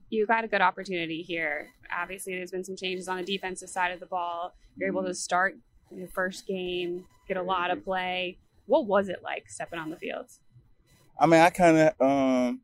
you 0.10 0.26
got 0.26 0.44
a 0.44 0.48
good 0.48 0.62
opportunity 0.62 1.22
here. 1.22 1.70
Obviously, 1.96 2.36
there's 2.36 2.52
been 2.52 2.64
some 2.64 2.76
changes 2.76 3.08
on 3.08 3.18
the 3.18 3.24
defensive 3.24 3.70
side 3.70 3.92
of 3.92 4.00
the 4.00 4.06
ball. 4.06 4.54
You're 4.76 4.90
able 4.90 5.04
to 5.04 5.10
mm-hmm. 5.10 5.14
start 5.14 5.58
your 5.96 6.08
first 6.08 6.46
game, 6.48 7.06
get 7.28 7.38
a 7.38 7.44
lot 7.44 7.72
of 7.72 7.84
play. 7.84 8.38
What 8.66 8.86
was 8.86 9.08
it 9.08 9.22
like 9.24 9.50
stepping 9.50 9.80
on 9.80 9.90
the 9.90 9.96
field? 9.96 10.30
I 11.20 11.26
mean, 11.26 11.40
I 11.40 11.50
kind 11.50 11.78
of 11.78 11.94
um, 12.02 12.62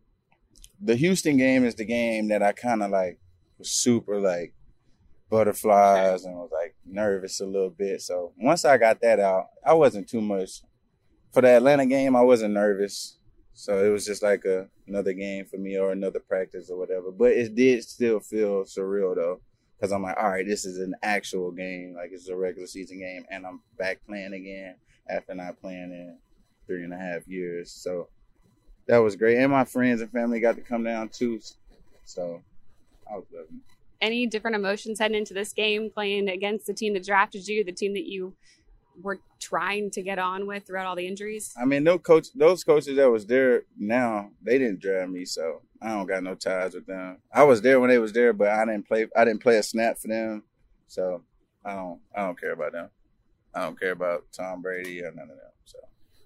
the 0.81 0.95
Houston 0.95 1.37
game 1.37 1.65
is 1.65 1.75
the 1.75 1.85
game 1.85 2.27
that 2.27 2.43
I 2.43 2.51
kind 2.51 2.83
of 2.83 2.91
like 2.91 3.19
was 3.57 3.71
super 3.71 4.19
like 4.19 4.53
butterflies 5.29 6.25
and 6.25 6.35
was 6.35 6.51
like 6.51 6.75
nervous 6.85 7.39
a 7.39 7.45
little 7.45 7.69
bit. 7.69 8.01
So 8.01 8.33
once 8.37 8.65
I 8.65 8.77
got 8.77 9.01
that 9.01 9.19
out, 9.19 9.47
I 9.65 9.73
wasn't 9.73 10.07
too 10.07 10.21
much. 10.21 10.61
For 11.31 11.41
the 11.41 11.49
Atlanta 11.49 11.87
game, 11.87 12.15
I 12.15 12.21
wasn't 12.21 12.53
nervous. 12.53 13.17
So 13.55 13.83
it 13.83 13.89
was 13.89 14.05
just 14.05 14.21
like 14.21 14.45
a 14.45 14.67
another 14.87 15.13
game 15.13 15.45
for 15.45 15.57
me 15.57 15.77
or 15.77 15.91
another 15.91 16.19
practice 16.19 16.69
or 16.69 16.77
whatever. 16.77 17.11
But 17.11 17.31
it 17.31 17.55
did 17.55 17.83
still 17.83 18.19
feel 18.19 18.63
surreal 18.63 19.15
though, 19.15 19.41
because 19.75 19.91
I'm 19.91 20.03
like, 20.03 20.17
all 20.17 20.29
right, 20.29 20.45
this 20.45 20.65
is 20.65 20.77
an 20.77 20.93
actual 21.01 21.51
game, 21.51 21.95
like 21.95 22.11
it's 22.11 22.29
a 22.29 22.35
regular 22.35 22.67
season 22.67 22.99
game, 22.99 23.25
and 23.31 23.45
I'm 23.45 23.61
back 23.77 23.99
playing 24.07 24.33
again 24.33 24.75
after 25.09 25.33
not 25.33 25.59
playing 25.59 25.91
in 25.91 26.17
three 26.67 26.83
and 26.83 26.93
a 26.93 26.97
half 26.97 27.27
years. 27.27 27.71
So 27.71 28.09
that 28.87 28.97
was 28.97 29.15
great, 29.15 29.37
and 29.37 29.51
my 29.51 29.65
friends 29.65 30.01
and 30.01 30.11
family 30.11 30.39
got 30.39 30.55
to 30.55 30.61
come 30.61 30.83
down 30.83 31.09
too. 31.09 31.39
So 32.05 32.41
I 33.09 33.15
was 33.15 33.25
loving. 33.31 33.61
it. 33.67 33.75
Any 34.01 34.27
different 34.27 34.55
emotions 34.55 34.99
heading 34.99 35.17
into 35.17 35.33
this 35.33 35.53
game, 35.53 35.89
playing 35.89 36.27
against 36.27 36.67
the 36.67 36.73
team 36.73 36.93
that 36.93 37.05
drafted 37.05 37.47
you, 37.47 37.63
the 37.63 37.71
team 37.71 37.93
that 37.93 38.05
you 38.05 38.35
were 39.01 39.19
trying 39.39 39.89
to 39.91 40.01
get 40.01 40.19
on 40.19 40.45
with 40.45 40.65
throughout 40.67 40.85
all 40.85 40.95
the 40.95 41.07
injuries? 41.07 41.53
I 41.59 41.65
mean, 41.65 41.83
no 41.83 41.97
coach, 41.97 42.27
those 42.35 42.63
coaches 42.63 42.97
that 42.97 43.09
was 43.09 43.25
there 43.25 43.63
now, 43.77 44.29
they 44.41 44.57
didn't 44.57 44.81
draft 44.81 45.09
me, 45.09 45.23
so 45.25 45.61
I 45.81 45.89
don't 45.89 46.05
got 46.05 46.23
no 46.23 46.35
ties 46.35 46.73
with 46.73 46.85
them. 46.85 47.19
I 47.33 47.43
was 47.43 47.61
there 47.61 47.79
when 47.79 47.89
they 47.89 47.97
was 47.97 48.11
there, 48.13 48.33
but 48.33 48.49
I 48.49 48.65
didn't 48.65 48.87
play. 48.87 49.07
I 49.15 49.23
didn't 49.25 49.41
play 49.41 49.57
a 49.57 49.63
snap 49.63 49.97
for 49.97 50.09
them, 50.09 50.43
so 50.87 51.23
I 51.63 51.75
don't. 51.75 51.99
I 52.15 52.21
don't 52.25 52.39
care 52.39 52.51
about 52.53 52.73
them. 52.73 52.89
I 53.55 53.61
don't 53.61 53.79
care 53.79 53.91
about 53.91 54.25
Tom 54.33 54.61
Brady 54.61 55.01
or 55.01 55.11
none 55.11 55.29
of 55.29 55.37
them. 55.37 55.52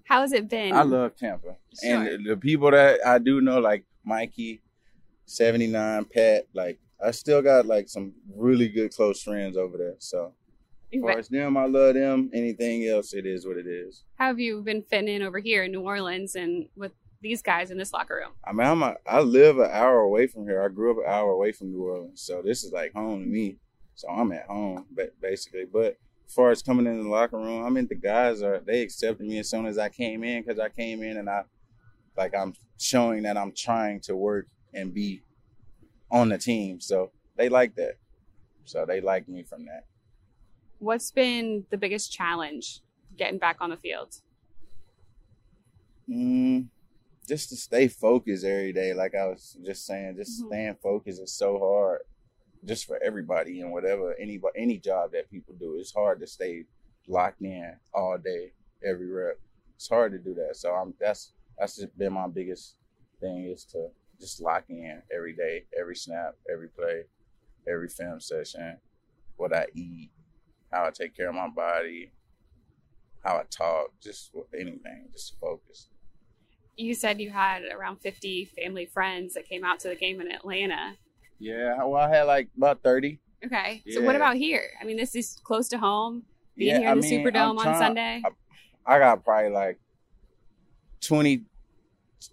How 0.07 0.21
has 0.21 0.31
it 0.31 0.47
been? 0.49 0.73
I 0.73 0.83
love 0.83 1.15
Tampa, 1.15 1.55
Sure. 1.83 2.01
and 2.03 2.25
the, 2.25 2.37
people 2.37 2.71
that 2.71 2.99
I 3.05 3.17
do 3.19 3.41
know, 3.41 3.59
like 3.59 3.83
Mikey, 4.05 4.61
seventy 5.25 5.67
nine, 5.67 6.05
Pat, 6.05 6.47
like 6.53 6.79
I 7.03 7.11
still 7.11 7.41
got 7.41 7.65
like 7.65 7.89
some 7.89 8.13
really 8.35 8.69
good 8.69 8.93
close 8.93 9.21
friends 9.21 9.57
over 9.57 9.77
there. 9.77 9.95
So 9.99 10.33
as 10.93 11.01
far 11.01 11.17
as 11.19 11.27
them, 11.27 11.57
I 11.57 11.65
love 11.65 11.95
them. 11.95 12.29
Anything 12.33 12.85
else, 12.87 13.13
it 13.13 13.25
is 13.25 13.45
what 13.45 13.57
it 13.57 13.67
is. 13.67 14.03
How 14.15 14.27
have 14.27 14.39
you 14.39 14.61
been 14.61 14.81
fitting 14.89 15.09
in 15.13 15.21
over 15.21 15.39
here 15.39 15.63
in 15.65 15.71
New 15.71 15.81
Orleans 15.81 16.35
and 16.35 16.67
with 16.75 16.93
these 17.21 17.41
guys 17.41 17.71
in 17.71 17.77
this 17.77 17.91
locker 17.91 18.15
room? 18.15 18.31
I 18.45 18.53
mean, 18.53 18.65
I'm 18.65 18.81
a, 18.83 18.95
I 19.05 19.19
live 19.19 19.59
an 19.59 19.69
hour 19.71 19.99
away 19.99 20.27
from 20.27 20.45
here. 20.45 20.63
I 20.63 20.69
grew 20.69 20.91
up 20.91 21.05
an 21.05 21.11
hour 21.11 21.31
away 21.31 21.51
from 21.51 21.71
New 21.73 21.83
Orleans, 21.83 22.21
so 22.21 22.41
this 22.41 22.63
is 22.63 22.71
like 22.71 22.93
home 22.93 23.21
to 23.23 23.27
me. 23.27 23.57
So 23.95 24.07
I'm 24.07 24.31
at 24.31 24.45
home, 24.45 24.85
ba- 24.91 25.09
basically. 25.21 25.65
But 25.65 25.97
as 26.27 26.33
far 26.33 26.51
as 26.51 26.61
coming 26.61 26.85
in 26.85 27.01
the 27.03 27.09
locker 27.09 27.37
room, 27.37 27.65
I 27.65 27.69
mean, 27.69 27.87
the 27.87 27.95
guys 27.95 28.41
are 28.41 28.59
they 28.59 28.81
accepted 28.81 29.25
me 29.25 29.39
as 29.39 29.49
soon 29.49 29.65
as 29.65 29.77
I 29.77 29.89
came 29.89 30.23
in 30.23 30.43
because 30.43 30.59
I 30.59 30.69
came 30.69 31.01
in 31.01 31.17
and 31.17 31.29
I 31.29 31.43
like 32.17 32.35
I'm 32.35 32.53
showing 32.77 33.23
that 33.23 33.37
I'm 33.37 33.53
trying 33.53 34.01
to 34.01 34.15
work 34.15 34.47
and 34.73 34.93
be 34.93 35.21
on 36.11 36.29
the 36.29 36.37
team. 36.37 36.79
So 36.81 37.11
they 37.35 37.49
like 37.49 37.75
that. 37.75 37.95
So 38.65 38.85
they 38.85 38.99
like 39.01 39.29
me 39.29 39.43
from 39.43 39.65
that. 39.65 39.85
What's 40.79 41.11
been 41.11 41.65
the 41.69 41.77
biggest 41.77 42.11
challenge 42.11 42.81
getting 43.17 43.39
back 43.39 43.57
on 43.61 43.69
the 43.69 43.77
field? 43.77 44.13
Mm, 46.09 46.67
just 47.27 47.49
to 47.49 47.55
stay 47.55 47.87
focused 47.87 48.45
every 48.45 48.73
day, 48.73 48.93
like 48.93 49.15
I 49.15 49.27
was 49.27 49.57
just 49.65 49.85
saying, 49.85 50.15
just 50.17 50.41
Mhm. 50.43 50.47
staying 50.47 50.75
focused 50.75 51.21
is 51.21 51.33
so 51.33 51.57
hard, 51.59 52.01
just 52.65 52.85
for 52.85 52.99
everybody 53.03 53.61
and 53.61 53.71
whatever 53.71 54.15
any 54.19 54.39
any 54.55 54.77
job 54.77 55.11
that 55.11 55.29
people 55.29 55.55
do. 55.59 55.77
It's 55.79 55.93
hard 55.93 56.19
to 56.21 56.27
stay 56.27 56.65
locked 57.07 57.41
in 57.41 57.75
all 57.93 58.17
day, 58.17 58.53
every 58.85 59.11
rep. 59.11 59.39
It's 59.75 59.87
hard 59.87 60.11
to 60.11 60.17
do 60.17 60.33
that. 60.35 60.55
So 60.55 60.73
I'm 60.73 60.93
that's 60.99 61.33
that's 61.57 61.77
just 61.77 61.97
been 61.97 62.13
my 62.13 62.27
biggest 62.27 62.75
thing 63.19 63.45
is 63.45 63.65
to 63.65 63.89
just 64.19 64.41
lock 64.41 64.65
in 64.69 65.01
every 65.15 65.35
day, 65.35 65.65
every 65.79 65.95
snap, 65.95 66.35
every 66.51 66.69
play, 66.69 67.03
every 67.67 67.89
film 67.89 68.19
session, 68.19 68.77
what 69.35 69.55
I 69.55 69.67
eat, 69.73 70.11
how 70.71 70.85
I 70.85 70.91
take 70.91 71.15
care 71.15 71.29
of 71.29 71.35
my 71.35 71.49
body, 71.49 72.11
how 73.23 73.37
I 73.37 73.43
talk, 73.49 73.87
just 74.01 74.31
anything, 74.53 75.09
just 75.13 75.39
focus. 75.39 75.89
You 76.75 76.93
said 76.93 77.19
you 77.19 77.31
had 77.31 77.63
around 77.63 77.97
50 77.97 78.45
family 78.45 78.85
friends 78.85 79.33
that 79.33 79.49
came 79.49 79.63
out 79.63 79.79
to 79.81 79.89
the 79.89 79.95
game 79.95 80.21
in 80.21 80.31
Atlanta. 80.31 80.95
Yeah, 81.39 81.83
well, 81.83 82.01
I 82.01 82.09
had 82.09 82.23
like 82.23 82.49
about 82.57 82.81
30. 82.83 83.19
Okay. 83.45 83.83
So 83.91 84.01
what 84.01 84.15
about 84.15 84.35
here? 84.35 84.63
I 84.81 84.83
mean, 84.85 84.97
this 84.97 85.15
is 85.15 85.39
close 85.43 85.67
to 85.69 85.77
home. 85.77 86.23
Being 86.55 86.69
Yeah, 86.69 86.79
here 86.79 86.89
I 86.89 86.91
in 86.93 87.01
the 87.01 87.09
mean, 87.09 87.25
Superdome 87.25 87.51
I'm 87.51 87.59
on 87.59 87.77
Sunday. 87.77 88.23
I 88.85 88.99
got 88.99 89.23
probably 89.23 89.51
like 89.51 89.79
20, 91.01 91.43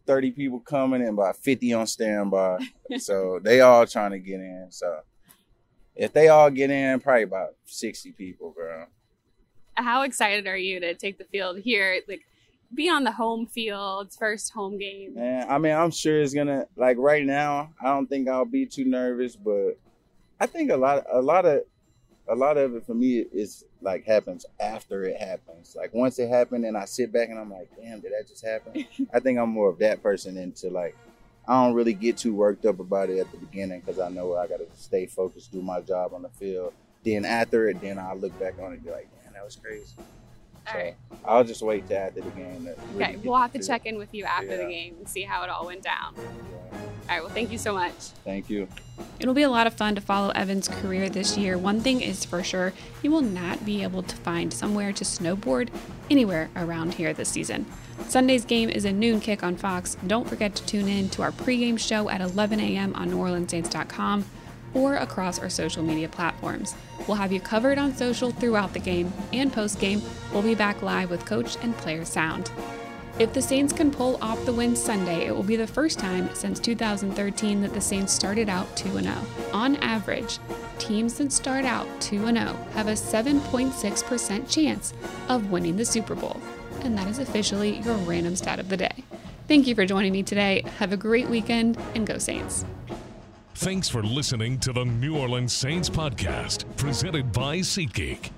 30 0.06 0.30
people 0.30 0.60
coming 0.60 1.00
and 1.02 1.10
about 1.10 1.36
50 1.36 1.72
on 1.74 1.86
standby. 1.86 2.58
so 2.98 3.38
they 3.42 3.60
all 3.60 3.86
trying 3.86 4.12
to 4.12 4.18
get 4.18 4.40
in. 4.40 4.68
So 4.70 5.00
if 5.94 6.12
they 6.12 6.28
all 6.28 6.50
get 6.50 6.70
in, 6.70 7.00
probably 7.00 7.24
about 7.24 7.54
60 7.66 8.12
people, 8.12 8.52
bro. 8.56 8.86
How 9.74 10.02
excited 10.02 10.46
are 10.46 10.56
you 10.56 10.80
to 10.80 10.94
take 10.94 11.18
the 11.18 11.24
field 11.24 11.58
here? 11.58 12.00
Like, 12.08 12.22
be 12.72 12.88
on 12.88 13.05
the 13.05 13.12
home 13.12 13.46
field, 13.46 14.12
first 14.12 14.53
home 14.53 14.79
game. 14.79 15.16
And 15.16 15.50
I 15.50 15.59
mean, 15.59 15.72
I'm 15.72 15.90
sure 15.90 16.20
it's 16.20 16.35
gonna 16.35 16.66
like 16.77 16.96
right 16.98 17.24
now. 17.24 17.70
I 17.81 17.87
don't 17.87 18.07
think 18.07 18.29
I'll 18.29 18.44
be 18.44 18.66
too 18.66 18.85
nervous, 18.85 19.37
but 19.37 19.79
I 20.40 20.46
think 20.46 20.70
a 20.70 20.77
lot, 20.77 21.05
a 21.11 21.20
lot 21.20 21.46
of, 21.46 21.62
a 22.29 22.35
lot 22.35 22.57
of 22.57 22.74
it 22.74 22.87
for 22.87 22.94
me 22.94 23.18
is 23.18 23.64
like 23.81 24.05
happens 24.05 24.46
after 24.59 25.05
it 25.05 25.16
happens. 25.16 25.77
Like 25.77 25.94
once 25.94 26.18
it 26.18 26.29
happened, 26.29 26.64
and 26.64 26.77
I 26.77 26.85
sit 26.87 27.12
back 27.12 27.29
and 27.29 27.38
I'm 27.38 27.50
like, 27.50 27.70
damn, 27.77 28.00
did 28.00 28.12
that 28.12 28.29
just 28.29 28.44
happen? 28.44 28.87
I 29.14 29.20
think 29.20 29.38
I'm 29.38 29.50
more 29.50 29.68
of 29.68 29.79
that 29.79 30.03
person 30.03 30.37
into 30.37 30.70
like, 30.70 30.96
I 31.46 31.62
don't 31.62 31.74
really 31.74 31.92
get 31.92 32.16
too 32.16 32.35
worked 32.35 32.64
up 32.64 32.81
about 32.81 33.11
it 33.11 33.18
at 33.18 33.31
the 33.31 33.37
beginning 33.37 33.81
because 33.81 34.00
I 34.00 34.09
know 34.09 34.37
I 34.37 34.46
got 34.46 34.59
to 34.59 34.66
stay 34.74 35.07
focused, 35.07 35.53
do 35.53 35.62
my 35.62 35.81
job 35.81 36.14
on 36.14 36.22
the 36.22 36.31
field. 36.31 36.72
Then 37.05 37.27
after 37.27 37.68
it, 37.68 37.83
then 37.83 37.98
I 37.98 38.14
look 38.14 38.38
back 38.40 38.55
on 38.59 38.72
it 38.72 38.77
and 38.77 38.85
be 38.85 38.90
like, 38.90 39.09
man, 39.22 39.35
that 39.35 39.44
was 39.44 39.57
crazy. 39.57 39.94
All 40.66 40.72
So, 40.72 40.79
right. 40.79 40.94
I'll 41.24 41.44
just 41.44 41.62
wait 41.62 41.87
till 41.88 41.96
after 41.98 42.20
the 42.20 42.31
game. 42.31 42.64
really 42.94 43.05
Okay. 43.05 43.16
We'll 43.24 43.37
have 43.38 43.53
to 43.53 43.59
feel. 43.59 43.66
check 43.68 43.87
in 43.87 43.96
with 43.98 44.12
you 44.12 44.24
after 44.24 44.57
the 44.57 44.64
game 44.68 44.96
and 44.98 45.09
see 45.09 45.22
how 45.22 45.42
it 45.42 45.50
all 45.50 45.66
went 45.66 45.83
down. 45.83 46.14
All 46.16 47.09
right. 47.09 47.20
Well, 47.22 47.33
thank 47.33 47.50
you 47.53 47.59
so 47.59 47.74
much. 47.74 47.92
Thank 48.24 48.48
you. 48.50 48.68
It'll 49.20 49.35
be 49.35 49.42
a 49.42 49.50
lot 49.50 49.66
of 49.66 49.74
fun 49.74 49.94
to 49.94 50.00
follow 50.00 50.31
Evan's 50.31 50.68
career 50.68 51.09
this 51.09 51.37
year. 51.37 51.57
One 51.59 51.81
thing 51.81 52.00
is 52.00 52.24
for 52.24 52.42
sure, 52.42 52.72
he 53.03 53.09
will 53.09 53.20
not 53.22 53.64
be 53.64 53.83
able 53.83 54.03
to 54.03 54.16
find 54.16 54.53
somewhere 54.53 54.92
to 54.92 55.05
snowboard 55.05 55.68
anywhere 56.11 56.50
around 56.57 56.94
here 56.94 57.12
this 57.12 57.29
season. 57.29 57.66
Sunday's 58.09 58.44
game 58.44 58.68
is 58.68 58.85
a 58.85 58.92
noon 58.92 59.20
kick 59.20 59.42
on 59.42 59.57
Fox. 59.57 59.96
Don't 60.07 60.29
forget 60.29 60.55
to 60.57 60.66
tune 60.66 60.88
in 60.88 61.09
to 61.11 61.22
our 61.22 61.31
pregame 61.33 61.79
show 61.79 62.09
at 62.09 62.20
11 62.20 62.59
a.m. 62.61 62.92
on 62.94 63.11
NewOrleansSaints.com 63.11 64.24
or 64.74 64.96
across 64.96 65.38
our 65.38 65.48
social 65.48 65.82
media 65.82 66.08
platforms. 66.08 66.74
We'll 67.06 67.16
have 67.16 67.32
you 67.32 67.40
covered 67.40 67.78
on 67.78 67.94
social 67.94 68.30
throughout 68.30 68.72
the 68.72 68.78
game 68.80 69.12
and 69.32 69.52
post 69.52 69.78
game. 69.78 70.02
We'll 70.32 70.42
be 70.42 70.54
back 70.54 70.82
live 70.82 71.10
with 71.10 71.24
coach 71.24 71.56
and 71.62 71.76
player 71.76 72.04
sound. 72.04 72.50
If 73.16 73.32
the 73.32 73.42
Saints 73.42 73.72
can 73.72 73.92
pull 73.92 74.18
off 74.20 74.44
the 74.44 74.52
win 74.52 74.74
Sunday, 74.74 75.26
it 75.26 75.34
will 75.34 75.44
be 75.44 75.54
the 75.54 75.68
first 75.68 76.00
time 76.00 76.28
since 76.34 76.58
2013 76.58 77.62
that 77.62 77.72
the 77.72 77.80
Saints 77.80 78.12
started 78.12 78.48
out 78.48 78.76
2 78.76 79.00
0. 79.00 79.14
On 79.52 79.76
average, 79.76 80.40
teams 80.78 81.14
that 81.18 81.30
start 81.30 81.64
out 81.64 81.87
2 82.00 82.18
0 82.18 82.34
have 82.72 82.88
a 82.88 82.92
7.6% 82.92 84.50
chance 84.50 84.94
of 85.28 85.52
winning 85.52 85.76
the 85.76 85.84
Super 85.84 86.16
Bowl. 86.16 86.40
And 86.80 86.98
that 86.98 87.06
is 87.06 87.20
officially 87.20 87.78
your 87.78 87.94
random 87.98 88.34
stat 88.34 88.58
of 88.58 88.68
the 88.68 88.76
day. 88.76 89.04
Thank 89.46 89.68
you 89.68 89.76
for 89.76 89.87
joining 89.87 90.12
me 90.12 90.24
today. 90.24 90.64
Have 90.78 90.92
a 90.92 90.96
great 90.96 91.28
weekend 91.28 91.78
and 91.94 92.04
go 92.04 92.18
Saints. 92.18 92.64
Thanks 93.56 93.88
for 93.88 94.02
listening 94.02 94.58
to 94.60 94.72
the 94.72 94.84
New 94.84 95.16
Orleans 95.16 95.52
Saints 95.52 95.88
podcast, 95.88 96.64
presented 96.76 97.32
by 97.32 97.58
SeatGeek. 97.58 98.30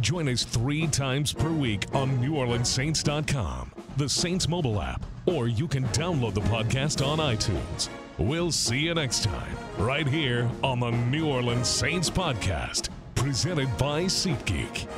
Join 0.00 0.28
us 0.28 0.44
three 0.44 0.86
times 0.86 1.32
per 1.32 1.50
week 1.50 1.84
on 1.94 2.10
NewOrleansSaints.com, 2.18 3.70
the 3.98 4.08
Saints 4.08 4.48
mobile 4.48 4.80
app, 4.80 5.04
or 5.26 5.46
you 5.46 5.68
can 5.68 5.84
download 5.88 6.34
the 6.34 6.40
podcast 6.42 7.06
on 7.06 7.18
iTunes. 7.18 7.90
We'll 8.18 8.50
see 8.50 8.78
you 8.78 8.94
next 8.94 9.24
time, 9.24 9.56
right 9.78 10.06
here 10.06 10.50
on 10.64 10.80
the 10.80 10.90
New 10.90 11.28
Orleans 11.28 11.68
Saints 11.68 12.08
podcast, 12.10 12.88
presented 13.14 13.68
by 13.76 14.04
SeatGeek. 14.04 14.88